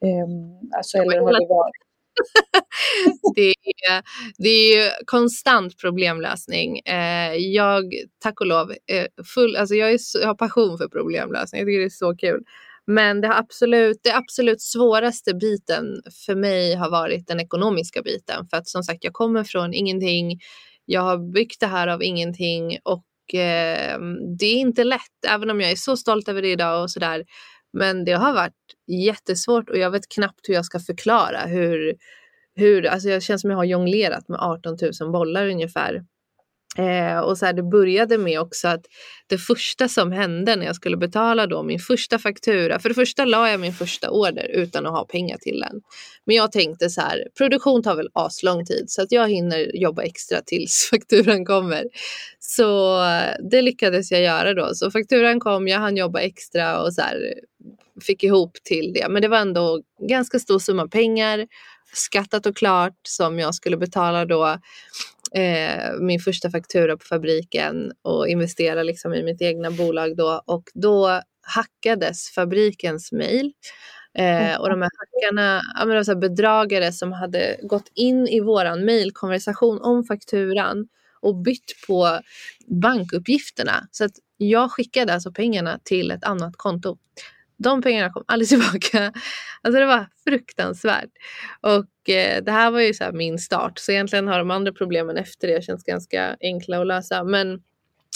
Um, 0.06 0.70
alltså, 0.78 0.98
eller 0.98 1.20
har 1.20 1.40
det 1.40 1.48
varit? 1.50 1.90
det, 3.36 3.50
är, 3.50 4.04
det 4.38 4.50
är 4.50 5.06
konstant 5.06 5.78
problemlösning. 5.78 6.80
Eh, 6.80 7.34
jag, 7.36 7.94
tack 8.24 8.42
och 8.42 8.48
lov, 8.48 8.74
full, 9.36 9.56
alltså 9.56 9.76
jag, 9.76 9.92
är, 9.92 10.00
jag 10.22 10.28
har 10.28 10.36
passion 10.36 10.78
för 10.78 10.88
problemlösning. 10.88 11.60
Jag 11.60 11.68
tycker 11.68 11.80
det 11.80 11.86
är 11.86 11.90
så 11.90 12.16
kul. 12.16 12.44
Men 12.92 13.22
det, 13.22 13.28
har 13.28 13.36
absolut, 13.36 14.00
det 14.04 14.16
absolut 14.16 14.62
svåraste 14.62 15.34
biten 15.34 16.02
för 16.26 16.36
mig 16.36 16.76
har 16.76 16.90
varit 16.90 17.28
den 17.28 17.40
ekonomiska 17.40 18.02
biten. 18.02 18.48
För 18.50 18.58
att 18.58 18.68
som 18.68 18.84
sagt, 18.84 19.04
jag 19.04 19.14
kommer 19.14 19.44
från 19.44 19.74
ingenting. 19.74 20.40
Jag 20.86 21.02
har 21.02 21.34
byggt 21.34 21.60
det 21.60 21.68
här 21.68 21.88
av 21.88 22.04
ingenting 22.04 22.78
och 22.84 23.36
eh, 23.36 24.00
det 24.40 24.46
är 24.46 24.60
inte 24.60 24.84
lätt, 24.84 25.26
även 25.28 25.50
om 25.50 25.62
jag 25.62 25.72
är 25.72 25.76
så 25.76 25.98
stolt 25.98 26.30
över 26.30 26.42
det 26.42 26.52
idag 26.52 26.84
och 26.84 26.92
sådär. 26.92 27.26
Men 27.74 28.06
det 28.06 28.14
har 28.14 28.34
varit 28.34 28.54
jättesvårt 28.88 29.70
och 29.70 29.78
jag 29.78 29.92
vet 29.92 30.10
knappt 30.10 30.50
hur 30.50 30.54
jag 30.54 30.66
ska 30.66 30.80
förklara 30.80 31.40
hur, 31.40 31.96
hur 32.56 32.86
alltså 32.88 33.10
jag 33.10 33.24
känns 33.24 33.42
som 33.42 33.50
jag 33.50 33.58
har 33.58 33.66
jonglerat 33.66 34.28
med 34.28 34.40
18 34.40 34.78
000 35.02 35.12
bollar 35.12 35.50
ungefär. 35.50 36.04
Eh, 36.78 37.20
och 37.20 37.38
så 37.38 37.46
här, 37.46 37.54
det 37.54 37.64
började 37.64 38.18
med 38.18 38.40
också 38.40 38.68
att 38.68 38.86
det 39.28 39.38
första 39.38 39.88
som 39.88 40.12
hände 40.12 40.56
när 40.56 40.66
jag 40.66 40.76
skulle 40.76 40.98
betala 40.98 41.48
då 41.48 41.64
min 41.64 41.80
första 41.80 42.20
faktura. 42.20 42.80
För 42.80 42.90
det 42.90 42.96
första 42.96 43.26
la 43.26 43.50
jag 43.50 43.60
min 43.60 43.74
första 43.74 44.10
order 44.10 44.48
utan 44.54 44.86
att 44.86 44.92
ha 44.92 45.06
pengar 45.06 45.38
till 45.38 45.60
den. 45.60 45.82
Men 46.26 46.36
jag 46.36 46.52
tänkte 46.52 46.90
så 46.90 47.02
här, 47.02 47.28
produktion 47.38 47.84
tar 47.84 47.96
väl 47.96 48.10
aslång 48.14 48.66
tid 48.66 48.86
så 48.88 49.02
att 49.02 49.12
jag 49.12 49.30
hinner 49.30 49.76
jobba 49.76 50.02
extra 50.02 50.42
tills 50.42 50.90
fakturan 50.92 51.46
kommer. 51.46 51.84
Så 52.40 53.02
eh, 53.06 53.34
det 53.52 53.62
lyckades 53.62 54.12
jag 54.12 54.22
göra 54.22 54.54
då. 54.54 54.70
Så 54.74 54.92
fakturan 54.92 55.40
kom, 55.40 55.68
jag 55.68 55.80
hann 55.80 55.98
jobba 55.98 56.20
extra 56.20 56.82
och 56.82 56.94
så 56.94 57.02
här, 57.02 57.34
fick 58.02 58.24
ihop 58.24 58.58
till 58.64 58.94
det. 58.94 59.10
Men 59.10 59.22
det 59.22 59.28
var 59.28 59.38
ändå 59.38 59.82
ganska 60.10 60.40
stor 60.40 60.60
summa 60.60 60.88
pengar 60.88 61.48
skattat 61.94 62.46
och 62.46 62.58
klart 62.58 63.00
som 63.04 63.40
jag 63.40 63.56
skulle 63.56 63.78
betala 63.78 64.26
då 64.26 64.58
eh, 65.36 66.00
min 66.02 66.20
första 66.20 66.52
faktura 66.52 66.98
på 66.98 67.06
fabriken 67.06 67.92
och 68.02 68.28
investera 68.28 68.84
liksom 68.84 69.14
i 69.14 69.24
mitt 69.24 69.42
egna 69.42 69.72
bolag 69.72 70.18
då 70.18 70.44
och 70.46 70.64
då 70.74 71.22
hackades 71.42 72.30
fabrikens 72.30 73.12
mejl. 73.12 73.54
Eh, 74.14 74.60
och 74.60 74.70
de 74.70 74.82
här 74.82 74.90
hackarna, 74.98 75.62
ja, 75.80 75.86
men 75.86 75.98
det 75.98 76.08
var 76.08 76.16
bedragare 76.16 76.92
som 76.92 77.12
hade 77.12 77.60
gått 77.64 77.92
in 77.96 78.28
i 78.28 78.40
våran 78.40 78.86
mejlkonversation 78.86 79.82
om 79.82 80.04
fakturan 80.04 80.88
och 81.22 81.36
bytt 81.36 81.74
på 81.88 82.20
bankuppgifterna. 82.68 83.88
Så 83.92 84.06
att 84.06 84.12
jag 84.38 84.72
skickade 84.72 85.14
alltså 85.14 85.32
pengarna 85.32 85.80
till 85.84 86.12
ett 86.12 86.24
annat 86.24 86.54
konto. 86.58 86.98
De 87.60 87.82
pengarna 87.82 88.10
kom 88.10 88.24
aldrig 88.28 88.50
tillbaka. 88.50 89.14
Alltså 89.62 89.80
det 89.80 89.86
var 89.86 90.08
fruktansvärt. 90.24 91.10
Och 91.62 92.10
eh, 92.10 92.44
det 92.44 92.52
här 92.52 92.72
var 92.72 92.80
ju 92.80 92.94
så 92.94 93.12
min 93.14 93.40
start. 93.40 93.80
Så 93.80 93.92
egentligen 93.92 94.28
har 94.28 94.40
de 94.40 94.52
andra 94.52 94.72
problemen 94.72 95.18
efter 95.18 95.48
det 95.48 95.64
känns 95.64 95.84
ganska 95.84 96.38
enkla 96.42 96.82
att 96.82 96.88
lösa. 96.88 97.24
Men 97.24 97.62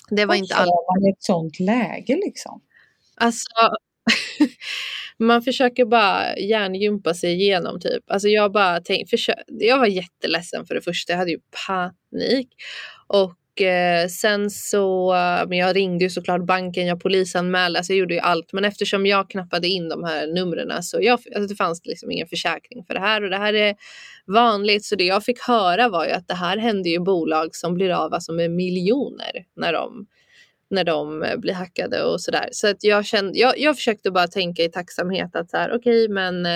det 0.10 0.26
var 0.26 0.28
Vad 0.28 0.38
inte 0.38 0.56
alls. 0.56 0.70
Man 0.70 1.08
i 1.08 1.12
ett 1.12 1.24
sånt 1.24 1.60
läge 1.60 2.16
liksom? 2.16 2.62
Alltså, 3.16 3.50
man 5.18 5.42
försöker 5.42 5.86
bara 5.86 6.38
hjärngympa 6.38 7.14
sig 7.14 7.34
igenom 7.34 7.80
typ. 7.80 8.04
Alltså 8.08 8.28
jag 8.28 8.52
bara 8.52 8.82
tänk, 8.82 9.10
försök, 9.10 9.36
jag 9.48 9.80
var 9.80 9.88
jätteledsen 9.88 10.66
för 10.66 10.76
det 10.76 10.82
första. 10.82 11.14
Jag 11.14 11.18
hade 11.18 11.32
ju 11.32 11.40
panik. 11.68 12.50
Och 13.08 13.34
Eh, 13.62 14.08
sen 14.08 14.50
så, 14.50 15.14
eh, 15.14 15.48
men 15.48 15.58
jag 15.58 15.76
ringde 15.76 16.04
ju 16.04 16.10
såklart 16.10 16.46
banken, 16.46 16.88
jag 16.88 17.02
polisanmälde, 17.02 17.80
alltså 17.80 17.94
jag 17.94 18.00
gjorde 18.00 18.14
ju 18.14 18.20
allt. 18.20 18.54
Men 18.54 18.66
eftersom 18.66 19.06
jag 19.06 19.30
knappade 19.30 19.68
in 19.68 19.90
de 19.90 20.04
här 20.04 20.28
numren 20.28 20.84
så 20.84 20.98
jag, 21.02 21.12
alltså 21.14 21.48
det 21.48 21.56
fanns 21.56 21.86
liksom 21.86 22.12
ingen 22.12 22.28
försäkring 22.28 22.86
för 22.86 22.94
det 22.94 23.00
här 23.00 23.24
och 23.24 23.30
det 23.30 23.38
här 23.38 23.54
är 23.54 23.76
vanligt. 24.26 24.86
Så 24.86 24.96
det 24.96 25.04
jag 25.04 25.24
fick 25.24 25.40
höra 25.40 25.90
var 25.90 26.06
ju 26.06 26.12
att 26.12 26.28
det 26.28 26.34
här 26.34 26.58
händer 26.58 26.90
ju 26.90 27.00
bolag 27.00 27.56
som 27.56 27.74
blir 27.74 27.90
av 27.90 28.14
alltså 28.14 28.34
med 28.34 28.52
miljoner 28.52 29.46
när 29.56 29.74
de 29.74 30.08
när 30.70 30.84
de 30.84 31.24
eh, 31.24 31.38
blir 31.38 31.54
hackade 31.54 32.04
och 32.04 32.22
sådär. 32.22 32.50
Så 32.52 32.68
att 32.68 32.84
jag, 32.84 33.06
kände, 33.06 33.40
jag, 33.40 33.60
jag 33.60 33.76
försökte 33.76 34.12
bara 34.12 34.28
tänka 34.28 34.64
i 34.64 34.70
tacksamhet 34.70 35.36
att 35.36 35.50
så 35.50 35.58
här, 35.58 35.70
okej, 35.76 36.06
okay, 36.06 36.14
men 36.14 36.48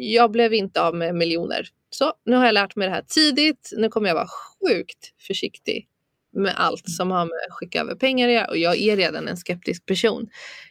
jag 0.00 0.30
blev 0.30 0.54
inte 0.54 0.82
av 0.82 0.94
med 0.94 1.14
miljoner. 1.14 1.68
Så 1.90 2.12
nu 2.24 2.36
har 2.36 2.44
jag 2.44 2.52
lärt 2.52 2.76
mig 2.76 2.88
det 2.88 2.94
här 2.94 3.04
tidigt. 3.08 3.72
Nu 3.76 3.88
kommer 3.88 4.08
jag 4.08 4.14
vara 4.14 4.28
sjukt 4.60 5.12
försiktig 5.26 5.88
med 6.38 6.54
allt 6.56 6.90
som 6.90 7.10
har 7.10 7.24
med 7.24 7.38
att 7.48 7.54
skicka 7.54 7.80
över 7.80 7.94
pengar 7.94 8.28
att 8.28 8.34
göra. 8.34 8.46
Och 8.46 8.56
jag 8.56 8.78
är 8.78 8.96
redan 8.96 9.28
en 9.28 9.36
skeptisk 9.36 9.86
person. 9.86 10.28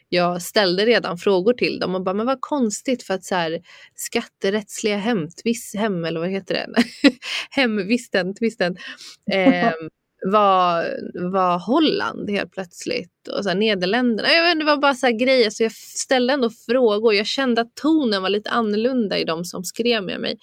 Jag 0.08 0.42
ställde 0.42 0.86
redan 0.86 1.18
frågor 1.18 1.52
till 1.52 1.78
dem 1.78 1.94
och 1.94 2.02
bara, 2.02 2.14
men 2.14 2.26
vad 2.26 2.40
konstigt 2.40 3.02
för 3.02 3.14
att 3.14 3.24
så 3.24 3.34
här, 3.34 3.60
skatterättsliga 3.94 4.96
hemtvist, 4.96 5.76
hem, 5.76 6.04
eller 6.04 6.20
vad 6.20 6.28
heter 6.28 6.54
det? 6.54 6.82
Hemvisten, 7.50 8.34
tvisten. 8.34 8.76
Eh, 9.32 9.72
var, 10.26 10.86
var 11.30 11.58
Holland 11.58 12.30
helt 12.30 12.52
plötsligt 12.52 13.28
och 13.36 13.42
så 13.42 13.48
här, 13.48 13.56
Nederländerna. 13.56 14.28
Jag 14.32 14.42
vet, 14.42 14.58
det 14.58 14.64
var 14.64 14.76
bara 14.76 14.94
så 14.94 15.06
här 15.06 15.18
grejer 15.18 15.50
så 15.50 15.62
jag 15.62 15.72
ställde 15.72 16.32
ändå 16.32 16.50
frågor. 16.50 17.14
Jag 17.14 17.26
kände 17.26 17.60
att 17.60 17.74
tonen 17.74 18.22
var 18.22 18.30
lite 18.30 18.50
annorlunda 18.50 19.18
i 19.18 19.24
de 19.24 19.44
som 19.44 19.64
skrev 19.64 20.02
med 20.02 20.20
mig. 20.20 20.38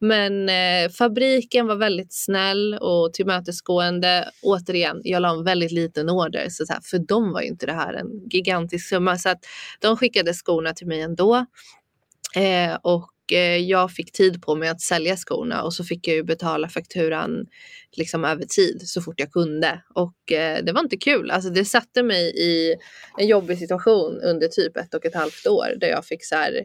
Men 0.00 0.48
eh, 0.48 0.90
fabriken 0.90 1.66
var 1.66 1.76
väldigt 1.76 2.12
snäll 2.14 2.74
och 2.74 3.12
tillmötesgående. 3.12 4.30
Återigen, 4.42 5.00
jag 5.04 5.22
la 5.22 5.30
en 5.30 5.44
väldigt 5.44 5.72
liten 5.72 6.10
order 6.10 6.46
så, 6.50 6.66
så 6.66 6.72
här, 6.72 6.80
för 6.80 6.98
dem 6.98 7.32
var 7.32 7.40
inte 7.40 7.66
det 7.66 7.72
här 7.72 7.94
en 7.94 8.28
gigantisk 8.30 8.88
summa. 8.88 9.18
Så 9.18 9.28
att 9.28 9.44
de 9.80 9.96
skickade 9.96 10.34
skorna 10.34 10.72
till 10.72 10.86
mig 10.86 11.00
ändå. 11.00 11.46
Eh, 12.36 12.74
och 12.82 13.32
eh, 13.32 13.56
jag 13.56 13.90
fick 13.92 14.12
tid 14.12 14.42
på 14.42 14.54
mig 14.54 14.68
att 14.68 14.80
sälja 14.80 15.16
skorna 15.16 15.62
och 15.62 15.74
så 15.74 15.84
fick 15.84 16.08
jag 16.08 16.16
ju 16.16 16.22
betala 16.22 16.68
fakturan 16.68 17.46
liksom 17.96 18.24
över 18.24 18.44
tid 18.44 18.82
så 18.84 19.02
fort 19.02 19.20
jag 19.20 19.32
kunde. 19.32 19.82
Och 19.94 20.32
eh, 20.32 20.64
det 20.64 20.72
var 20.72 20.80
inte 20.80 20.96
kul. 20.96 21.30
Alltså 21.30 21.50
det 21.50 21.64
satte 21.64 22.02
mig 22.02 22.32
i 22.36 22.74
en 23.18 23.26
jobbig 23.26 23.58
situation 23.58 24.20
under 24.20 24.48
typ 24.48 24.76
ett 24.76 24.94
och 24.94 25.06
ett 25.06 25.14
halvt 25.14 25.46
år 25.46 25.74
där 25.80 25.88
jag 25.88 26.04
fick 26.04 26.24
så 26.24 26.34
här, 26.34 26.64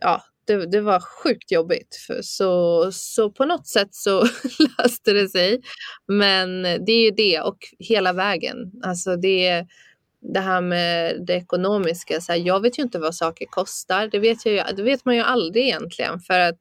ja, 0.00 0.22
det, 0.48 0.66
det 0.66 0.80
var 0.80 1.00
sjukt 1.00 1.52
jobbigt. 1.52 1.96
För, 2.06 2.22
så, 2.22 2.88
så 2.92 3.30
på 3.30 3.44
något 3.44 3.66
sätt 3.66 3.94
så 3.94 4.20
löste 4.78 5.12
det 5.12 5.28
sig. 5.28 5.60
Men 6.08 6.62
det 6.62 6.92
är 6.92 7.04
ju 7.04 7.10
det 7.10 7.40
och 7.40 7.58
hela 7.78 8.12
vägen. 8.12 8.72
Alltså 8.82 9.16
det, 9.16 9.66
det 10.34 10.40
här 10.40 10.60
med 10.60 11.16
det 11.26 11.34
ekonomiska. 11.34 12.20
Så 12.20 12.32
här, 12.32 12.38
jag 12.38 12.62
vet 12.62 12.78
ju 12.78 12.82
inte 12.82 12.98
vad 12.98 13.14
saker 13.14 13.46
kostar. 13.46 14.08
Det 14.08 14.18
vet, 14.18 14.46
jag 14.46 14.76
det 14.76 14.82
vet 14.82 15.04
man 15.04 15.16
ju 15.16 15.22
aldrig 15.22 15.64
egentligen. 15.64 16.20
För 16.20 16.38
att 16.38 16.58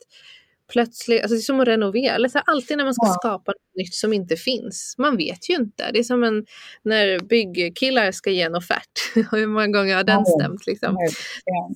plötsligt, 0.71 1.21
alltså 1.21 1.35
det 1.35 1.39
är 1.39 1.41
som 1.41 1.59
att 1.59 1.67
renovera. 1.67 2.15
Eller 2.15 2.29
så 2.29 2.37
här, 2.37 2.45
alltid 2.47 2.77
när 2.77 2.83
man 2.83 2.93
ska 2.93 3.07
ja. 3.07 3.13
skapa 3.13 3.51
något 3.51 3.75
nytt 3.75 3.93
som 3.93 4.13
inte 4.13 4.35
finns. 4.35 4.95
Man 4.97 5.17
vet 5.17 5.49
ju 5.49 5.55
inte. 5.55 5.91
Det 5.91 5.99
är 5.99 6.03
som 6.03 6.23
en, 6.23 6.45
när 6.83 7.19
byggkillar 7.19 8.11
ska 8.11 8.31
ge 8.31 8.41
en 8.41 8.55
offert. 8.55 8.91
Hur 9.31 9.47
många 9.47 9.67
gånger 9.67 9.95
har 9.95 10.03
den 10.03 10.25
stämt? 10.25 10.67
Liksom? 10.67 10.95
Ja. 11.45 11.69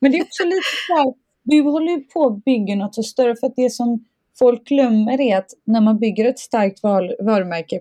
Men 0.00 0.12
det 0.12 0.18
är 0.18 0.22
också 0.22 0.44
lite 0.44 0.62
så 0.86 0.96
här, 0.96 1.23
du 1.44 1.62
håller 1.62 1.92
ju 1.92 2.00
på 2.00 2.26
att 2.26 2.44
bygga 2.44 2.74
något 2.74 2.94
så 2.94 3.02
större 3.02 3.36
för 3.36 3.46
att 3.46 3.56
det 3.56 3.70
som 3.70 4.04
folk 4.38 4.64
glömmer 4.64 5.20
är 5.20 5.38
att 5.38 5.50
när 5.64 5.80
man 5.80 5.98
bygger 5.98 6.24
ett 6.24 6.38
starkt 6.38 6.82
varumärke 7.22 7.80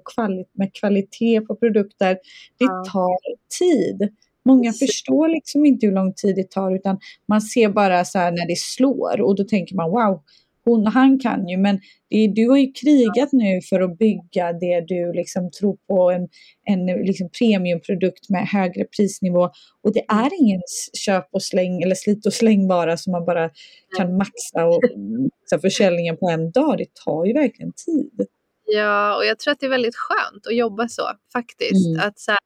med 0.53 0.73
kvalitet 0.73 1.41
på 1.41 1.55
produkter, 1.55 2.17
det 2.59 2.91
tar 2.91 3.17
tid. 3.59 4.09
Många 4.45 4.73
förstår 4.73 5.27
liksom 5.27 5.65
inte 5.65 5.85
hur 5.85 5.93
lång 5.93 6.13
tid 6.13 6.35
det 6.35 6.51
tar 6.51 6.75
utan 6.75 6.99
man 7.25 7.41
ser 7.41 7.69
bara 7.69 8.05
så 8.05 8.19
när 8.19 8.47
det 8.47 8.57
slår 8.57 9.21
och 9.21 9.35
då 9.35 9.43
tänker 9.43 9.75
man 9.75 9.91
wow, 9.91 10.21
hon, 10.65 10.87
han 10.87 11.19
kan 11.19 11.47
ju, 11.47 11.57
men 11.57 11.79
det, 12.09 12.27
du 12.27 12.49
har 12.49 12.57
ju 12.57 12.71
krigat 12.71 13.29
nu 13.31 13.61
för 13.69 13.81
att 13.81 13.97
bygga 13.97 14.53
det 14.53 14.85
du 14.87 15.13
liksom 15.13 15.51
tror 15.51 15.77
på, 15.87 16.11
en, 16.11 16.27
en 16.63 16.85
liksom 17.05 17.29
premiumprodukt 17.39 18.29
med 18.29 18.47
högre 18.47 18.85
prisnivå. 18.85 19.49
Och 19.83 19.93
det 19.93 20.05
är 20.07 20.41
ingen 20.41 20.61
köp 20.93 21.27
och 21.31 21.43
släng 21.43 21.81
eller 21.81 21.95
slit 21.95 22.25
och 22.25 22.33
släng 22.33 22.67
bara 22.67 22.97
som 22.97 23.11
man 23.11 23.25
bara 23.25 23.49
kan 23.97 24.17
maxa 24.17 24.65
och 24.65 24.81
maxa 25.41 25.59
försäljningen 25.61 26.17
på 26.17 26.29
en 26.29 26.51
dag. 26.51 26.77
Det 26.77 26.93
tar 27.05 27.25
ju 27.25 27.33
verkligen 27.33 27.71
tid. 27.85 28.27
Ja, 28.65 29.15
och 29.17 29.25
jag 29.25 29.39
tror 29.39 29.51
att 29.51 29.59
det 29.59 29.65
är 29.65 29.69
väldigt 29.69 29.95
skönt 29.95 30.47
att 30.47 30.55
jobba 30.55 30.87
så 30.87 31.03
faktiskt. 31.33 31.87
Mm. 31.87 32.07
Att, 32.07 32.19
så 32.19 32.31
här, 32.31 32.39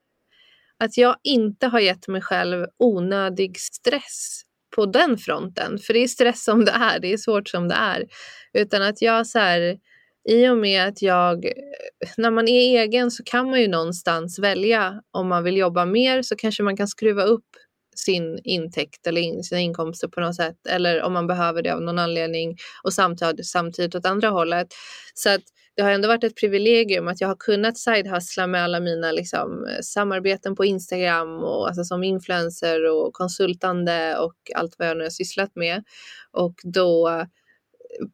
att 0.78 0.98
jag 0.98 1.16
inte 1.24 1.68
har 1.68 1.80
gett 1.80 2.08
mig 2.08 2.22
själv 2.22 2.66
onödig 2.78 3.60
stress 3.60 4.44
på 4.78 4.86
den 4.86 5.18
fronten. 5.18 5.78
För 5.80 5.94
det 5.94 6.00
är 6.04 6.08
stress 6.08 6.44
som 6.44 6.66
det 6.66 6.72
är, 6.72 7.00
det 7.00 7.14
är 7.14 7.18
svårt 7.18 7.50
som 7.50 7.68
det 7.68 7.76
är. 7.76 8.06
Utan 8.54 8.82
att 8.82 9.02
jag 9.02 9.28
så 9.28 9.40
här, 9.40 9.78
i 10.30 10.48
och 10.48 10.58
med 10.58 10.88
att 10.88 11.02
jag, 11.02 11.52
när 12.18 12.32
man 12.32 12.48
är 12.48 12.82
egen 12.82 13.12
så 13.12 13.24
kan 13.24 13.50
man 13.50 13.62
ju 13.62 13.68
någonstans 13.68 14.40
välja 14.40 15.02
om 15.12 15.28
man 15.28 15.44
vill 15.44 15.58
jobba 15.58 15.86
mer 15.86 16.22
så 16.22 16.36
kanske 16.36 16.64
man 16.64 16.78
kan 16.78 16.88
skruva 16.88 17.24
upp 17.24 17.46
sin 17.96 18.40
intäkt 18.44 19.08
eller 19.08 19.42
sina 19.42 19.62
inkomster 19.62 20.08
på 20.08 20.20
något 20.20 20.36
sätt 20.36 20.68
eller 20.70 21.02
om 21.02 21.14
man 21.14 21.28
behöver 21.28 21.62
det 21.62 21.74
av 21.74 21.82
någon 21.82 22.00
anledning 22.00 22.56
och 22.84 22.94
samtidigt, 22.94 23.48
samtidigt 23.48 23.96
åt 23.96 24.06
andra 24.06 24.30
hållet. 24.30 24.68
Så 25.14 25.30
att 25.30 25.44
det 25.78 25.84
har 25.84 25.92
ändå 25.92 26.08
varit 26.08 26.24
ett 26.24 26.36
privilegium 26.36 27.08
att 27.08 27.22
jag 27.22 27.28
har 27.28 27.36
kunnat 27.36 27.78
sidehustla 27.78 28.48
med 28.48 28.64
alla 28.64 28.80
mina 28.80 29.12
liksom, 29.12 29.66
eh, 29.66 29.82
samarbeten 29.82 30.56
på 30.56 30.66
Instagram 30.66 31.44
och 31.44 31.68
alltså, 31.68 31.84
som 31.84 32.04
influencer 32.04 32.86
och 32.86 33.14
konsultande 33.14 34.18
och 34.18 34.36
allt 34.56 34.76
vad 34.78 34.88
jag 34.88 34.98
nu 34.98 35.04
har 35.04 35.10
sysslat 35.10 35.56
med. 35.56 35.84
Och 36.32 36.56
då 36.64 37.10
eh, 37.10 37.26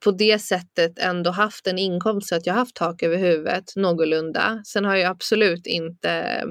på 0.04 0.12
det 0.12 0.40
sättet 0.40 1.00
ändå 1.00 1.32
haft 1.32 1.68
en 1.68 1.78
inkomst 1.78 2.28
så 2.28 2.36
att 2.36 2.46
jag 2.46 2.54
haft 2.54 2.76
tak 2.76 3.04
över 3.04 3.18
huvudet 3.18 3.76
någorlunda. 3.76 4.62
Sen 4.66 4.86
har 4.86 4.96
jag 4.96 5.12
absolut 5.12 5.68
inte 5.68 6.10
eh, 6.10 6.48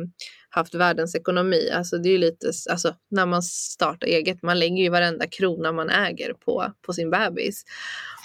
haft 0.51 0.75
världens 0.75 1.15
ekonomi. 1.15 1.71
Alltså 1.71 1.99
det 1.99 2.09
är 2.09 2.13
ju 2.13 2.19
lite, 2.19 2.53
alltså 2.71 2.95
när 3.11 3.27
man 3.27 3.43
startar 3.43 4.07
eget, 4.07 4.43
man 4.43 4.59
lägger 4.59 4.83
ju 4.83 4.89
varenda 4.89 5.27
krona 5.27 5.73
man 5.73 5.91
äger 5.91 6.35
på, 6.35 6.73
på 6.87 6.93
sin 6.93 7.11
bebis. 7.11 7.65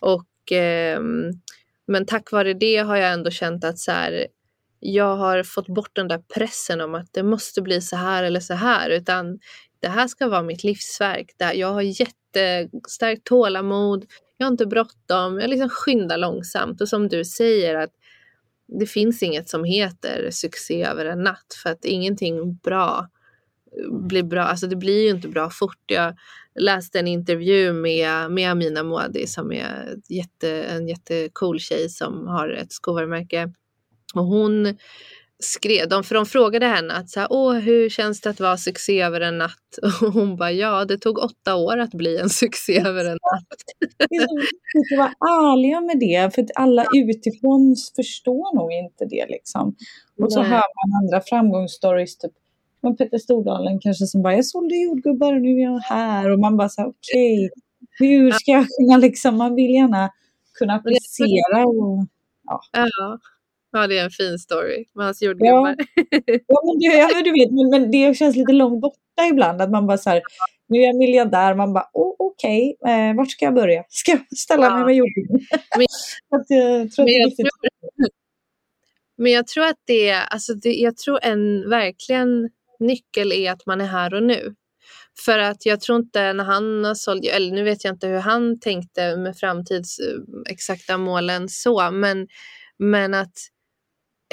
Och, 0.01 0.51
eh, 0.51 0.99
men 1.88 2.05
tack 2.05 2.31
vare 2.31 2.53
det 2.53 2.77
har 2.77 2.95
jag 2.95 3.13
ändå 3.13 3.31
känt 3.31 3.63
att 3.63 3.79
så 3.79 3.91
här, 3.91 4.27
jag 4.79 5.15
har 5.15 5.43
fått 5.43 5.67
bort 5.67 5.95
den 5.95 6.07
där 6.07 6.21
pressen 6.35 6.81
om 6.81 6.95
att 6.95 7.13
det 7.13 7.23
måste 7.23 7.61
bli 7.61 7.81
så 7.81 7.95
här 7.95 8.23
eller 8.23 8.39
så 8.39 8.53
här, 8.53 8.89
utan 8.89 9.39
det 9.79 9.88
här 9.88 10.07
ska 10.07 10.27
vara 10.27 10.41
mitt 10.41 10.63
livsverk. 10.63 11.35
Jag 11.53 11.73
har 11.73 11.81
jättestarkt 11.81 13.23
tålamod, 13.23 14.05
jag 14.38 14.45
har 14.45 14.51
inte 14.51 14.65
bråttom, 14.65 15.39
jag 15.39 15.49
liksom 15.49 15.69
skyndar 15.69 16.17
långsamt. 16.17 16.81
Och 16.81 16.89
som 16.89 17.07
du 17.07 17.25
säger 17.25 17.75
att 17.75 17.91
det 18.79 18.85
finns 18.85 19.23
inget 19.23 19.49
som 19.49 19.63
heter 19.63 20.29
succé 20.31 20.83
över 20.83 21.05
en 21.05 21.23
natt 21.23 21.57
för 21.63 21.69
att 21.69 21.85
ingenting 21.85 22.55
bra 22.55 23.07
blir 23.89 24.23
bra. 24.23 24.43
Alltså 24.43 24.67
det 24.67 24.75
blir 24.75 25.03
ju 25.03 25.09
inte 25.09 25.27
bra 25.27 25.49
fort. 25.49 25.83
Jag 25.85 26.15
läste 26.57 26.99
en 26.99 27.07
intervju 27.07 27.73
med, 27.73 28.31
med 28.31 28.51
Amina 28.51 28.83
Moadi 28.83 29.27
som 29.27 29.51
är 29.51 29.95
jätte, 30.09 30.63
en 30.63 30.87
jättecool 30.87 31.59
tjej 31.59 31.89
som 31.89 32.27
har 32.27 32.49
ett 32.49 32.71
skovarumärke. 32.71 33.53
Och 34.15 34.25
hon 34.25 34.77
skrev, 35.39 35.89
de, 35.89 36.03
för 36.03 36.15
de 36.15 36.25
frågade 36.25 36.65
henne 36.65 36.93
att 36.93 37.09
så 37.09 37.19
här, 37.19 37.27
Åh, 37.31 37.53
hur 37.53 37.89
känns 37.89 38.21
det 38.21 38.29
att 38.29 38.39
vara 38.39 38.57
succé 38.57 39.01
över 39.01 39.21
en 39.21 39.37
natt? 39.37 39.77
Och 40.01 40.13
hon 40.13 40.37
bara, 40.37 40.51
ja, 40.51 40.85
det 40.85 40.97
tog 40.97 41.17
åtta 41.17 41.55
år 41.55 41.77
att 41.77 41.91
bli 41.91 42.17
en 42.17 42.29
succé 42.29 42.79
över 42.79 43.05
en 43.05 43.17
natt. 43.31 43.89
Viktigt 44.09 44.91
att 44.93 44.97
vara 44.97 45.13
ärliga 45.53 45.81
med 45.81 45.99
det, 45.99 46.35
för 46.35 46.41
att 46.41 46.51
alla 46.55 46.85
utifrån 46.95 47.75
förstår 47.95 48.55
nog 48.55 48.71
inte 48.71 49.05
det. 49.05 49.25
Liksom. 49.29 49.75
Och 50.21 50.33
så 50.33 50.39
Nej. 50.39 50.49
hör 50.49 50.57
man 50.57 51.03
andra 51.03 51.21
framgångsstories, 51.21 52.17
typ 52.17 52.31
från 52.82 52.97
Petter 52.97 53.17
Stordalen 53.17 53.80
kanske 53.80 54.05
som 54.05 54.21
bara, 54.21 54.36
jag 54.36 54.45
sålde 54.45 54.75
jordgubbar 54.75 55.34
och 55.34 55.41
nu 55.41 55.49
är 55.49 55.63
jag 55.63 55.80
här. 55.80 56.32
Och 56.32 56.39
man 56.39 56.57
bara, 56.57 56.69
okej, 56.78 57.45
okay, 57.45 57.49
hur 57.99 58.32
ska 58.32 58.51
jag 58.51 58.67
kunna 58.67 58.97
liksom, 58.97 59.38
man 59.38 59.55
vill 59.55 59.71
gärna 59.75 60.09
kunna 60.59 60.73
applicera. 60.73 61.65
Och, 61.65 62.05
ja. 62.43 62.61
ja. 62.71 63.19
Ja, 63.71 63.88
det 63.88 63.97
är 63.97 64.03
en 64.03 64.11
fin 64.11 64.39
story 64.39 64.86
med 64.93 65.05
hans 65.05 65.21
jordgubbar. 65.21 65.49
Ja, 65.49 65.75
ja, 66.47 66.61
men, 66.65 66.80
du, 66.80 66.97
ja, 66.97 67.09
men 67.13 67.23
du 67.23 67.32
vet, 67.32 67.51
men, 67.51 67.69
men, 67.69 67.91
det 67.91 68.17
känns 68.17 68.36
lite 68.36 68.51
långt 68.51 68.82
borta 68.82 69.25
ibland. 69.32 69.61
Att 69.61 69.71
man 69.71 69.88
bara 69.88 69.97
så 69.97 70.09
här, 70.09 70.21
nu 70.67 70.80
är 70.80 70.86
jag 70.86 70.95
miljardär, 70.95 71.55
man 71.55 71.73
bara, 71.73 71.89
oh, 71.93 72.15
okej, 72.19 72.75
okay, 72.80 72.93
eh, 72.93 73.15
vart 73.15 73.32
ska 73.32 73.45
jag 73.45 73.53
börja? 73.53 73.84
Ska 73.89 74.11
jag 74.11 74.38
ställa 74.38 74.65
ja. 74.65 74.86
mig 74.86 75.01
med? 75.01 75.09
Men, 75.78 75.88
jag 76.30 76.47
tror 76.47 77.03
men, 77.03 77.13
jag 77.13 77.36
tror, 77.36 77.49
men 79.17 79.32
jag 79.32 79.47
tror 79.47 79.65
att 79.65 79.82
det, 79.86 80.13
alltså 80.13 80.53
det, 80.53 80.73
jag 80.73 80.97
tror 80.97 81.19
en 81.23 81.69
verkligen 81.69 82.49
nyckel 82.80 83.32
är 83.32 83.51
att 83.51 83.65
man 83.65 83.82
är 83.82 83.86
här 83.86 84.13
och 84.13 84.23
nu. 84.23 84.55
För 85.25 85.39
att 85.39 85.65
jag 85.65 85.82
tror 85.82 85.99
inte 85.99 86.34
när 86.34 86.43
han 86.43 86.95
sålde, 86.95 87.30
eller 87.30 87.51
nu 87.51 87.63
vet 87.63 87.84
jag 87.84 87.93
inte 87.93 88.07
hur 88.07 88.19
han 88.19 88.59
tänkte 88.59 89.17
med 89.17 89.38
framtids 89.38 89.99
eh, 89.99 90.51
exakta 90.51 90.97
målen 90.97 91.49
så, 91.49 91.91
men, 91.91 92.28
men 92.80 93.13
att 93.13 93.38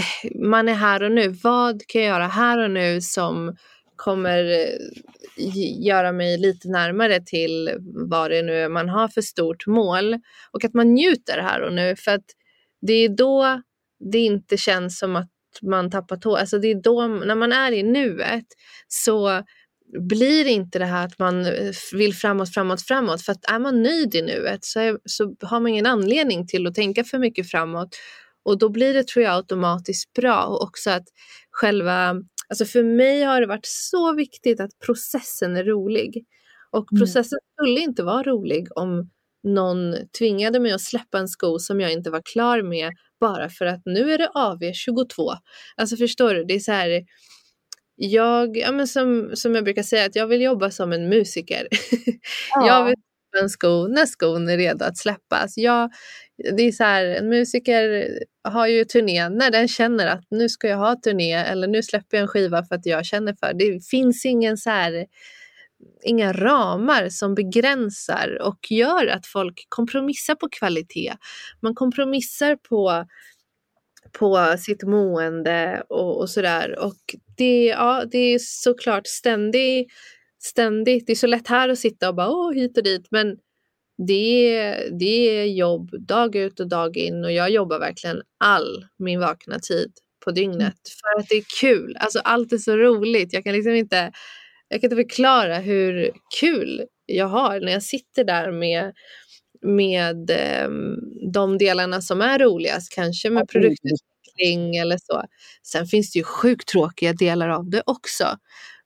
eh, 0.01 0.31
man 0.41 0.69
är 0.69 0.75
här 0.75 1.03
och 1.03 1.13
nu. 1.13 1.29
Vad 1.29 1.87
kan 1.87 2.03
jag 2.03 2.09
göra 2.09 2.27
här 2.27 2.59
och 2.59 2.71
nu 2.71 3.01
som 3.01 3.57
kommer 3.97 4.45
eh, 4.45 5.85
göra 5.87 6.13
mig 6.13 6.39
lite 6.39 6.69
närmare 6.69 7.21
till 7.21 7.71
vad 8.09 8.31
det 8.31 8.43
nu 8.43 8.53
är 8.53 8.69
man 8.69 8.89
har 8.89 9.09
för 9.09 9.23
stort 9.23 9.67
mål 9.67 10.15
och 10.51 10.65
att 10.65 10.75
man 10.75 10.95
njuter 10.95 11.39
här 11.39 11.61
och 11.63 11.73
nu 11.73 11.97
för 11.97 12.11
att 12.11 12.25
det 12.81 12.93
är 12.93 13.09
då 13.09 13.63
det 14.13 14.19
inte 14.19 14.57
känns 14.57 14.99
som 14.99 15.17
att 15.17 15.31
man 15.63 15.91
tappar 15.91 16.17
tå. 16.17 16.37
Alltså 16.37 16.59
det 16.59 16.71
är 16.71 16.83
då, 16.83 17.07
när 17.07 17.35
man 17.35 17.53
är 17.53 17.73
i 17.73 17.83
nuet 17.83 18.47
så 18.89 19.43
blir 19.99 20.47
inte 20.47 20.79
det 20.79 20.85
här 20.85 21.07
att 21.07 21.19
man 21.19 21.47
eh, 21.47 21.73
vill 21.93 22.15
framåt, 22.15 22.55
framåt, 22.55 22.83
framåt. 22.83 23.23
För 23.23 23.33
att 23.33 23.51
är 23.51 23.59
man 23.59 23.83
nöjd 23.83 24.15
i 24.15 24.23
nuet 24.23 24.65
så, 24.65 24.81
är, 24.81 24.99
så 25.05 25.37
har 25.41 25.61
man 25.61 25.69
ingen 25.69 25.87
anledning 25.87 26.47
till 26.47 26.67
att 26.67 26.75
tänka 26.75 27.05
för 27.05 27.19
mycket 27.19 27.51
framåt. 27.51 27.97
Och 28.45 28.59
då 28.59 28.69
blir 28.69 28.95
det 28.95 29.09
tror 29.09 29.25
jag 29.25 29.35
automatiskt 29.35 30.13
bra 30.13 30.45
och 30.45 30.63
också 30.63 30.91
att 30.91 31.05
själva, 31.51 32.15
alltså 32.49 32.65
för 32.65 32.83
mig 32.83 33.23
har 33.23 33.41
det 33.41 33.47
varit 33.47 33.67
så 33.67 34.15
viktigt 34.15 34.61
att 34.61 34.79
processen 34.87 35.57
är 35.57 35.65
rolig. 35.65 36.25
Och 36.71 36.93
mm. 36.93 37.01
processen 37.01 37.39
skulle 37.53 37.81
inte 37.81 38.03
vara 38.03 38.23
rolig 38.23 38.69
om 38.75 39.11
någon 39.45 39.95
tvingade 40.19 40.61
mig 40.61 40.73
att 40.73 40.81
släppa 40.81 41.19
en 41.19 41.29
sko 41.29 41.59
som 41.59 41.81
jag 41.81 41.93
inte 41.93 42.11
var 42.11 42.23
klar 42.33 42.63
med 42.63 42.93
bara 43.21 43.49
för 43.49 43.67
att 43.67 43.83
nu 43.85 44.13
är 44.13 44.19
det 44.19 44.31
AV22. 44.35 45.37
Alltså 45.77 45.97
förstår 45.97 46.35
du, 46.35 46.45
det 46.45 46.55
är 46.55 46.61
så 46.61 46.73
här 46.73 47.05
jag, 47.97 48.57
ja 48.57 48.73
men 48.73 48.89
som, 48.89 49.31
som 49.35 49.55
jag 49.55 49.65
brukar 49.65 49.83
säga, 49.83 50.05
att 50.07 50.17
jag 50.17 50.27
vill 50.27 50.43
jobba 50.43 50.71
som 50.71 50.93
en 50.93 51.09
musiker. 51.09 51.69
Ja. 52.55 52.67
jag 52.67 52.85
vill 52.85 52.95
en 53.43 53.49
sko 53.49 53.89
när 53.89 54.07
skon 54.07 54.49
är 54.49 54.57
redo 54.57 54.85
att 54.85 54.99
släppas. 54.99 55.57
Jag, 55.57 55.91
det 56.57 56.63
är 56.63 56.73
så 56.73 56.85
här, 56.85 57.05
en 57.05 57.29
musiker 57.29 58.09
har 58.49 58.67
ju 58.67 58.85
turné 58.85 59.29
när 59.29 59.51
den 59.51 59.69
känner 59.69 60.07
att 60.07 60.25
nu 60.31 60.49
ska 60.49 60.69
jag 60.69 60.77
ha 60.77 60.97
turné 60.97 61.33
eller 61.33 61.69
nu 61.69 61.83
släpper 61.83 62.17
jag 62.17 62.23
en 62.23 62.29
skiva 62.29 62.65
för 62.65 62.75
att 62.75 62.87
jag 62.87 63.05
känner 63.07 63.35
för 63.41 63.55
det. 63.55 63.75
Det 63.75 63.87
finns 63.87 64.25
ingen 64.25 64.57
så 64.57 64.71
här, 64.71 65.07
inga 66.03 66.33
ramar 66.33 67.09
som 67.09 67.35
begränsar 67.35 68.39
och 68.43 68.71
gör 68.71 69.07
att 69.07 69.27
folk 69.27 69.67
kompromissar 69.69 70.35
på 70.35 70.49
kvalitet. 70.49 71.15
Man 71.61 71.75
kompromissar 71.75 72.57
på 72.57 73.07
på 74.13 74.57
sitt 74.59 74.83
mående 74.83 75.83
och, 75.89 76.21
och 76.21 76.31
sådär. 76.31 76.79
Och 76.79 76.97
det, 77.37 77.65
ja, 77.65 78.05
det 78.11 78.19
är 78.19 78.39
såklart 78.39 79.07
ständigt, 79.07 79.93
ständigt, 80.43 81.07
det 81.07 81.13
är 81.13 81.17
så 81.17 81.27
lätt 81.27 81.49
här 81.49 81.69
att 81.69 81.79
sitta 81.79 82.09
och 82.09 82.15
bara 82.15 82.31
åh 82.31 82.53
hit 82.53 82.79
och 82.79 82.85
dit 82.85 83.07
men 83.11 83.37
det 84.07 84.57
är, 84.57 84.91
det 84.99 85.39
är 85.39 85.45
jobb 85.45 85.91
dag 86.07 86.37
ut 86.37 86.61
och 86.61 86.69
dag 86.69 86.97
in 86.97 87.25
och 87.25 87.33
jag 87.33 87.51
jobbar 87.51 87.79
verkligen 87.79 88.23
all 88.39 88.87
min 88.99 89.21
vakna 89.21 89.59
tid 89.59 89.93
på 90.25 90.31
dygnet 90.31 90.61
mm. 90.61 90.75
för 91.01 91.21
att 91.21 91.29
det 91.29 91.35
är 91.35 91.45
kul. 91.61 91.97
Alltså 92.01 92.19
allt 92.19 92.53
är 92.53 92.59
så 92.59 92.77
roligt. 92.77 93.33
Jag 93.33 93.45
kan 93.45 93.53
liksom 93.53 93.75
inte, 93.75 94.13
jag 94.75 94.81
kan 94.81 94.91
inte 94.91 95.03
förklara 95.03 95.59
hur 95.59 96.11
kul 96.41 96.85
jag 97.07 97.27
har 97.27 97.61
när 97.61 97.73
jag 97.73 97.83
sitter 97.83 98.25
där 98.25 98.53
med 98.53 98.93
med 99.63 100.31
eh, 100.31 100.69
de 101.33 101.59
delarna 101.59 102.01
som 102.01 102.21
är 102.21 102.39
roligast, 102.39 102.95
kanske 102.95 103.31
med 103.31 103.49
produktutveckling 103.49 104.77
eller 104.77 104.99
så. 104.99 105.25
Sen 105.63 105.87
finns 105.87 106.13
det 106.13 106.19
ju 106.19 106.25
sjukt 106.25 106.69
tråkiga 106.69 107.13
delar 107.13 107.49
av 107.49 107.71
det 107.71 107.83
också. 107.87 108.39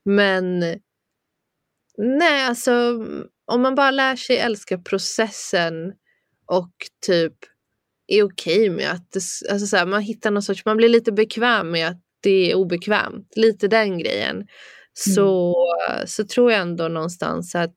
Men 0.04 0.60
nej, 1.98 2.44
alltså 2.48 2.72
om 3.46 3.62
man 3.62 3.74
bara 3.74 3.90
lär 3.90 4.16
sig 4.16 4.38
älska 4.38 4.78
processen 4.78 5.92
och 6.46 6.72
typ 7.06 7.34
är 8.06 8.22
okej 8.22 8.56
okay 8.56 8.70
med 8.70 8.90
att 8.90 9.12
det, 9.12 9.20
alltså 9.50 9.66
så 9.66 9.76
här, 9.76 9.86
man 9.86 10.02
hittar 10.02 10.30
någon 10.30 10.42
sorts, 10.42 10.64
man 10.64 10.76
blir 10.76 10.88
lite 10.88 11.12
bekväm 11.12 11.70
med 11.70 11.88
att 11.88 12.00
det 12.20 12.50
är 12.50 12.54
obekvämt, 12.54 13.32
lite 13.36 13.68
den 13.68 13.98
grejen. 13.98 14.46
Så, 14.98 15.54
mm. 15.90 16.06
så 16.06 16.24
tror 16.24 16.52
jag 16.52 16.60
ändå 16.60 16.88
någonstans 16.88 17.54
att, 17.54 17.76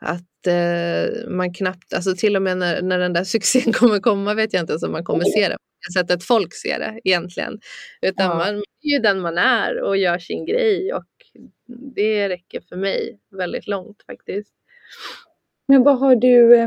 att 0.00 0.46
eh, 0.46 1.28
man 1.28 1.54
knappt, 1.54 1.94
alltså 1.94 2.14
till 2.14 2.36
och 2.36 2.42
med 2.42 2.58
när, 2.58 2.82
när 2.82 2.98
den 2.98 3.12
där 3.12 3.24
succén 3.34 3.72
kommer 3.72 4.00
komma 4.00 4.34
vet 4.34 4.52
jag 4.52 4.62
inte 4.62 4.72
ens 4.72 4.82
om 4.82 4.92
man 4.92 5.04
kommer 5.04 5.24
se 5.24 5.48
det 5.48 5.56
på 5.86 5.92
sättet 5.92 6.24
folk 6.24 6.54
ser 6.54 6.78
det 6.78 7.00
egentligen. 7.04 7.60
Utan 8.02 8.26
ja. 8.26 8.34
man 8.34 8.54
är 8.56 8.92
ju 8.92 8.98
den 8.98 9.20
man 9.20 9.38
är 9.38 9.82
och 9.82 9.96
gör 9.96 10.18
sin 10.18 10.46
grej 10.46 10.92
och 10.92 11.06
det 11.94 12.28
räcker 12.28 12.60
för 12.68 12.76
mig 12.76 13.18
väldigt 13.30 13.66
långt 13.66 14.02
faktiskt. 14.06 14.52
Men 15.68 15.82
vad 15.82 15.98
har 15.98 16.16
du, 16.16 16.62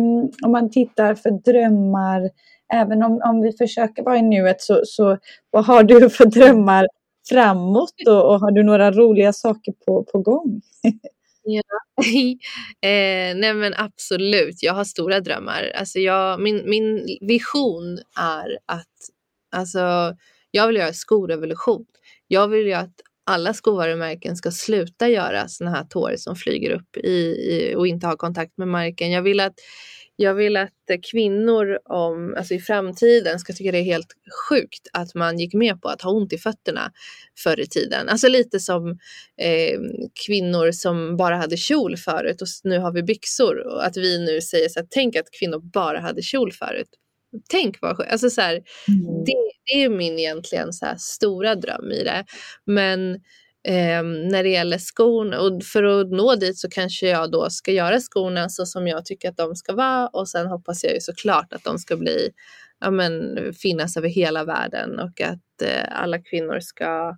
om 0.46 0.52
man 0.52 0.72
tittar 0.72 1.16
för 1.16 1.32
drömmar, 1.32 2.30
även 2.74 3.04
om, 3.04 3.22
om 3.24 3.42
vi 3.42 3.52
försöker 3.52 4.04
vara 4.04 4.18
i 4.18 4.22
nuet, 4.22 4.62
så, 4.62 4.82
så 4.86 5.18
vad 5.52 5.66
har 5.66 5.84
du 5.84 6.10
för 6.10 6.26
drömmar 6.26 6.88
framåt 7.30 7.94
och, 8.08 8.30
och 8.30 8.40
har 8.40 8.52
du 8.52 8.64
några 8.64 8.92
roliga 8.92 9.34
saker 9.34 9.74
på, 9.86 10.04
på 10.04 10.20
gång? 10.20 10.62
Ja. 11.46 11.62
eh, 12.90 13.36
nej 13.36 13.54
men 13.54 13.74
absolut, 13.78 14.64
jag 14.64 14.74
har 14.74 14.84
stora 14.84 15.20
drömmar. 15.20 15.72
Alltså 15.76 16.00
jag, 16.00 16.42
min, 16.42 16.70
min 16.70 17.18
vision 17.22 18.00
är 18.20 18.58
att 18.66 18.88
alltså, 19.56 20.16
jag 20.52 20.68
vill 20.68 20.76
göra 20.76 20.94
skorevolution. 20.94 21.86
Jag 22.28 22.48
vill 22.48 22.68
ju 22.68 22.74
att 22.74 22.94
alla 23.26 23.54
skovarumärken 23.54 24.36
ska 24.36 24.52
sluta 24.52 25.10
göra 25.10 25.48
såna 25.48 25.72
här 25.72 25.84
tår 25.84 26.14
som 26.18 26.36
flyger 26.36 26.72
upp 26.72 26.98
i, 26.98 27.10
i, 27.10 27.74
och 27.76 27.88
inte 27.88 28.08
ha 28.08 28.18
kontakt 28.18 28.58
med 28.58 28.68
marken. 28.68 29.12
Jag 29.12 29.22
vill 29.22 29.40
att 29.40 29.54
jag 30.16 30.34
vill 30.34 30.58
att 30.58 30.72
kvinnor 31.12 31.80
om, 31.86 32.36
alltså 32.38 32.54
i 32.54 32.60
framtiden 32.60 33.40
ska 33.40 33.54
tycka 33.54 33.72
det 33.72 33.78
är 33.78 33.84
helt 33.84 34.16
sjukt 34.50 34.88
att 34.94 35.16
man 35.16 35.40
gick 35.40 35.54
med 35.54 35.82
på 35.82 35.90
att 35.90 36.02
ha 36.02 36.12
ont 36.12 36.34
i 36.34 36.38
fötterna 36.38 36.92
förr 37.44 37.60
i 37.60 37.68
tiden. 37.68 38.10
Alltså 38.10 38.28
lite 38.28 38.60
som 38.60 38.90
eh, 39.42 39.80
kvinnor 40.26 40.72
som 40.72 41.18
bara 41.18 41.36
hade 41.36 41.58
kjol 41.58 41.98
förut 41.98 42.42
och 42.42 42.48
nu 42.64 42.80
har 42.80 42.92
vi 42.92 43.04
byxor 43.04 43.68
och 43.68 43.86
att 43.86 43.98
vi 43.98 44.26
nu 44.26 44.42
säger 44.42 44.70
så 44.70 44.80
här, 44.80 44.88
tänk 44.90 45.16
att 45.16 45.32
kvinnor 45.40 45.60
bara 45.60 46.00
hade 46.00 46.22
kjol 46.22 46.52
förut. 46.52 46.90
Tänk 47.50 47.82
vad 47.82 47.98
sjukt. 47.98 48.12
Alltså 48.12 48.30
så 48.30 48.42
här, 48.42 48.54
mm. 48.54 49.24
det, 49.26 49.34
det, 49.66 49.84
är 49.84 49.90
min 49.90 50.20
egentligen 50.20 50.74
så 50.74 50.86
stora 50.98 51.56
dröm 51.56 51.92
i 51.92 52.04
det. 52.04 52.26
Men 52.66 53.20
eh, 53.64 54.04
när 54.04 54.44
det 54.44 54.50
gäller 54.50 54.78
skon, 54.78 55.34
Och 55.34 55.64
för 55.64 55.84
att 55.84 56.12
nå 56.12 56.36
dit 56.36 56.58
så 56.58 56.70
kanske 56.70 57.10
jag 57.10 57.32
då 57.32 57.50
ska 57.50 57.72
göra 57.72 58.00
skorna 58.00 58.50
så 58.50 58.66
som 58.66 58.88
jag 58.88 59.06
tycker 59.06 59.30
att 59.30 59.38
de 59.38 59.56
ska 59.56 59.74
vara 59.74 60.08
och 60.08 60.30
sen 60.30 60.48
hoppas 60.48 60.84
jag 60.84 60.94
ju 60.94 61.00
såklart 61.00 61.54
att 61.54 61.64
de 61.64 61.78
ska 61.78 61.98
bli, 61.98 62.30
ja 62.80 62.92
men 62.92 63.38
finnas 63.54 63.98
över 63.98 64.10
hela 64.10 64.44
världen 64.44 65.00
och 65.00 65.22
att 65.22 65.62
eh, 65.62 66.02
alla 66.02 66.20
kvinnor 66.20 66.60
ska 66.60 67.18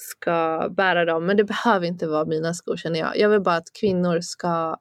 ska 0.00 0.68
bära 0.76 1.04
dem. 1.04 1.26
Men 1.26 1.36
det 1.36 1.44
behöver 1.44 1.86
inte 1.86 2.06
vara 2.06 2.24
mina 2.24 2.54
skor 2.54 2.76
känner 2.76 2.98
jag. 2.98 3.18
Jag 3.18 3.28
vill 3.28 3.40
bara 3.40 3.56
att 3.56 3.72
kvinnor 3.80 4.20
ska 4.20 4.76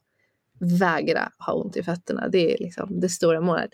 vägra 0.80 1.32
ha 1.46 1.54
ont 1.54 1.78
i 1.78 1.84
fötterna. 1.84 2.28
Det 2.28 2.54
är 2.54 2.58
liksom 2.60 3.00
det 3.00 3.10
stora 3.10 3.42
målet. 3.42 3.70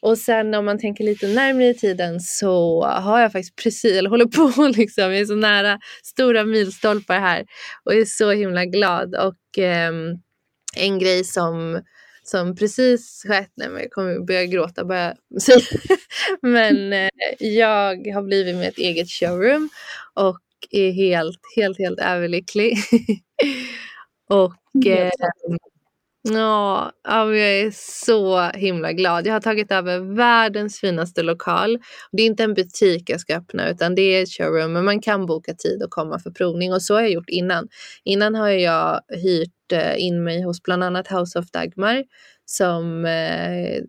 Och 0.00 0.18
sen 0.18 0.54
om 0.54 0.64
man 0.64 0.78
tänker 0.78 1.04
lite 1.04 1.28
närmare 1.28 1.68
i 1.68 1.74
tiden 1.74 2.20
så 2.20 2.84
har 2.84 3.20
jag 3.20 3.32
faktiskt 3.32 3.56
precis, 3.56 3.98
eller 3.98 4.10
håller 4.10 4.26
på 4.26 4.66
liksom, 4.76 5.04
jag 5.04 5.18
är 5.18 5.24
så 5.24 5.34
nära 5.34 5.78
stora 6.04 6.44
milstolpar 6.44 7.18
här 7.20 7.44
och 7.84 7.94
är 7.94 8.04
så 8.04 8.30
himla 8.30 8.64
glad. 8.64 9.14
Och 9.14 9.58
eh, 9.58 9.92
en 10.76 10.98
grej 10.98 11.24
som 11.24 11.82
som 12.22 12.56
precis 12.56 13.24
skett, 13.28 13.52
nej 13.56 13.68
men 13.68 13.80
jag 13.82 13.90
kommer 13.90 14.26
börja 14.26 14.44
gråta 14.44 14.84
bara 14.84 15.14
men 16.42 16.92
eh, 16.92 17.08
jag 17.38 18.06
har 18.14 18.22
blivit 18.22 18.56
med 18.56 18.68
ett 18.68 18.78
eget 18.78 19.10
showroom 19.10 19.68
och 20.14 20.40
är 20.70 20.90
helt, 20.90 21.38
helt, 21.56 21.78
helt 21.78 21.98
överlycklig. 22.00 22.76
och 24.28 24.86
eh, 24.86 25.10
Ja, 26.32 26.92
jag 27.04 27.38
är 27.38 27.70
så 27.74 28.40
himla 28.40 28.92
glad. 28.92 29.26
Jag 29.26 29.32
har 29.32 29.40
tagit 29.40 29.72
över 29.72 29.98
världens 29.98 30.80
finaste 30.80 31.22
lokal. 31.22 31.78
Det 32.12 32.22
är 32.22 32.26
inte 32.26 32.44
en 32.44 32.54
butik 32.54 33.10
jag 33.10 33.20
ska 33.20 33.36
öppna 33.36 33.70
utan 33.70 33.94
det 33.94 34.02
är 34.02 34.22
ett 34.22 34.28
showroom 34.28 34.72
men 34.72 34.84
man 34.84 35.00
kan 35.00 35.26
boka 35.26 35.54
tid 35.54 35.82
och 35.82 35.90
komma 35.90 36.18
för 36.18 36.30
provning 36.30 36.72
och 36.72 36.82
så 36.82 36.94
har 36.94 37.00
jag 37.00 37.10
gjort 37.10 37.28
innan. 37.28 37.68
Innan 38.04 38.34
har 38.34 38.48
jag 38.48 39.00
hyrt 39.08 39.72
eh, 39.72 40.04
in 40.06 40.24
mig 40.24 40.42
hos 40.42 40.62
bland 40.62 40.84
annat 40.84 41.08
House 41.12 41.38
of 41.38 41.50
Dagmar 41.50 42.04
som 42.44 43.04
eh, 43.04 43.82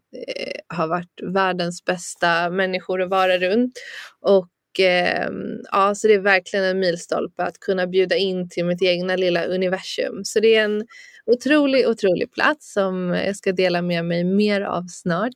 har 0.68 0.88
varit 0.88 1.20
världens 1.34 1.86
bästa 1.86 2.50
människor 2.50 3.02
att 3.02 3.10
vara 3.10 3.38
runt. 3.38 3.74
Och 4.22 4.50
ehm, 4.80 5.62
ja, 5.72 5.96
så 5.96 6.08
det 6.08 6.14
är 6.14 6.20
verkligen 6.20 6.66
en 6.66 6.80
milstolpe 6.80 7.44
att 7.44 7.60
kunna 7.60 7.88
bjuda 7.88 8.16
in 8.16 8.50
till 8.50 8.66
mitt 8.66 8.82
egna 8.82 9.16
lilla 9.16 9.44
universum. 9.46 10.22
Så 10.24 10.40
det 10.40 10.56
är 10.56 10.64
en 10.64 10.86
otrolig, 11.28 11.88
otrolig 11.88 12.34
plats 12.34 12.74
som 12.74 13.10
jag 13.10 13.36
ska 13.36 13.52
dela 13.52 13.82
med 13.82 14.06
mig 14.06 14.24
mer 14.24 14.62
av 14.62 14.84
snart. 14.88 15.36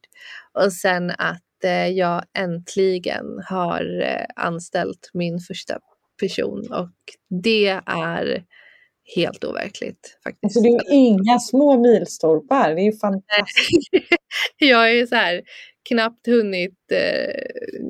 Och 0.54 0.74
sen 0.74 1.10
att 1.10 1.64
eh, 1.64 1.88
jag 1.88 2.24
äntligen 2.38 3.26
har 3.46 4.02
eh, 4.02 4.26
anställt 4.36 5.10
min 5.14 5.40
första 5.40 5.80
person 6.20 6.72
och 6.72 6.92
det 7.44 7.80
är 7.86 8.44
helt 9.16 9.44
overkligt. 9.44 10.20
Faktiskt. 10.24 10.44
Alltså 10.44 10.62
det 10.62 10.68
är 10.68 10.94
inga 10.94 11.40
små 11.40 11.78
milstolpar, 11.78 12.76
det 12.76 12.82
är 12.82 12.86
ju 12.86 12.98
fantastiskt. 12.98 13.90
jag 14.58 14.92
är 14.92 15.06
så 15.06 15.16
här, 15.16 15.42
knappt 15.90 16.28
hunnit 16.28 16.92
eh, 16.92 17.34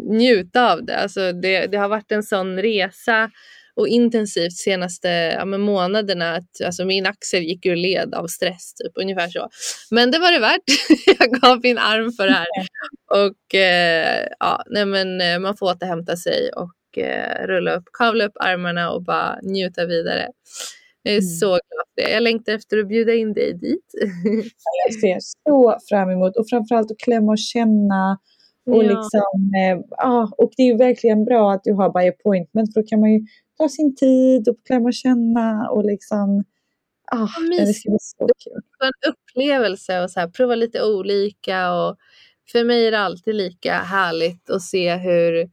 njuta 0.09 0.73
av 0.73 0.85
det. 0.85 0.97
Alltså 0.97 1.31
det. 1.31 1.67
Det 1.67 1.77
har 1.77 1.87
varit 1.87 2.11
en 2.11 2.23
sån 2.23 2.61
resa 2.61 3.31
och 3.75 3.87
intensivt 3.87 4.53
senaste 4.53 5.09
ja, 5.09 5.45
månaderna. 5.45 6.35
Att, 6.35 6.65
alltså, 6.65 6.85
min 6.85 7.05
axel 7.05 7.43
gick 7.43 7.65
ur 7.65 7.75
led 7.75 8.13
av 8.13 8.27
stress, 8.27 8.73
typ, 8.73 8.91
ungefär 8.95 9.27
så. 9.27 9.49
Men 9.91 10.11
det 10.11 10.19
var 10.19 10.31
det 10.31 10.39
värt. 10.39 10.61
jag 11.19 11.41
gav 11.41 11.59
min 11.63 11.77
arm 11.77 12.11
för 12.11 12.25
det 12.27 12.33
här. 12.33 12.47
Och 13.11 13.55
eh, 13.55 14.27
ja, 14.39 14.63
nej, 14.69 14.85
men, 14.85 15.21
eh, 15.21 15.39
man 15.39 15.57
får 15.57 15.65
återhämta 15.65 16.17
sig 16.17 16.49
och 16.55 16.97
eh, 17.03 17.47
rulla 17.47 17.75
upp, 17.75 17.83
kavla 17.93 18.25
upp 18.25 18.37
armarna 18.39 18.91
och 18.91 19.03
bara 19.03 19.39
njuta 19.43 19.85
vidare. 19.85 20.27
Jag 21.03 21.13
är 21.13 21.17
mm. 21.17 21.29
så 21.29 21.47
glad 21.47 21.85
för 21.95 22.01
det. 22.01 22.11
Jag 22.11 22.23
längtar 22.23 22.53
efter 22.53 22.77
att 22.77 22.87
bjuda 22.87 23.13
in 23.13 23.33
dig 23.33 23.53
dit. 23.53 23.85
jag 24.85 24.93
ser 24.93 25.17
så 25.19 25.77
fram 25.89 26.09
emot 26.09 26.37
och 26.37 26.45
framförallt 26.49 26.91
att 26.91 26.99
klämma 26.99 27.31
och 27.31 27.37
känna 27.37 28.19
och, 28.65 28.83
ja. 28.83 28.89
liksom, 28.89 29.51
eh, 29.61 29.79
ja, 29.89 30.31
och 30.37 30.51
det 30.57 30.63
är 30.63 30.77
verkligen 30.77 31.25
bra 31.25 31.51
att 31.51 31.63
du 31.63 31.73
har 31.73 31.89
by 31.99 32.07
appointment 32.09 32.73
för 32.73 32.81
då 32.81 32.87
kan 32.87 32.99
man 32.99 33.11
ju 33.13 33.19
ta 33.61 33.69
sin 33.69 33.95
tid 33.95 34.47
och 34.47 34.55
klämma 34.65 34.87
och 34.87 34.93
känna 34.93 35.69
och 35.69 35.85
liksom 35.85 36.43
Ah, 37.13 37.27
det 37.57 37.73
ska 37.73 37.89
bli 37.89 37.99
så 37.99 38.27
kul. 38.43 38.61
En 38.83 39.11
upplevelse 39.11 40.03
och 40.03 40.11
så 40.11 40.19
här, 40.19 40.27
prova 40.27 40.55
lite 40.55 40.83
olika 40.83 41.73
och 41.73 41.97
för 42.51 42.63
mig 42.63 42.87
är 42.87 42.91
det 42.91 42.99
alltid 42.99 43.35
lika 43.35 43.73
härligt 43.73 44.49
att 44.49 44.61
se 44.61 44.95
hur 44.95 45.49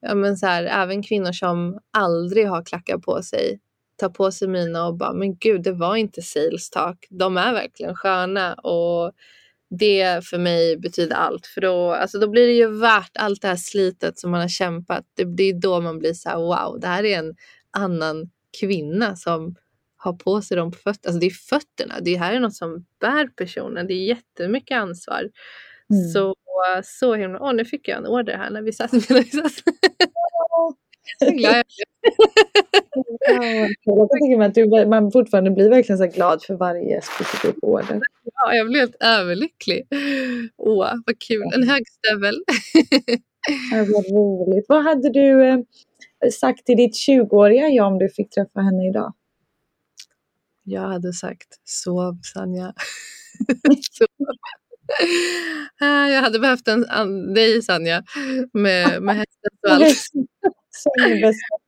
ja, 0.00 0.14
men 0.14 0.36
så 0.36 0.46
här, 0.46 0.64
även 0.64 1.02
kvinnor 1.02 1.32
som 1.32 1.78
aldrig 1.90 2.48
har 2.48 2.64
klackar 2.64 2.98
på 2.98 3.22
sig 3.22 3.60
tar 3.96 4.08
på 4.08 4.32
sig 4.32 4.48
mina 4.48 4.86
och 4.86 4.96
bara 4.96 5.12
men 5.12 5.36
gud 5.36 5.62
det 5.62 5.72
var 5.72 5.96
inte 5.96 6.22
sales 6.22 6.70
talk. 6.70 7.06
De 7.10 7.36
är 7.36 7.52
verkligen 7.52 7.96
sköna 7.96 8.54
och 8.54 9.12
det 9.70 10.24
för 10.24 10.38
mig 10.38 10.76
betyder 10.76 11.16
allt. 11.16 11.46
För 11.46 11.60
då, 11.60 11.92
alltså 11.92 12.18
då 12.18 12.28
blir 12.28 12.46
det 12.46 12.52
ju 12.52 12.78
värt 12.78 13.16
allt 13.18 13.42
det 13.42 13.48
här 13.48 13.56
slitet 13.56 14.18
som 14.18 14.30
man 14.30 14.40
har 14.40 14.48
kämpat. 14.48 15.04
Det, 15.14 15.24
det 15.24 15.42
är 15.42 15.60
då 15.60 15.80
man 15.80 15.98
blir 15.98 16.14
så 16.14 16.28
här, 16.28 16.36
wow, 16.36 16.80
det 16.80 16.86
här 16.86 17.04
är 17.04 17.18
en 17.18 17.34
annan 17.70 18.30
kvinna 18.60 19.16
som 19.16 19.54
har 19.96 20.12
på 20.12 20.42
sig 20.42 20.56
dem 20.56 20.70
på 20.70 20.78
fötterna. 20.78 21.10
Alltså 21.10 21.20
det 21.20 21.26
är 21.26 21.30
fötterna, 21.30 21.94
det 22.00 22.16
här 22.16 22.32
är 22.34 22.40
något 22.40 22.54
som 22.54 22.86
bär 23.00 23.26
personen. 23.26 23.86
Det 23.86 23.94
är 23.94 24.04
jättemycket 24.04 24.76
ansvar. 24.76 25.30
Mm. 25.90 26.08
Så, 26.12 26.34
så 26.84 27.14
himla... 27.14 27.40
Åh, 27.40 27.54
nu 27.54 27.64
fick 27.64 27.88
jag 27.88 27.98
en 27.98 28.06
order 28.06 28.36
här 28.36 28.50
när 28.50 28.62
vi 28.62 28.72
satt. 28.72 28.92
När 28.92 29.22
vi 29.22 29.30
satt. 29.30 29.52
Jag 31.20 31.28
är 31.28 31.34
glad 31.34 31.54
jag 31.54 31.64
tycker 33.28 34.38
man, 34.38 34.82
att 34.82 34.88
man 34.88 35.12
fortfarande 35.12 35.50
blir 35.50 35.70
verkligen 35.70 35.98
så 35.98 36.06
glad 36.06 36.42
för 36.42 36.54
varje 36.54 37.00
specifik 37.02 37.56
order. 37.62 38.00
Ja, 38.34 38.54
jag 38.54 38.66
blir 38.66 38.80
helt 38.80 38.96
överlycklig. 39.00 39.86
Åh, 40.56 40.94
vad 41.06 41.18
kul. 41.18 41.42
En 41.54 41.68
högstövel. 41.68 42.34
ja, 43.72 43.86
vad 43.94 44.06
roligt. 44.06 44.64
Vad 44.68 44.84
hade 44.84 45.10
du 45.12 45.48
eh, 45.48 45.58
sagt 46.32 46.66
till 46.66 46.76
ditt 46.76 46.94
20-åriga 47.08 47.68
jag 47.68 47.86
om 47.86 47.98
du 47.98 48.08
fick 48.08 48.30
träffa 48.30 48.60
henne 48.60 48.88
idag? 48.88 49.14
Jag 50.62 50.88
hade 50.88 51.12
sagt 51.12 51.48
sov 51.64 52.18
Sanja. 52.22 52.74
sov. 53.90 54.26
Ah, 55.80 56.08
jag 56.08 56.22
hade 56.22 56.38
behövt 56.38 56.68
en, 56.68 57.34
dig 57.34 57.62
Sanja 57.62 58.02
med, 58.52 59.02
med 59.02 59.16
hästen 59.16 59.50
och 59.62 59.72
allt. 59.72 60.08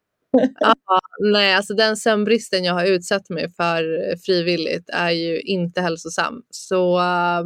ja, 0.61 0.74
nej, 1.20 1.55
alltså 1.55 1.74
den 1.74 1.97
sömnbristen 1.97 2.64
jag 2.64 2.74
har 2.74 2.85
utsatt 2.85 3.28
mig 3.31 3.51
för 3.57 4.16
frivilligt 4.16 4.91
är 4.93 5.11
ju 5.11 5.41
inte 5.41 5.81
hälsosam. 5.81 6.43
Så 6.51 6.99
uh, 6.99 7.45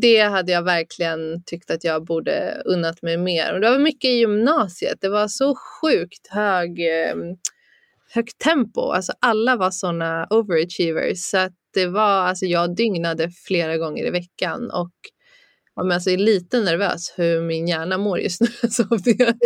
det 0.00 0.20
hade 0.20 0.52
jag 0.52 0.62
verkligen 0.62 1.42
tyckt 1.44 1.70
att 1.70 1.84
jag 1.84 2.04
borde 2.04 2.62
unnat 2.64 3.02
mig 3.02 3.16
mer. 3.16 3.54
Och 3.54 3.60
det 3.60 3.70
var 3.70 3.78
mycket 3.78 4.10
i 4.10 4.14
gymnasiet. 4.14 4.98
Det 5.00 5.08
var 5.08 5.28
så 5.28 5.54
sjukt 5.54 6.26
hög, 6.30 6.80
ehm, 6.80 7.36
högt 8.14 8.38
tempo. 8.38 8.80
Alltså 8.80 9.12
alla 9.20 9.56
var 9.56 9.70
sådana 9.70 10.26
overachievers. 10.30 11.18
Så 11.18 11.38
att 11.38 11.52
det 11.74 11.86
var, 11.86 12.26
alltså 12.26 12.46
jag 12.46 12.76
dygnade 12.76 13.30
flera 13.46 13.76
gånger 13.76 14.06
i 14.06 14.10
veckan. 14.10 14.70
Och 14.70 14.92
men 15.82 15.92
alltså 15.92 16.10
är 16.10 16.16
lite 16.16 16.60
nervös 16.60 17.14
hur 17.16 17.40
min 17.40 17.68
hjärna 17.68 17.98
mår 17.98 18.18
just 18.18 18.40
nu. 18.40 18.46
Så 18.70 18.82
det, 18.82 19.20
mm. 19.20 19.38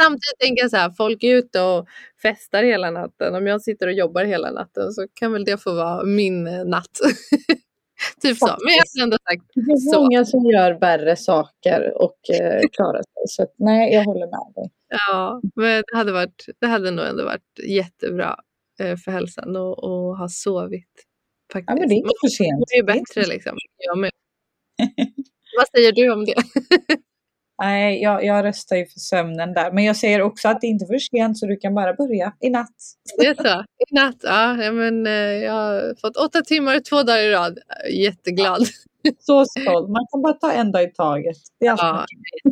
Samtidigt 0.00 0.38
tänker 0.40 0.62
jag 0.62 0.70
så 0.70 0.76
här, 0.76 0.90
folk 0.90 1.22
är 1.22 1.36
ute 1.36 1.60
och 1.60 1.88
festar 2.22 2.62
hela 2.62 2.90
natten. 2.90 3.34
Om 3.34 3.46
jag 3.46 3.62
sitter 3.62 3.86
och 3.86 3.92
jobbar 3.92 4.24
hela 4.24 4.50
natten 4.50 4.92
så 4.92 5.06
kan 5.14 5.32
väl 5.32 5.44
det 5.44 5.58
få 5.62 5.74
vara 5.74 6.04
min 6.04 6.46
eh, 6.46 6.64
natt. 6.64 7.00
typ 8.22 8.38
så. 8.38 8.46
Men 8.46 8.74
jag 8.74 8.84
har 8.98 9.04
ändå 9.04 9.16
sagt 9.30 9.42
Det 9.54 9.72
är 9.72 9.76
så. 9.76 10.02
många 10.02 10.24
som 10.24 10.44
gör 10.46 10.72
värre 10.72 11.16
saker 11.16 12.02
och 12.02 12.30
eh, 12.40 12.60
klarar 12.72 13.02
sig. 13.02 13.24
Så 13.28 13.42
att, 13.42 13.54
nej, 13.56 13.94
jag 13.94 14.04
håller 14.04 14.26
med 14.26 14.54
dig. 14.54 14.70
Ja, 14.88 15.40
men 15.54 15.82
det 15.92 15.96
hade, 15.98 16.12
varit, 16.12 16.46
det 16.60 16.66
hade 16.66 16.90
nog 16.90 17.06
ändå 17.06 17.24
varit 17.24 17.58
jättebra 17.68 18.36
eh, 18.80 18.96
för 18.96 19.12
hälsan 19.12 19.56
att 19.56 20.18
ha 20.18 20.28
sovit. 20.30 21.06
Faktiskt. 21.52 21.70
Ja, 21.70 21.74
men 21.74 21.88
det 21.88 21.94
är 21.94 21.96
inte 21.96 22.10
för 22.20 22.28
sent. 22.28 22.64
Det 22.70 22.78
är 22.78 22.82
bättre 22.82 23.26
liksom. 23.26 23.56
Jag 23.76 23.98
med. 23.98 24.10
Vad 25.60 25.68
säger 25.68 25.92
du 25.92 26.12
om 26.12 26.24
det? 26.24 26.34
Nej, 27.62 28.02
jag, 28.02 28.24
jag 28.24 28.44
röstar 28.44 28.76
ju 28.76 28.86
för 28.86 29.00
sömnen 29.00 29.54
där. 29.54 29.72
Men 29.72 29.84
jag 29.84 29.96
säger 29.96 30.22
också 30.22 30.48
att 30.48 30.60
det 30.60 30.66
inte 30.66 30.84
är 30.84 30.86
för 30.86 30.98
sent 30.98 31.38
så 31.38 31.46
du 31.46 31.56
kan 31.56 31.74
bara 31.74 31.94
börja 31.94 32.32
i 32.40 32.50
natt. 32.50 32.76
Det 33.18 33.26
är 33.26 33.34
så? 33.34 33.64
I 33.90 33.94
natt? 33.94 34.16
Ja, 34.22 34.54
men, 34.72 35.06
eh, 35.06 35.12
jag 35.12 35.52
har 35.52 36.00
fått 36.00 36.16
åtta 36.16 36.42
timmar 36.42 36.80
två 36.80 37.02
dagar 37.02 37.18
i 37.18 37.30
rad. 37.32 37.58
Jätteglad. 37.90 38.66
Så 39.18 39.44
stolt. 39.44 39.88
Man 39.88 40.06
kan 40.12 40.22
bara 40.22 40.32
ta 40.32 40.52
en 40.52 40.72
dag 40.72 40.82
i 40.82 40.92
taget. 40.92 41.36
Ja, 41.58 42.06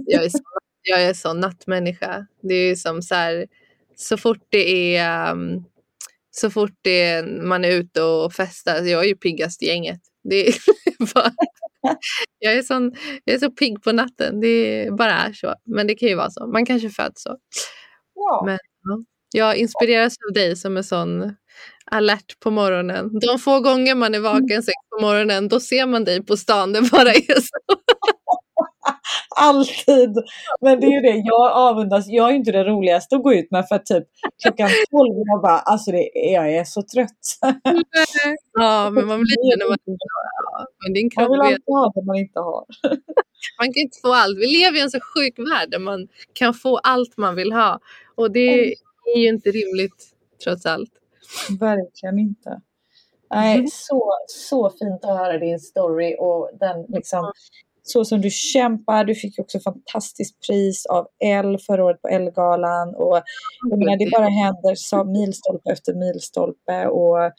jag 0.07 0.25
är 0.25 0.29
så, 0.29 0.39
jag 0.83 1.03
är 1.03 1.15
så 1.15 1.33
nattmänniska. 1.33 2.27
Det 2.43 2.55
är 2.55 2.75
som 2.75 3.03
så 3.03 3.15
här, 3.15 3.47
så 3.97 4.17
fort 4.17 4.47
det 4.49 4.97
är 4.97 5.33
um, 5.33 5.65
så 6.31 6.51
fort 6.51 6.79
det 6.83 7.03
är, 7.03 7.43
man 7.43 7.65
är 7.65 7.71
ute 7.71 8.03
och 8.03 8.33
festar, 8.33 8.83
jag 8.83 9.05
är 9.05 9.09
ju 9.09 9.17
piggast 9.17 9.63
i 9.63 9.67
gänget. 9.67 10.01
Det 10.25 10.49
är 10.49 10.55
bara, 11.15 11.33
jag, 12.39 12.55
är 12.55 12.63
sån, 12.63 12.93
jag 13.25 13.35
är 13.35 13.39
så 13.39 13.51
pigg 13.51 13.83
på 13.83 13.93
natten, 13.93 14.41
det 14.41 14.89
bara 14.99 15.13
är 15.13 15.33
så. 15.33 15.55
Men 15.65 15.87
det 15.87 15.95
kan 15.95 16.09
ju 16.09 16.15
vara 16.15 16.31
så, 16.31 16.47
man 16.47 16.67
kanske 16.67 16.91
föds 16.91 17.23
så. 17.23 17.37
Ja. 18.15 18.43
Men 18.47 18.59
ja, 18.85 19.05
jag 19.33 19.57
inspireras 19.57 20.15
av 20.29 20.35
dig 20.35 20.57
som 20.57 20.77
är 20.77 20.83
sån 20.83 21.35
alert 21.91 22.41
på 22.41 22.51
morgonen. 22.51 23.19
De 23.21 23.39
få 23.39 23.61
gånger 23.61 23.95
man 23.95 24.15
är 24.15 24.21
vaken 24.21 24.63
sex 24.63 24.75
på 24.91 25.01
morgonen, 25.01 25.49
då 25.49 25.61
ser 25.61 25.87
man 25.87 26.05
dig 26.05 26.27
på 26.27 26.37
stan, 26.37 26.73
det 26.73 26.83
bara 26.93 27.13
är 27.15 27.41
så. 27.41 27.81
Alltid. 29.37 30.15
Men 30.61 30.81
det 30.81 30.87
är 30.87 30.91
ju 30.91 31.01
det, 31.01 31.23
jag 31.25 31.53
avundas. 31.53 32.05
Jag 32.09 32.27
är 32.27 32.31
ju 32.31 32.37
inte 32.37 32.53
det 32.53 32.65
roligaste 32.65 33.17
att 33.17 33.23
gå 33.23 33.35
ut 33.35 33.51
med 33.51 33.69
för 33.69 33.79
typ 33.79 34.05
klockan 34.43 34.69
12 34.91 35.17
och 35.19 35.25
jag 35.27 35.43
bara, 35.43 35.59
alltså 35.59 35.91
det, 35.91 36.09
jag 36.15 36.53
är 36.55 36.65
så 36.65 36.83
trött. 36.83 37.11
Ja, 38.53 38.91
men 38.91 39.07
man 39.07 39.19
blir 39.21 39.51
det 39.51 39.65
när 39.65 39.69
man 39.69 39.79
ja, 39.87 40.67
men 40.85 40.93
din 40.95 41.11
Man 41.17 41.25
kropp 41.27 41.33
vill 41.35 41.41
vet, 41.41 41.47
alltid 41.53 41.75
ha 41.75 41.93
det 41.95 42.07
man 42.07 42.17
inte 42.17 42.41
har. 42.41 42.65
man 43.59 43.67
kan 43.73 43.83
inte 43.83 43.99
få 44.03 44.13
allt. 44.15 44.39
Vi 44.39 44.47
lever 44.47 44.79
i 44.79 44.81
en 44.81 44.91
så 44.91 44.99
sjuk 45.01 45.39
värld 45.39 45.71
där 45.71 45.79
man 45.79 46.09
kan 46.33 46.55
få 46.55 46.79
allt 46.79 47.17
man 47.17 47.35
vill 47.35 47.53
ha. 47.53 47.81
Och 48.15 48.31
det 48.33 48.65
är 49.15 49.19
ju 49.19 49.29
inte 49.29 49.51
rimligt 49.51 50.07
trots 50.45 50.67
allt. 50.67 50.91
Verkligen 51.61 52.19
inte. 52.19 52.61
Nej, 53.35 53.55
Mm. 53.55 53.69
så, 53.73 54.13
så 54.27 54.71
fint 54.71 55.05
att 55.05 55.19
höra 55.19 55.39
din 55.39 55.59
story 55.61 56.17
och 56.19 56.51
den 56.61 56.87
liksom 56.89 57.33
så 57.91 58.05
som 58.05 58.21
du 58.21 58.31
kämpar. 58.31 59.05
Du 59.05 59.15
fick 59.15 59.39
också 59.39 59.61
fantastiskt 59.61 60.47
pris 60.47 60.87
av 60.87 61.07
Elle 61.25 61.59
förra 61.59 61.85
året 61.85 62.03
på 62.03 62.09
Elle-galan 62.09 62.95
och 62.95 63.23
jag 63.71 63.79
menar, 63.79 63.97
det 63.97 64.11
bara 64.11 64.29
händer 64.29 64.75
så 64.75 65.05
milstolpe 65.05 65.71
efter 65.71 65.95
milstolpe 65.95 66.87
och 66.87 67.33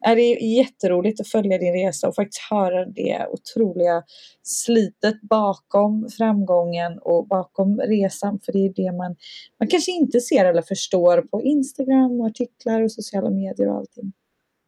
ja, 0.00 0.14
det 0.14 0.20
är 0.20 0.56
jätteroligt 0.58 1.20
att 1.20 1.28
följa 1.28 1.58
din 1.58 1.72
resa 1.72 2.08
och 2.08 2.14
faktiskt 2.14 2.42
höra 2.50 2.86
det 2.86 3.26
otroliga 3.30 4.02
slitet 4.42 5.20
bakom 5.22 6.08
framgången 6.18 6.98
och 6.98 7.26
bakom 7.26 7.80
resan 7.80 8.40
för 8.44 8.52
det 8.52 8.58
är 8.58 8.72
det 8.76 8.92
man, 8.92 9.16
man 9.60 9.68
kanske 9.68 9.92
inte 9.92 10.20
ser 10.20 10.44
eller 10.44 10.62
förstår 10.62 11.22
på 11.22 11.42
Instagram 11.42 12.20
och 12.20 12.26
artiklar 12.26 12.82
och 12.82 12.92
sociala 12.92 13.30
medier 13.30 13.68
och 13.68 13.76
allting. 13.76 14.12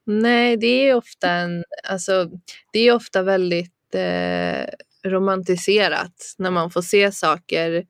Nej, 0.07 0.57
det 0.57 0.89
är 0.89 0.95
ofta 0.95 1.31
en, 1.31 1.65
alltså, 1.89 2.31
det 2.73 2.79
är 2.79 2.95
ofta 2.95 3.23
väldigt 3.23 3.95
eh, 3.95 4.65
romantiserat 5.07 6.35
när 6.39 6.51
man 6.51 6.71
får 6.71 6.83
se 6.83 7.13
saker 7.13 7.85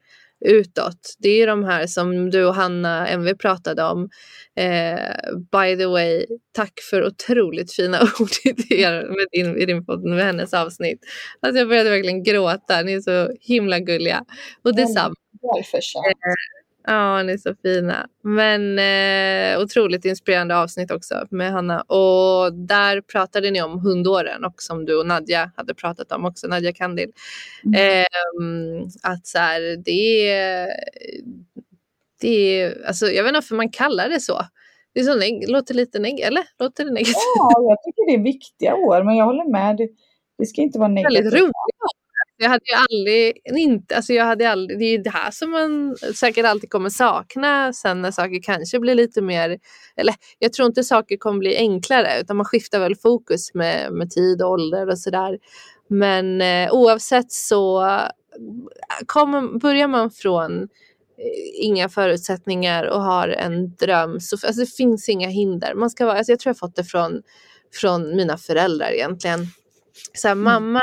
utåt. 0.45 1.17
Det 1.19 1.43
är 1.43 1.47
de 1.47 1.65
här 1.65 1.87
som 1.87 2.31
du 2.31 2.45
och 2.45 2.55
Hanna 2.55 3.09
MV 3.09 3.35
pratade 3.35 3.83
om. 3.83 4.09
Eh, 4.57 4.99
by 5.53 5.77
the 5.77 5.87
way, 5.87 6.27
tack 6.53 6.73
för 6.91 7.07
otroligt 7.07 7.73
fina 7.73 8.01
ord 8.21 8.31
i, 8.45 8.83
er, 8.83 8.93
med 8.93 9.27
din, 9.33 9.57
i 9.57 9.67
din 9.67 9.85
podd 9.85 10.05
med 10.05 10.25
hennes 10.25 10.55
avsnitt. 10.55 11.01
Alltså 11.41 11.59
jag 11.59 11.69
började 11.69 11.91
verkligen 11.91 12.23
gråta, 12.23 12.83
ni 12.83 12.93
är 12.93 13.01
så 13.01 13.31
himla 13.41 13.79
gulliga. 13.79 14.25
Och 14.65 14.77
detsamma. 14.77 15.15
Välförtjänt. 15.55 16.05
Ja, 16.91 17.23
ni 17.23 17.33
är 17.33 17.39
så 17.39 17.55
fina. 17.63 18.07
Men 18.23 18.79
eh, 18.79 19.61
otroligt 19.63 20.05
inspirerande 20.05 20.57
avsnitt 20.57 20.91
också 20.91 21.27
med 21.31 21.53
Hanna. 21.53 21.81
Och 21.81 22.55
där 22.55 23.01
pratade 23.01 23.51
ni 23.51 23.63
om 23.63 23.81
hundåren 23.81 24.45
och 24.45 24.63
som 24.63 24.85
du 24.85 24.99
och 24.99 25.07
Nadja 25.07 25.51
hade 25.57 25.75
pratat 25.75 26.13
om 26.13 26.25
också, 26.25 26.47
Nadja 26.47 26.73
Kandil. 26.73 27.13
Ehm, 27.77 28.83
att 29.03 29.27
så 29.27 29.39
här, 29.39 29.77
det 29.85 30.31
är, 30.31 30.69
det 32.21 32.61
är, 32.61 32.87
alltså 32.87 33.07
jag 33.07 33.23
vet 33.23 33.29
inte 33.31 33.37
varför 33.37 33.55
man 33.55 33.71
kallar 33.71 34.09
det 34.09 34.21
så. 34.21 34.43
Det 34.95 35.01
är 35.01 35.05
så 35.05 35.19
neg- 35.19 35.47
låter 35.49 35.75
lite 35.75 35.99
neg 35.99 36.21
eller? 36.21 36.45
Låter 36.59 36.85
det 36.85 36.91
negativt? 36.91 37.15
Ja, 37.39 37.53
jag 37.69 37.79
tycker 37.83 38.07
det 38.07 38.21
är 38.21 38.23
viktiga 38.25 38.75
år, 38.75 39.03
men 39.03 39.17
jag 39.17 39.25
håller 39.25 39.51
med. 39.53 39.77
Det, 39.77 39.89
det 40.39 40.47
ska 40.47 40.61
inte 40.63 40.79
vara 40.79 40.89
negativt. 40.89 41.25
väldigt 41.25 41.41
roliga 41.41 41.53
Jag 42.41 42.49
hade 42.49 42.65
ju 42.65 42.75
aldrig, 42.75 43.41
inte, 43.45 43.97
alltså 43.97 44.13
jag 44.13 44.25
hade 44.25 44.51
aldrig, 44.51 44.79
det 44.79 44.85
är 44.85 44.91
ju 44.91 44.99
det 44.99 45.11
här 45.11 45.31
som 45.31 45.51
man 45.51 45.97
säkert 46.15 46.47
alltid 46.47 46.71
kommer 46.71 46.91
sakna 46.91 47.73
sen 47.73 48.03
när 48.03 48.11
saker 48.11 48.43
kanske 48.43 48.81
blir 48.81 48.95
lite 48.95 49.23
mer, 49.23 49.59
eller 49.97 50.15
jag 50.39 50.53
tror 50.53 50.67
inte 50.67 50.85
saker 50.85 51.17
kommer 51.17 51.39
bli 51.39 51.57
enklare 51.57 52.21
utan 52.21 52.37
man 52.37 52.47
skiftar 52.47 52.81
väl 52.81 52.97
fokus 52.97 53.55
med, 53.55 53.93
med 53.93 54.11
tid 54.11 54.43
och 54.43 54.51
ålder 54.51 54.89
och 54.89 54.99
sådär. 54.99 55.39
Men 55.89 56.41
eh, 56.41 56.73
oavsett 56.73 57.33
så 57.33 57.87
eh, 57.87 58.09
kommer, 59.07 59.59
börjar 59.59 59.89
man 59.89 60.11
från 60.11 60.63
eh, 60.63 61.65
inga 61.67 61.89
förutsättningar 61.89 62.85
och 62.85 63.03
har 63.03 63.29
en 63.29 63.75
dröm 63.75 64.21
så 64.21 64.47
alltså, 64.47 64.61
det 64.61 64.77
finns 64.77 65.09
inga 65.09 65.29
hinder. 65.29 65.75
Man 65.75 65.91
ska 65.91 66.07
vara, 66.07 66.19
alltså, 66.19 66.33
jag 66.33 66.39
tror 66.41 66.51
jag 66.51 66.59
fått 66.59 66.77
det 66.77 66.85
från, 66.85 67.23
från 67.75 68.17
mina 68.17 68.37
föräldrar 68.39 68.91
egentligen. 68.91 69.47
Så 70.15 70.29
här, 70.29 70.35
mamma, 70.35 70.81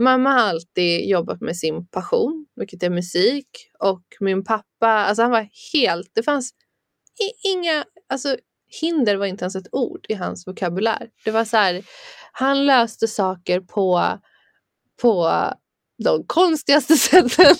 mamma 0.00 0.30
har 0.30 0.40
alltid 0.40 1.08
jobbat 1.08 1.40
med 1.40 1.56
sin 1.56 1.86
passion, 1.86 2.46
vilket 2.56 2.82
är 2.82 2.90
musik. 2.90 3.46
Och 3.78 4.02
min 4.20 4.44
pappa, 4.44 4.88
alltså 4.88 5.22
han 5.22 5.30
var 5.30 5.48
helt, 5.72 6.10
det 6.14 6.22
fanns 6.22 6.50
inga, 7.44 7.84
alltså 8.08 8.36
hinder 8.80 9.16
var 9.16 9.26
inte 9.26 9.44
ens 9.44 9.56
ett 9.56 9.68
ord 9.74 10.06
i 10.08 10.14
hans 10.14 10.46
vokabulär. 10.46 11.10
Det 11.24 11.30
var 11.30 11.44
så 11.44 11.56
här, 11.56 11.82
han 12.32 12.66
löste 12.66 13.08
saker 13.08 13.60
på, 13.60 14.18
på 15.02 15.30
de 16.04 16.24
konstigaste 16.26 16.96
sätten. 16.96 17.56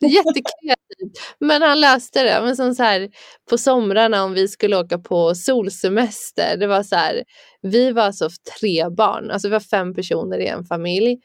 Jättekreativt. 0.00 1.36
Men 1.38 1.62
han 1.62 1.80
löste 1.80 2.22
det. 2.22 2.40
Men 2.42 2.56
som 2.56 2.74
så 2.74 2.82
här, 2.82 3.08
på 3.50 3.58
somrarna 3.58 4.24
om 4.24 4.32
vi 4.32 4.48
skulle 4.48 4.76
åka 4.76 4.98
på 4.98 5.34
solsemester. 5.34 6.56
Det 6.56 6.66
var 6.66 6.82
så 6.82 6.96
här, 6.96 7.24
vi 7.62 7.92
var 7.92 8.02
alltså 8.02 8.28
tre 8.60 8.88
barn. 8.88 9.30
Alltså 9.30 9.48
vi 9.48 9.52
var 9.52 9.60
fem 9.60 9.94
personer 9.94 10.38
i 10.38 10.46
en 10.46 10.64
familj 10.64 11.18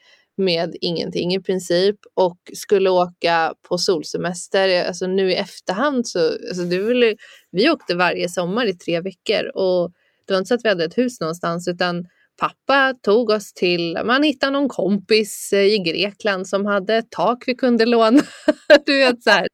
med 0.44 0.76
ingenting 0.80 1.34
i 1.34 1.40
princip 1.40 1.96
och 2.14 2.38
skulle 2.54 2.90
åka 2.90 3.54
på 3.68 3.78
solsemester. 3.78 4.86
Alltså 4.86 5.06
nu 5.06 5.30
i 5.30 5.34
efterhand 5.34 6.08
så, 6.08 6.18
alltså 6.18 6.64
det 6.64 6.78
ville, 6.78 7.14
vi 7.50 7.70
åkte 7.70 7.94
varje 7.94 8.28
sommar 8.28 8.66
i 8.66 8.74
tre 8.74 9.00
veckor 9.00 9.56
och 9.56 9.92
det 10.26 10.34
var 10.34 10.38
inte 10.38 10.48
så 10.48 10.54
att 10.54 10.64
vi 10.64 10.68
hade 10.68 10.84
ett 10.84 10.98
hus 10.98 11.20
någonstans 11.20 11.68
utan 11.68 12.06
pappa 12.40 12.94
tog 13.02 13.30
oss 13.30 13.52
till, 13.52 13.98
man 14.04 14.22
hittade 14.22 14.52
någon 14.52 14.68
kompis 14.68 15.52
eh, 15.52 15.60
i 15.60 15.78
Grekland 15.78 16.48
som 16.48 16.66
hade 16.66 16.94
ett 16.94 17.10
tak 17.10 17.44
vi 17.46 17.54
kunde 17.54 17.86
låna. 17.86 18.22
Du 18.86 18.98
vet 18.98 19.22
så 19.22 19.30
här, 19.30 19.46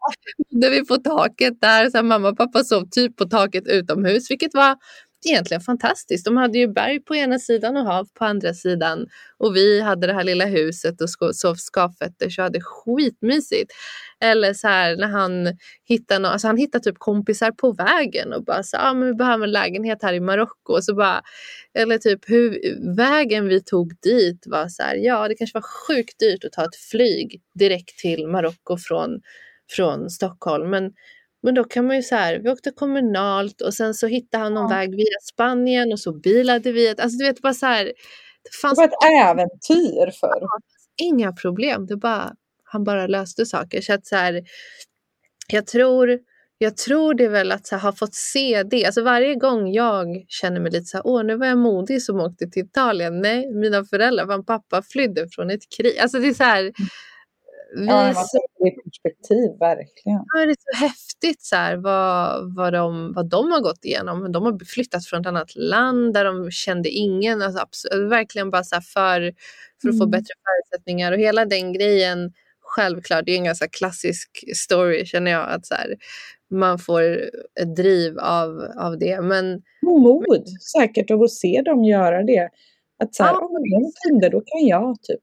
där 0.50 0.70
vi 0.70 0.84
på 0.84 0.96
taket 0.96 1.60
där, 1.60 1.90
så 1.90 1.96
här, 1.98 2.04
mamma 2.04 2.28
och 2.28 2.36
pappa 2.36 2.64
sov 2.64 2.88
typ 2.90 3.16
på 3.16 3.24
taket 3.24 3.66
utomhus, 3.66 4.30
vilket 4.30 4.54
var 4.54 4.76
egentligen 5.26 5.60
fantastiskt. 5.60 6.24
De 6.24 6.36
hade 6.36 6.58
ju 6.58 6.68
berg 6.68 7.00
på 7.00 7.16
ena 7.16 7.38
sidan 7.38 7.76
och 7.76 7.84
hav 7.84 8.08
på 8.14 8.24
andra 8.24 8.54
sidan. 8.54 9.06
Och 9.38 9.56
vi 9.56 9.80
hade 9.80 10.06
det 10.06 10.12
här 10.12 10.24
lilla 10.24 10.44
huset 10.44 11.00
och 11.00 11.36
sov 11.36 11.54
skavfötter 11.54 12.30
så 12.30 12.42
hade 12.42 12.60
skitmysigt. 12.60 13.72
Eller 14.20 14.54
så 14.54 14.68
här 14.68 14.96
när 14.96 15.08
han 15.08 15.56
hittar 15.84 16.20
no- 16.20 16.26
alltså 16.26 16.46
han 16.46 16.56
hittar 16.56 16.78
typ 16.78 16.98
kompisar 16.98 17.50
på 17.50 17.72
vägen 17.72 18.32
och 18.32 18.44
bara 18.44 18.62
så 18.62 18.76
ah, 18.76 18.94
men 18.94 19.08
vi 19.08 19.14
behöver 19.14 19.44
en 19.44 19.52
lägenhet 19.52 20.02
här 20.02 20.12
i 20.12 20.20
Marocko. 20.20 20.72
Och 20.72 20.84
så 20.84 20.94
bara, 20.94 21.22
eller 21.74 21.98
typ 21.98 22.20
hur 22.30 22.58
vägen 22.96 23.48
vi 23.48 23.62
tog 23.62 23.92
dit 24.02 24.44
var 24.46 24.68
så 24.68 24.82
här, 24.82 24.96
ja 24.96 25.28
det 25.28 25.34
kanske 25.34 25.56
var 25.56 25.62
sjukt 25.88 26.18
dyrt 26.18 26.44
att 26.44 26.52
ta 26.52 26.64
ett 26.64 26.76
flyg 26.90 27.40
direkt 27.54 27.98
till 27.98 28.26
Marocko 28.26 28.76
från, 28.78 29.20
från 29.76 30.10
Stockholm. 30.10 30.70
Men 30.70 30.92
men 31.42 31.54
då 31.54 31.64
kan 31.64 31.86
man 31.86 31.96
ju 31.96 32.02
så 32.02 32.14
här, 32.14 32.38
vi 32.38 32.50
åkte 32.50 32.70
kommunalt 32.70 33.60
och 33.60 33.74
sen 33.74 33.94
så 33.94 34.06
hittade 34.06 34.42
han 34.44 34.54
någon 34.54 34.70
Ja. 34.70 34.76
väg 34.76 34.90
via 34.96 35.18
Spanien 35.32 35.92
och 35.92 36.00
så 36.00 36.12
bilade 36.12 36.72
vi. 36.72 36.88
Alltså 36.88 37.18
du 37.18 37.24
vet 37.24 37.40
bara 37.42 37.54
så 37.54 37.66
här, 37.66 37.84
det 37.84 37.92
Det 38.42 38.56
fanns 38.62 38.78
var 38.78 38.84
ett 38.84 39.24
äventyr 39.30 40.10
förr. 40.20 40.42
inga 41.02 41.32
problem. 41.32 41.86
Det 41.86 41.96
bara, 41.96 42.32
han 42.64 42.84
bara 42.84 43.06
löste 43.06 43.46
saker. 43.46 43.80
Så 43.80 43.92
att 43.94 44.06
så 44.06 44.16
här, 44.16 44.42
jag 45.48 45.66
tror, 45.66 46.18
jag 46.58 46.76
tror 46.76 47.14
det 47.14 47.24
är 47.24 47.28
väl 47.28 47.52
att 47.52 47.68
här, 47.70 47.78
ha 47.78 47.92
fått 47.92 48.14
se 48.14 48.62
det. 48.62 48.84
Alltså 48.86 49.02
varje 49.02 49.34
gång 49.34 49.72
jag 49.72 50.24
känner 50.28 50.60
mig 50.60 50.72
lite 50.72 50.84
så 50.84 50.96
här, 50.96 51.06
åh 51.06 51.24
nu 51.24 51.36
var 51.36 51.46
jag 51.46 51.58
modig 51.58 52.02
som 52.02 52.20
åkte 52.20 52.46
till 52.50 52.62
Italien. 52.64 53.20
Nej, 53.20 53.52
mina 53.54 53.84
föräldrar, 53.84 54.26
min 54.26 54.44
pappa 54.44 54.82
flydde 54.82 55.26
från 55.30 55.50
ett 55.50 55.62
krig. 55.78 55.98
Alltså 55.98 56.18
det 56.18 56.28
är 56.28 56.34
så 56.34 56.44
här, 56.44 56.72
vi 57.76 57.86
Ja, 57.86 58.14
det 58.58 58.70
perspektiv, 58.84 59.58
verkligen. 59.60 60.20
Ja, 60.34 60.40
det 60.46 60.50
är 60.50 60.56
så 60.76 60.84
häftigt 60.84 61.42
så 61.42 61.56
här, 61.56 61.76
vad, 61.76 62.54
vad, 62.56 62.72
de, 62.72 63.12
vad 63.12 63.28
de 63.30 63.50
har 63.52 63.60
gått 63.60 63.84
igenom. 63.84 64.32
De 64.32 64.42
har 64.44 64.64
flyttat 64.64 65.06
från 65.06 65.20
ett 65.20 65.26
annat 65.26 65.56
land 65.56 66.14
där 66.14 66.24
de 66.24 66.50
kände 66.50 66.88
ingen. 66.88 67.42
Alltså, 67.42 67.64
abs- 67.64 68.08
verkligen 68.08 68.50
bara 68.50 68.64
så 68.64 68.80
för, 68.80 69.20
för 69.82 69.88
att 69.88 69.98
få 69.98 70.04
Mm. 70.04 70.10
bättre 70.10 70.34
förutsättningar. 70.44 71.12
Och 71.12 71.18
hela 71.18 71.44
den 71.44 71.72
grejen, 71.72 72.32
självklart, 72.60 73.24
det 73.26 73.32
är 73.32 73.36
en 73.36 73.44
ganska 73.44 73.68
klassisk 73.68 74.44
story 74.56 75.06
känner 75.06 75.30
jag. 75.30 75.50
Att 75.50 75.66
så 75.66 75.74
här, 75.74 75.96
man 76.50 76.78
får 76.78 77.02
ett 77.60 77.76
driv 77.76 78.18
av, 78.18 78.60
av 78.76 78.98
det. 78.98 79.20
Men 79.20 79.62
Mod 79.82 80.44
säkert 80.78 81.10
av 81.10 81.22
att 81.22 81.30
se 81.32 81.62
dem 81.64 81.84
göra 81.84 82.22
det. 82.22 82.48
Att 83.02 83.14
så 83.14 83.24
här, 83.24 83.32
Ja. 83.32 83.38
om 83.38 83.54
de 83.54 83.92
kunder, 84.08 84.30
då 84.30 84.40
kan 84.40 84.66
jag 84.66 85.02
typ. 85.02 85.20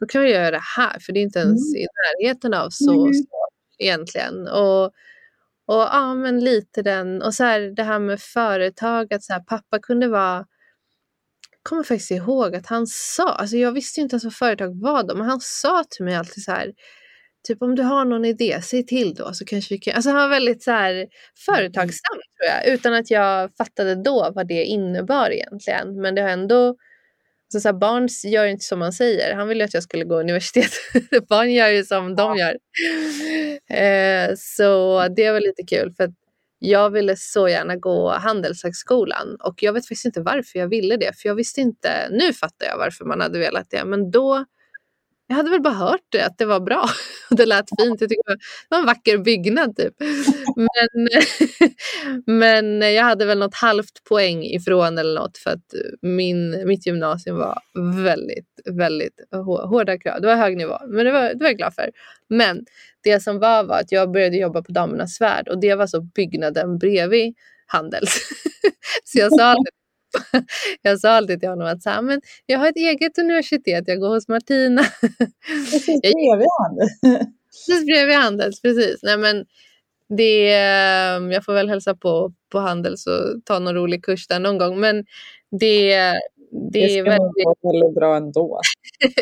Då 0.00 0.06
kan 0.06 0.22
vi 0.22 0.32
göra 0.32 0.50
det 0.50 0.62
här, 0.76 0.98
för 1.00 1.12
det 1.12 1.20
är 1.20 1.22
inte 1.22 1.38
ens 1.38 1.74
i 1.76 1.86
närheten 2.22 2.54
av 2.54 2.70
så 2.70 3.00
Mm. 3.02 3.14
svårt 3.14 3.54
egentligen. 3.78 4.48
Och, 4.48 4.84
och 5.66 5.82
ja, 5.92 6.14
men 6.14 6.40
lite 6.40 6.82
den, 6.82 7.22
och 7.22 7.34
så 7.34 7.44
här 7.44 7.60
det 7.60 7.82
här 7.82 7.98
med 7.98 8.20
företag, 8.20 9.14
att 9.14 9.22
så 9.24 9.32
här, 9.32 9.40
pappa 9.40 9.78
kunde 9.78 10.08
vara 10.08 10.46
jag 11.50 11.70
kommer 11.70 11.82
faktiskt 11.82 12.10
ihåg 12.10 12.56
att 12.56 12.66
han 12.66 12.86
sa, 12.86 13.28
alltså 13.32 13.56
jag 13.56 13.72
visste 13.72 14.00
ju 14.00 14.02
inte 14.02 14.14
ens 14.14 14.24
vad 14.24 14.34
företag 14.34 14.80
var 14.80 15.02
då, 15.02 15.14
men 15.14 15.26
han 15.26 15.40
sa 15.40 15.84
till 15.90 16.04
mig 16.04 16.14
alltid 16.16 16.44
så 16.44 16.52
här, 16.52 16.72
typ 17.48 17.62
om 17.62 17.74
du 17.74 17.82
har 17.82 18.04
någon 18.04 18.24
idé, 18.24 18.60
säg 18.62 18.86
till 18.86 19.14
då 19.14 19.32
så 19.34 19.44
kanske 19.44 19.74
vi 19.74 19.78
kan, 19.78 19.94
alltså 19.94 20.10
han 20.10 20.20
var 20.20 20.28
väldigt 20.28 20.62
så 20.62 20.70
här 20.70 21.06
företagsam 21.46 22.14
tror 22.14 22.48
jag, 22.48 22.74
utan 22.74 22.94
att 22.94 23.10
jag 23.10 23.50
fattade 23.56 23.94
då 23.94 24.32
vad 24.34 24.48
det 24.48 24.64
innebar 24.64 25.30
egentligen, 25.30 26.00
men 26.00 26.14
det 26.14 26.22
har 26.22 26.28
ändå 26.28 26.76
Alltså 27.48 27.60
så 27.60 27.68
här, 27.68 27.78
barn 27.78 28.08
gör 28.24 28.46
inte 28.46 28.64
som 28.64 28.78
man 28.78 28.92
säger. 28.92 29.34
Han 29.34 29.48
ville 29.48 29.64
att 29.64 29.74
jag 29.74 29.82
skulle 29.82 30.04
gå 30.04 30.20
universitet. 30.20 30.70
barn 31.28 31.52
gör 31.52 31.68
ju 31.68 31.84
som 31.84 32.16
de 32.16 32.36
gör. 32.36 32.56
Eh, 33.70 34.34
så 34.36 35.08
det 35.16 35.30
var 35.30 35.40
lite 35.40 35.62
kul 35.62 35.92
för 35.96 36.12
jag 36.58 36.90
ville 36.90 37.16
så 37.16 37.48
gärna 37.48 37.76
gå 37.76 38.10
Handelshögskolan 38.10 39.36
och 39.40 39.62
jag 39.62 39.72
vet 39.72 39.84
faktiskt 39.84 40.04
inte 40.04 40.20
varför 40.20 40.58
jag 40.58 40.68
ville 40.68 40.96
det. 40.96 41.18
För 41.18 41.28
jag 41.28 41.34
visste 41.34 41.60
inte, 41.60 42.08
nu 42.10 42.32
fattar 42.32 42.66
jag 42.66 42.78
varför 42.78 43.04
man 43.04 43.20
hade 43.20 43.38
velat 43.38 43.70
det, 43.70 43.84
men 43.84 44.10
då 44.10 44.44
jag 45.28 45.36
hade 45.36 45.50
väl 45.50 45.62
bara 45.62 45.74
hört 45.74 46.06
det, 46.08 46.26
att 46.26 46.38
det 46.38 46.46
var 46.46 46.60
bra. 46.60 46.88
Det 47.30 47.46
lät 47.46 47.68
fint. 47.80 48.00
Jag 48.00 48.10
tyckte 48.10 48.32
det 48.32 48.36
var 48.68 48.78
en 48.78 48.86
vacker 48.86 49.18
byggnad 49.18 49.76
typ. 49.76 49.94
Men, 50.56 51.08
men 52.38 52.94
jag 52.94 53.04
hade 53.04 53.24
väl 53.24 53.38
något 53.38 53.54
halvt 53.54 54.04
poäng 54.08 54.44
ifrån 54.44 54.98
eller 54.98 55.20
något 55.20 55.38
för 55.38 55.50
att 55.50 55.74
min, 56.02 56.66
mitt 56.68 56.86
gymnasium 56.86 57.36
var 57.36 57.58
väldigt, 58.04 58.60
väldigt 58.70 59.20
hå- 59.32 59.66
hårda 59.66 59.98
krav. 59.98 60.20
Det 60.20 60.26
var 60.26 60.36
hög 60.36 60.56
nivå, 60.56 60.78
men 60.88 61.04
det 61.06 61.12
var, 61.12 61.28
det 61.28 61.38
var 61.40 61.46
jag 61.46 61.56
glad 61.56 61.74
för. 61.74 61.90
Men 62.28 62.64
det 63.04 63.20
som 63.20 63.38
var 63.38 63.64
var 63.64 63.80
att 63.80 63.92
jag 63.92 64.12
började 64.12 64.36
jobba 64.36 64.62
på 64.62 64.72
Damernas 64.72 65.20
Värld 65.20 65.48
och 65.48 65.60
det 65.60 65.74
var 65.74 65.86
så 65.86 66.00
byggnaden 66.00 66.78
bredvid 66.78 67.34
Handels. 67.66 68.18
så 69.04 69.18
jag 69.18 69.32
sa 69.32 69.44
alltid 69.44 69.77
jag 70.82 71.00
sa 71.00 71.10
alltid 71.10 71.40
till 71.40 71.48
honom 71.48 71.66
att 71.68 71.82
så 71.82 71.90
här, 71.90 72.02
men 72.02 72.20
jag 72.46 72.58
har 72.58 72.68
ett 72.68 72.76
eget 72.76 73.18
universitet, 73.18 73.84
jag 73.86 74.00
går 74.00 74.08
hos 74.08 74.28
Martina. 74.28 74.82
Precis 75.72 76.00
bredvid 76.00 76.48
han. 76.58 76.78
Precis 77.52 77.86
bredvid 77.86 78.16
Handels, 78.16 78.62
precis. 78.62 79.00
Nej, 79.02 79.18
men 79.18 79.44
det, 80.16 80.54
eh, 80.54 81.32
jag 81.32 81.44
får 81.44 81.52
väl 81.54 81.68
hälsa 81.68 81.94
på 81.94 82.32
på 82.52 82.58
Handels 82.58 83.06
och 83.06 83.44
ta 83.44 83.58
någon 83.58 83.74
rolig 83.74 84.04
kurs 84.04 84.26
där 84.28 84.40
någon 84.40 84.58
gång. 84.58 84.80
Men 84.80 85.04
det, 85.60 85.90
det, 86.50 86.70
Det 86.72 86.98
är 86.98 87.02
väldigt, 87.04 87.44
gå 87.44 87.72
väldigt 87.72 87.94
bra 87.94 88.16
ändå. 88.16 88.60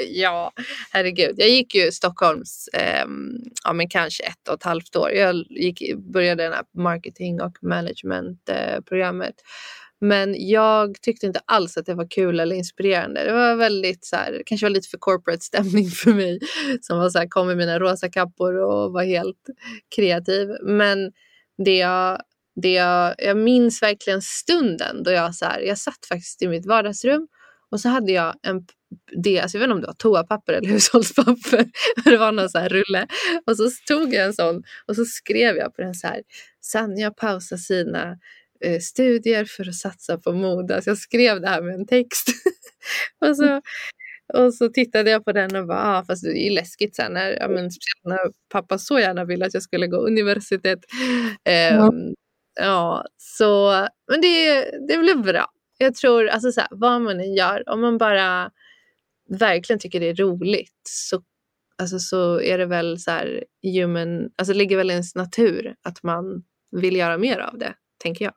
ja, 0.09 0.53
herregud. 0.93 1.35
Jag 1.37 1.49
gick 1.49 1.75
ju 1.75 1.93
Stockholms, 1.93 2.69
ehm, 2.73 3.31
ja 3.65 3.73
men 3.73 3.89
kanske 3.89 4.25
ett 4.25 4.49
och 4.49 4.55
ett 4.55 4.63
halvt 4.63 4.97
år. 4.97 5.11
Jag 5.11 5.45
gick, 5.51 5.97
började 5.97 6.43
den 6.43 6.53
här 6.53 6.65
marketing 6.75 7.41
och 7.41 7.59
management 7.63 8.49
eh. 8.49 8.81
Men 10.07 10.49
jag 10.49 11.01
tyckte 11.03 11.27
inte 11.27 11.41
alls 11.45 11.77
att 11.77 11.87
det 11.87 11.95
var 11.95 12.11
kul 12.11 12.41
eller 12.41 12.57
inspirerande. 12.57 13.25
Det 13.25 13.33
var 13.33 13.57
väldigt 13.57 14.05
så 14.05 14.17
här, 14.17 14.43
kanske 14.47 14.67
var 14.67 14.71
lite 14.71 14.89
för 14.89 14.99
corporate 14.99 15.45
stämning 15.45 15.89
för 15.91 16.15
mig. 16.15 16.39
Som 16.81 16.99
var 16.99 17.11
så 17.11 17.19
här, 17.19 17.29
kom 17.29 17.51
i 17.51 17.55
mina 17.55 17.79
rosa 17.79 18.09
kappor 18.09 18.55
och 18.55 18.93
var 18.93 19.05
helt 19.05 19.47
kreativ. 19.97 20.49
Men 20.63 21.13
det 21.65 21.77
jag, 21.77 22.21
det 22.63 22.73
jag, 22.73 23.15
jag 23.19 23.37
minns 23.37 23.83
verkligen 23.83 24.23
stunden 24.23 25.03
då 25.03 25.11
jag 25.11 25.35
så 25.35 25.45
här, 25.45 25.61
jag 25.61 25.79
satt 25.79 26.07
faktiskt 26.09 26.43
i 26.43 26.49
mitt 26.49 26.67
vardagsrum 26.67 27.29
och 27.71 27.81
så 27.81 27.89
hade 27.89 28.13
jag 28.13 28.35
en 28.43 28.67
det, 29.23 29.41
alltså 29.41 29.59
jag 29.59 29.61
vet 29.61 29.67
inte 29.67 29.75
om 29.75 29.81
det 29.81 29.87
var 29.87 29.95
toapapper 29.95 30.53
eller 30.53 30.69
hushållspapper. 30.73 31.67
Det 32.05 32.17
var 32.17 32.33
någon 32.33 32.51
så 32.51 32.59
här 32.59 32.69
rulle. 32.69 33.07
Och 33.47 33.57
så 33.57 33.71
tog 33.87 34.15
jag 34.15 34.25
en 34.25 34.35
sån 34.35 34.63
och 34.87 34.97
så 34.97 35.05
skrev 35.05 35.57
jag 35.57 35.75
på 35.75 35.83
den 35.83 35.95
så 35.95 36.07
här. 36.07 36.23
Sanja 36.61 37.11
pausar 37.11 37.57
sina 37.57 38.17
studier 38.81 39.45
för 39.45 39.69
att 39.69 39.75
satsa 39.75 40.19
på 40.19 40.33
mode. 40.33 40.75
Alltså 40.75 40.91
jag 40.91 40.99
skrev 40.99 41.41
det 41.41 41.49
här 41.49 41.63
med 41.63 41.75
en 41.75 41.87
text. 41.87 42.29
och, 43.21 43.37
så, 43.37 43.61
och 44.35 44.55
så 44.55 44.69
tittade 44.69 45.11
jag 45.11 45.25
på 45.25 45.33
den 45.33 45.57
och 45.57 45.67
bara, 45.67 45.99
ah, 45.99 46.05
fast 46.05 46.25
det 46.25 46.39
är 46.39 46.49
ju 46.49 46.55
läskigt 46.55 46.97
sen 46.97 47.13
när, 47.13 47.31
ja, 47.31 47.49
men, 47.49 47.71
när 48.05 48.19
pappa 48.49 48.79
så 48.79 48.99
gärna 48.99 49.25
ville 49.25 49.47
att 49.47 49.55
jag 49.55 49.63
skulle 49.63 49.87
gå 49.87 49.97
universitet. 49.97 50.79
Ehm, 51.45 52.15
ja, 52.61 53.05
så, 53.17 53.71
men 54.11 54.21
det, 54.21 54.61
det 54.89 54.99
blev 54.99 55.23
bra. 55.23 55.47
Jag 55.79 55.95
tror, 55.95 56.27
alltså 56.27 56.53
så 56.53 56.61
här, 56.61 56.69
vad 56.71 57.03
man 57.03 57.21
än 57.21 57.35
gör, 57.35 57.69
om 57.69 57.81
man 57.81 57.99
bara 57.99 58.51
verkligen 59.29 59.81
tycker 59.81 60.01
det 60.01 60.09
är 60.09 60.15
roligt 60.15 60.81
så, 60.89 61.23
alltså, 61.79 61.99
så 61.99 62.41
är 62.41 62.59
det 62.59 62.67
väl 62.67 62.99
så 62.99 63.11
här 63.11 63.45
human, 63.63 64.31
alltså 64.37 64.55
ligger 64.55 64.77
väl 64.77 64.91
i 64.91 64.93
ens 64.93 65.15
natur 65.15 65.75
att 65.83 66.03
man 66.03 66.45
vill 66.71 66.97
göra 66.97 67.19
mer 67.19 67.39
av 67.39 67.59
det, 67.59 67.75
tänker 68.03 68.25
jag. 68.25 68.35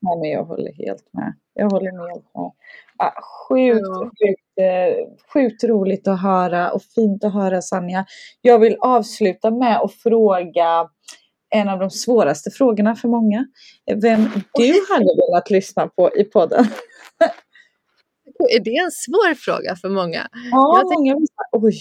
Nej, 0.00 0.18
men 0.18 0.30
jag 0.30 0.44
håller 0.44 0.72
helt 0.72 1.12
med. 1.12 1.34
Jag 1.54 1.70
håller 1.70 1.92
med. 1.92 2.06
helt 2.08 2.34
med. 2.34 2.50
Ja, 2.98 3.14
sjukt, 3.48 3.80
Ja. 3.86 4.10
sjukt, 4.20 4.58
eh, 4.60 5.08
sjukt 5.32 5.64
roligt 5.64 6.08
att 6.08 6.22
höra 6.22 6.70
och 6.72 6.82
fint 6.82 7.24
att 7.24 7.32
höra 7.32 7.62
Sanja. 7.62 8.06
Jag 8.40 8.58
vill 8.58 8.76
avsluta 8.80 9.50
med 9.50 9.80
att 9.80 9.92
fråga 9.94 10.88
en 11.50 11.68
av 11.68 11.78
de 11.78 11.90
svåraste 11.90 12.50
frågorna 12.50 12.94
för 12.96 13.08
många. 13.08 13.46
Vem 14.02 14.20
du 14.54 14.72
hade 14.90 15.04
velat 15.28 15.50
lyssna 15.50 15.86
på 15.88 16.10
i 16.16 16.24
podden. 16.24 16.64
Är 18.38 18.60
det 18.60 18.76
en 18.76 18.90
svår 18.90 19.34
fråga 19.34 19.76
för 19.76 19.88
många? 19.88 20.28
Ja, 20.52 20.78
Jag 20.82 20.92
många 20.94 21.14
säga, 21.14 21.26
oj. 21.64 21.78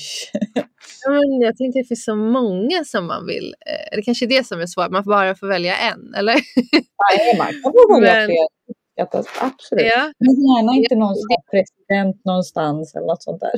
Ja, 1.05 1.11
men 1.11 1.41
jag 1.41 1.57
tänkte 1.57 1.79
att 1.79 1.83
det 1.83 1.87
finns 1.87 2.03
så 2.05 2.15
många 2.15 2.83
som 2.85 3.07
man 3.07 3.25
vill. 3.25 3.55
Eh, 3.65 3.95
det 3.97 4.01
kanske 4.01 4.25
är 4.25 4.29
det 4.29 4.47
som 4.47 4.61
är 4.61 4.65
svårt, 4.65 4.91
man 4.91 5.03
bara 5.03 5.35
får 5.35 5.47
välja 5.47 5.75
en, 5.77 6.13
eller? 6.13 6.33
Nej, 6.33 7.37
man 7.37 7.47
kan 7.47 7.73
få 7.73 7.99
välja 8.01 8.13
Men- 8.15 8.25
fler. 8.25 8.47
Absolut. 9.41 9.85
ja. 9.85 10.13
Men 10.19 10.29
gärna 10.35 10.73
inte 10.73 10.95
någon 10.95 11.15
som 11.15 11.27
är 11.29 11.49
president 11.51 12.25
någonstans 12.25 12.95
eller 12.95 13.07
något 13.07 13.23
sånt 13.23 13.41
där. 13.41 13.51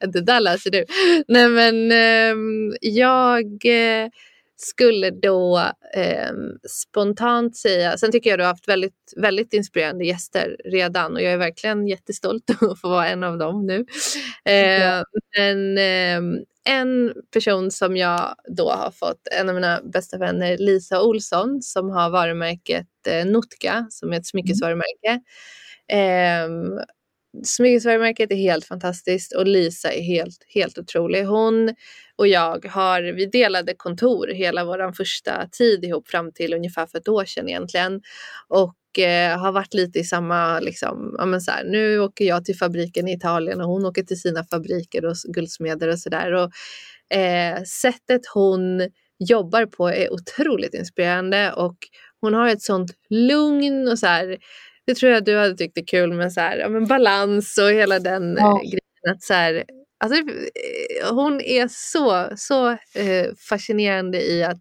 Det 0.12 0.20
där 0.20 0.40
läser 0.40 0.70
du. 0.70 0.84
Nej 1.28 1.48
men 1.48 1.92
ehm, 1.92 2.76
jag 2.80 3.44
eh, 3.64 4.08
skulle 4.56 5.10
då 5.10 5.70
ehm, 5.94 6.50
spontant 6.68 7.56
säga, 7.56 7.96
sen 7.98 8.12
tycker 8.12 8.30
jag 8.30 8.38
du 8.38 8.42
har 8.42 8.50
haft 8.50 8.68
väldigt, 8.68 9.12
väldigt 9.16 9.52
inspirerande 9.52 10.04
gäster 10.04 10.56
redan 10.64 11.12
och 11.14 11.22
jag 11.22 11.32
är 11.32 11.38
verkligen 11.38 11.86
jättestolt 11.86 12.50
att 12.60 12.80
få 12.80 12.88
vara 12.88 13.08
en 13.08 13.22
av 13.24 13.38
dem 13.38 13.66
nu. 13.66 13.86
Eh, 14.52 15.02
men 15.38 15.78
ehm, 15.78 16.38
en 16.68 17.14
person 17.32 17.70
som 17.70 17.96
jag 17.96 18.34
då 18.48 18.70
har 18.70 18.90
fått, 18.90 19.28
en 19.32 19.48
av 19.48 19.54
mina 19.54 19.80
bästa 19.82 20.18
vänner, 20.18 20.58
Lisa 20.58 21.02
Olsson, 21.02 21.62
som 21.62 21.90
har 21.90 22.10
varumärket 22.10 22.86
eh, 23.08 23.26
Notka, 23.26 23.86
som 23.90 24.12
är 24.12 24.16
ett 24.16 24.26
smyckesvarumärke. 24.26 25.20
Ehm, 25.88 26.78
Smyckesvarumärket 27.42 28.30
är 28.30 28.36
helt 28.36 28.64
fantastiskt 28.64 29.32
och 29.34 29.46
Lisa 29.46 29.92
är 29.92 30.02
helt, 30.02 30.44
helt 30.54 30.78
otrolig. 30.78 31.24
Hon 31.24 31.74
och 32.16 32.28
jag 32.28 32.66
har, 32.66 33.02
vi 33.02 33.26
delade 33.26 33.74
kontor 33.76 34.26
hela 34.26 34.64
vår 34.64 34.92
första 34.92 35.48
tid 35.52 35.84
ihop 35.84 36.08
fram 36.08 36.32
till 36.32 36.54
ungefär 36.54 36.86
för 36.86 36.98
ett 36.98 37.08
år 37.08 37.24
sedan 37.24 37.48
egentligen. 37.48 38.00
Och 38.48 38.98
eh, 38.98 39.38
har 39.38 39.52
varit 39.52 39.74
lite 39.74 39.98
i 39.98 40.04
samma, 40.04 40.60
liksom, 40.60 41.14
ja 41.18 41.26
men 41.26 41.40
så 41.40 41.50
här, 41.50 41.64
nu 41.64 42.00
åker 42.00 42.24
jag 42.24 42.44
till 42.44 42.56
fabriken 42.56 43.08
i 43.08 43.12
Italien 43.12 43.60
och 43.60 43.68
hon 43.68 43.86
åker 43.86 44.02
till 44.02 44.20
sina 44.20 44.44
fabriker 44.44 45.04
och 45.04 45.16
guldsmeder 45.34 45.88
och 45.88 45.98
sådär. 45.98 46.32
Eh, 47.10 47.62
sättet 47.62 48.20
hon 48.34 48.90
jobbar 49.18 49.66
på 49.66 49.88
är 49.88 50.12
otroligt 50.12 50.74
inspirerande 50.74 51.52
och 51.52 51.76
hon 52.20 52.34
har 52.34 52.48
ett 52.48 52.62
sånt 52.62 52.90
lugn 53.10 53.88
och 53.88 53.98
så 53.98 54.06
här, 54.06 54.36
det 54.86 54.94
tror 54.94 55.12
jag 55.12 55.24
du 55.24 55.36
hade 55.38 55.56
tyckt 55.56 55.78
är 55.78 55.86
kul 55.86 56.12
med 56.12 56.32
så 56.32 56.40
här, 56.40 56.56
ja, 56.58 56.68
men 56.68 56.86
balans 56.86 57.58
och 57.58 57.70
hela 57.70 57.98
den 57.98 58.36
Ja. 58.38 58.56
eh, 58.56 58.62
grejen. 58.62 59.14
Att 59.16 59.22
så 59.22 59.34
här, 59.34 59.64
alltså, 60.04 60.18
eh, 60.18 61.14
hon 61.14 61.40
är 61.40 61.68
så, 61.70 62.26
så 62.36 62.68
eh, 62.70 63.26
fascinerande 63.48 64.22
i 64.22 64.44
att 64.44 64.58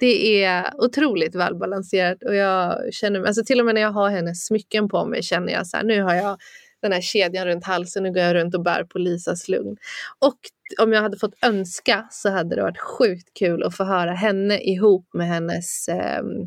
det 0.00 0.44
är 0.44 0.72
otroligt 0.78 1.34
välbalanserat 1.34 2.22
och 2.22 2.34
jag 2.34 2.94
känner 2.94 3.24
alltså 3.24 3.44
till 3.44 3.60
och 3.60 3.66
med 3.66 3.74
när 3.74 3.82
jag 3.82 3.92
har 3.92 4.10
hennes 4.10 4.46
smycken 4.46 4.88
på 4.88 5.04
mig 5.06 5.22
känner 5.22 5.52
jag 5.52 5.66
så 5.66 5.76
här, 5.76 5.84
nu 5.84 6.02
har 6.02 6.14
jag 6.14 6.38
den 6.82 6.92
här 6.92 7.00
kedjan 7.00 7.46
runt 7.46 7.64
halsen, 7.64 8.02
nu 8.02 8.12
går 8.12 8.22
jag 8.22 8.34
runt 8.34 8.54
och 8.54 8.62
bär 8.62 8.84
på 8.84 8.98
Lisas 8.98 9.48
lugn. 9.48 9.76
Och 10.18 10.38
om 10.80 10.92
jag 10.92 11.02
hade 11.02 11.18
fått 11.18 11.44
önska 11.44 12.06
så 12.10 12.30
hade 12.30 12.56
det 12.56 12.62
varit 12.62 12.78
sjukt 12.80 13.34
kul 13.38 13.62
att 13.62 13.76
få 13.76 13.84
höra 13.84 14.12
henne 14.12 14.60
ihop 14.60 15.06
med 15.14 15.26
hennes 15.28 15.88
ehm, 15.88 16.46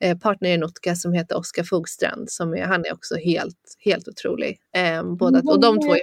eh, 0.00 0.18
partner 0.18 0.50
i 0.50 0.56
Notka 0.56 0.94
som 0.94 1.12
heter 1.12 1.38
Oskar 1.38 1.62
Fogstrand. 1.62 2.30
Som 2.30 2.54
är, 2.54 2.62
han 2.62 2.84
är 2.84 2.92
också 2.92 3.16
helt, 3.16 3.76
helt 3.84 4.08
otrolig. 4.08 4.58
Eh, 4.76 5.02
båda, 5.02 5.38
och 5.38 5.60
de 5.60 5.80
två 5.80 5.94
är. 5.94 6.00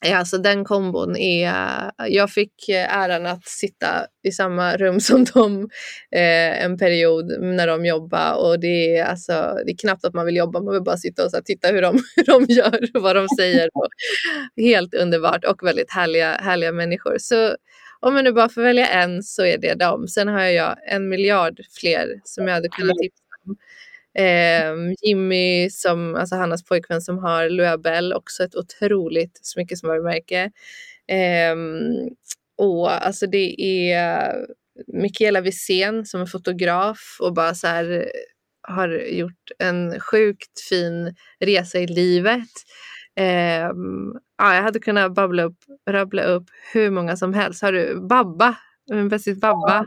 Ja, 0.00 0.16
alltså 0.16 0.38
den 0.38 0.64
kombon 0.64 1.16
är... 1.16 1.90
Jag 2.08 2.30
fick 2.30 2.68
äran 2.68 3.26
att 3.26 3.44
sitta 3.48 4.06
i 4.22 4.32
samma 4.32 4.76
rum 4.76 5.00
som 5.00 5.24
dem 5.24 5.70
eh, 6.12 6.64
en 6.64 6.78
period 6.78 7.26
när 7.40 7.66
de 7.66 7.86
jobbade 7.86 8.34
och 8.34 8.60
det 8.60 8.96
är, 8.96 9.04
alltså, 9.04 9.32
det 9.66 9.72
är 9.72 9.76
knappt 9.76 10.04
att 10.04 10.14
man 10.14 10.26
vill 10.26 10.36
jobba, 10.36 10.60
man 10.60 10.74
vill 10.74 10.82
bara 10.82 10.96
sitta 10.96 11.24
och 11.24 11.30
så 11.30 11.36
här, 11.36 11.42
titta 11.42 11.68
hur 11.68 11.82
de, 11.82 12.02
hur 12.16 12.24
de 12.24 12.44
gör 12.54 12.80
och 12.94 13.02
vad 13.02 13.16
de 13.16 13.28
säger. 13.38 13.70
Och, 13.74 13.88
helt 14.56 14.94
underbart 14.94 15.44
och 15.44 15.66
väldigt 15.66 15.90
härliga, 15.92 16.32
härliga 16.32 16.72
människor. 16.72 17.16
Så 17.18 17.56
om 18.00 18.16
jag 18.16 18.24
nu 18.24 18.32
bara 18.32 18.48
får 18.48 18.62
välja 18.62 18.86
en 18.88 19.22
så 19.22 19.44
är 19.44 19.58
det 19.58 19.74
dem. 19.74 20.08
Sen 20.08 20.28
har 20.28 20.42
jag 20.42 20.76
en 20.86 21.08
miljard 21.08 21.60
fler 21.80 22.20
som 22.24 22.46
jag 22.48 22.54
hade 22.54 22.68
kunnat 22.68 22.96
tipsa 22.98 23.22
om. 23.46 23.56
Eh, 24.18 24.94
Jimmy, 25.02 25.70
som, 25.70 26.14
alltså 26.14 26.36
Hannas 26.36 26.64
pojkvän 26.64 27.00
som 27.02 27.18
har 27.18 27.48
Luabel, 27.48 28.12
också 28.12 28.44
ett 28.44 28.56
otroligt 28.56 29.40
smyckesvarumärke. 29.42 30.50
Eh, 31.08 31.56
och 32.58 33.06
alltså 33.06 33.26
det 33.26 33.62
är 33.92 34.34
Mikaela 34.86 35.40
Wisén 35.40 36.06
som 36.06 36.20
är 36.20 36.26
fotograf 36.26 37.16
och 37.20 37.34
bara 37.34 37.54
så 37.54 37.66
här 37.66 38.10
har 38.62 38.88
gjort 38.88 39.50
en 39.58 40.00
sjukt 40.00 40.60
fin 40.68 41.14
resa 41.40 41.78
i 41.78 41.86
livet. 41.86 42.48
Eh, 43.18 43.70
ja, 44.38 44.54
jag 44.54 44.62
hade 44.62 44.78
kunnat 44.78 45.14
babbla 45.14 45.42
upp, 45.42 45.58
rabbla 45.90 46.22
upp 46.22 46.44
hur 46.72 46.90
många 46.90 47.16
som 47.16 47.34
helst. 47.34 47.62
Har 47.62 47.72
du 47.72 48.00
Babba? 48.00 48.56
Min 48.90 49.08
bästis 49.08 49.40
Babba? 49.40 49.86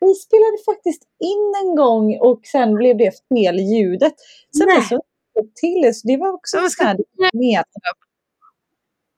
Vi 0.00 0.14
spelade 0.14 0.56
faktiskt 0.66 1.02
in 1.18 1.52
en 1.64 1.76
gång 1.76 2.18
och 2.20 2.40
sen 2.44 2.74
blev 2.74 2.96
det 2.96 3.12
fel 3.28 3.56
ljudet. 3.56 4.14
Sen 4.58 4.66
Nej. 4.66 4.82
så 4.82 5.00
till 5.60 5.82
det, 5.82 5.94
så 5.94 6.08
det 6.08 6.16
var 6.16 6.32
också 6.32 6.56
ja, 6.56 6.68
så 6.68 6.84
här 6.84 6.96
med. 7.32 7.64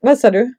Vad 0.00 0.18
sa 0.18 0.30
du? 0.30 0.54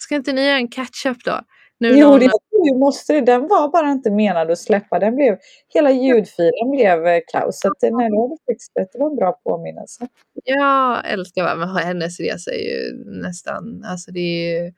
Ska 0.00 0.14
inte 0.14 0.32
ni 0.32 0.46
göra 0.46 0.56
en 0.56 0.68
catch-up 0.68 1.24
då? 1.24 1.40
Nu 1.78 1.88
jo, 1.98 2.10
någon 2.10 2.30
det 2.64 2.78
måste 2.78 3.12
det. 3.12 3.20
Den 3.20 3.48
var 3.48 3.68
bara 3.68 3.90
inte 3.90 4.10
menad 4.10 4.50
att 4.50 4.58
släppa. 4.58 4.98
Den 4.98 5.16
blev, 5.16 5.36
hela 5.74 5.90
ljudfilen 5.90 6.70
blev 6.70 7.06
eh, 7.06 7.20
kaos. 7.26 7.44
Klaus. 7.44 7.60
Så 7.60 7.68
att, 7.68 7.82
eh, 7.82 7.96
nej, 7.96 8.10
det 8.10 8.16
var 8.16 8.38
fixat. 8.46 8.92
Det 8.92 8.98
var 8.98 9.10
en 9.10 9.16
bra 9.16 9.32
påminnelse. 9.32 10.08
Jag 10.44 11.10
älskar 11.12 11.56
men 11.56 11.68
hennes 11.68 12.20
resa 12.20 12.50
är 12.50 12.58
ju 12.58 13.04
nästan, 13.04 13.84
alltså 13.84 14.10
det 14.10 14.56
är 14.56 14.72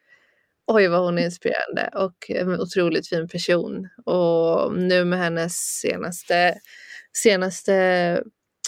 oj 0.66 0.89
vad 0.89 1.05
hon 1.05 1.18
är 1.18 1.24
inspirerande 1.24 1.91
och 1.95 2.30
eh, 2.30 2.43
en 2.43 2.61
otroligt 2.61 3.09
fin 3.09 3.28
person. 3.28 3.89
Och 4.05 4.74
nu 4.76 5.05
med 5.05 5.18
hennes 5.18 5.53
senaste, 5.53 6.55
senaste 7.12 7.74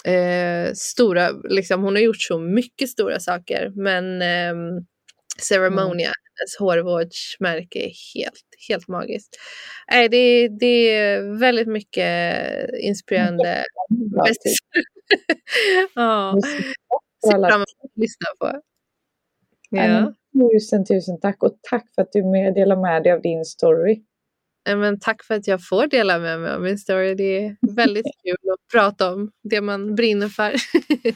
eh, 0.05 0.73
stora, 0.73 1.29
liksom, 1.29 1.83
hon 1.83 1.95
har 1.95 2.01
gjort 2.01 2.21
så 2.21 2.39
mycket 2.39 2.89
stora 2.89 3.19
saker 3.19 3.71
men 3.75 4.21
eh, 4.21 4.81
Ceremonia, 5.41 6.07
mm. 6.07 6.13
hennes 6.39 6.55
hårvårdsmärke 6.59 7.79
är 7.79 7.93
helt, 8.15 8.45
helt 8.69 8.87
magiskt. 8.87 9.37
Nej, 9.91 10.09
det, 10.09 10.47
det 10.47 10.95
är 10.95 11.39
väldigt 11.39 11.67
mycket 11.67 12.39
inspirerande. 12.81 13.63
ja. 15.95 16.39
Ser 17.25 17.31
fram 17.31 17.53
emot 17.53 17.83
att 17.83 17.91
lyssna 17.95 18.27
på. 18.39 18.61
Ja. 19.69 20.13
Tusen, 20.33 20.85
tusen 20.85 21.19
tack 21.19 21.43
och 21.43 21.59
tack 21.61 21.85
för 21.95 22.01
att 22.01 22.11
du 22.11 22.21
delar 22.53 22.75
med 22.75 23.03
dig 23.03 23.11
av 23.11 23.21
din 23.21 23.45
story. 23.45 24.03
Men 24.75 24.99
tack 24.99 25.23
för 25.23 25.35
att 25.35 25.47
jag 25.47 25.67
får 25.67 25.87
dela 25.87 26.19
med 26.19 26.39
mig 26.39 26.51
av 26.51 26.61
min 26.61 26.77
story. 26.77 27.15
Det 27.15 27.45
är 27.45 27.55
väldigt 27.75 28.05
kul 28.23 28.51
att 28.53 28.71
prata 28.73 29.13
om 29.13 29.31
det 29.43 29.61
man 29.61 29.95
brinner 29.95 30.27
för. 30.27 30.53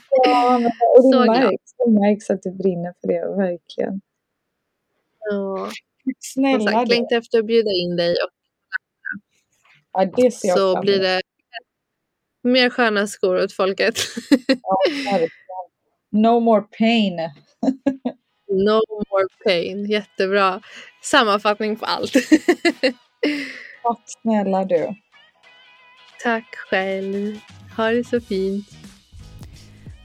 ja, 0.09 0.55
och 0.97 1.11
det 1.11 1.25
märks, 1.25 1.73
det 1.77 1.91
märks 1.91 2.29
att 2.29 2.41
du 2.41 2.51
brinner 2.51 2.93
för 3.01 3.07
det, 3.07 3.35
verkligen. 3.35 4.01
Ja. 5.29 5.71
Snälla 6.19 6.71
sagt, 6.71 6.89
längtar 6.89 7.17
efter 7.17 7.39
att 7.39 7.45
bjuda 7.45 7.71
in 7.71 7.95
dig. 7.95 8.11
Och... 8.11 8.29
Ja, 9.93 10.05
det 10.05 10.31
ser 10.31 10.47
jag 10.47 10.57
Så 10.57 10.81
blir 10.81 10.99
det 10.99 11.21
mer 12.43 12.69
sköna 12.69 13.07
skor 13.07 13.43
åt 13.43 13.53
folket. 13.53 13.95
ja, 14.47 15.19
no 16.11 16.39
more 16.39 16.61
pain. 16.61 17.15
no 18.47 18.81
more 19.11 19.27
pain. 19.45 19.85
Jättebra 19.85 20.61
sammanfattning 21.03 21.75
på 21.75 21.85
allt. 21.85 22.13
Tack 23.83 24.01
snälla 24.21 24.65
du. 24.65 24.95
Tack 26.23 26.55
själv. 26.55 27.39
Ha 27.77 27.91
det 27.91 28.03
så 28.03 28.21
fint. 28.21 28.65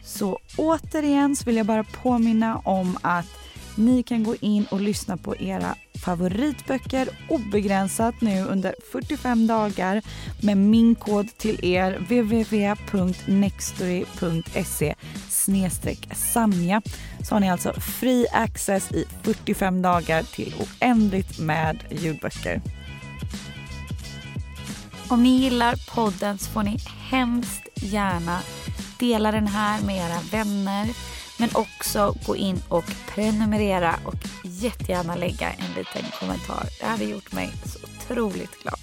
Så 0.05 0.39
återigen 0.59 1.37
så 1.37 1.45
vill 1.45 1.57
jag 1.57 1.67
bara 1.67 1.85
påminna 1.85 2.59
om 2.65 2.99
att 3.03 3.48
ni 3.79 4.03
kan 4.03 4.25
gå 4.25 4.37
in 4.41 4.67
och 4.71 4.81
lyssna 4.81 5.17
på 5.17 5.37
era 5.37 5.75
favoritböcker 6.05 7.09
obegränsat 7.29 8.21
nu 8.21 8.45
under 8.45 8.75
45 8.93 9.47
dagar 9.47 10.03
med 10.43 10.57
min 10.57 10.95
kod 10.95 11.39
till 11.39 11.65
er 11.65 11.99
www.nextory.se 11.99 14.95
Sanja 16.15 16.83
så 17.23 17.35
har 17.35 17.41
ni 17.41 17.51
alltså 17.51 17.73
fri 17.73 18.27
access 18.33 18.93
i 18.93 19.05
45 19.23 19.83
dagar 19.83 20.23
till 20.23 20.55
oändligt 20.59 21.39
med 21.39 21.85
ljudböcker. 21.91 22.61
Om 25.09 25.23
ni 25.23 25.29
gillar 25.29 25.75
podden 25.95 26.39
så 26.39 26.51
får 26.51 26.63
ni 26.63 26.77
hemskt 27.11 27.69
gärna 27.75 28.39
dela 28.99 29.33
den 29.33 29.47
här 29.47 29.83
med 29.83 29.97
era 29.97 30.21
vänner 30.31 30.89
men 31.39 31.49
också 31.55 32.15
gå 32.27 32.37
in 32.37 32.63
och 32.69 32.85
prenumerera 33.09 33.95
och 34.05 34.15
jättegärna 34.45 35.15
lägga 35.15 35.51
en 35.51 35.75
liten 35.77 36.11
kommentar. 36.21 36.65
Det 36.81 36.87
hade 36.87 37.05
gjort 37.05 37.33
mig 37.33 37.51
så 37.65 37.79
otroligt 37.85 38.63
glad. 38.63 38.79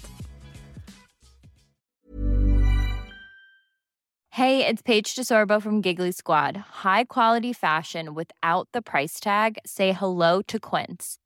Hej, 4.30 4.58
det 4.58 4.68
är 4.68 4.76
Paige 4.76 5.14
DeSorbo 5.16 5.60
från 5.60 5.80
Giggly 5.80 6.12
Squad. 6.12 6.56
High 6.84 7.04
quality 7.08 7.54
fashion 7.54 8.14
without 8.14 8.72
the 8.72 8.82
price 8.82 9.24
tag. 9.24 9.58
Say 9.64 9.92
hello 9.92 10.42
to 10.42 10.58
Quince. 10.58 11.25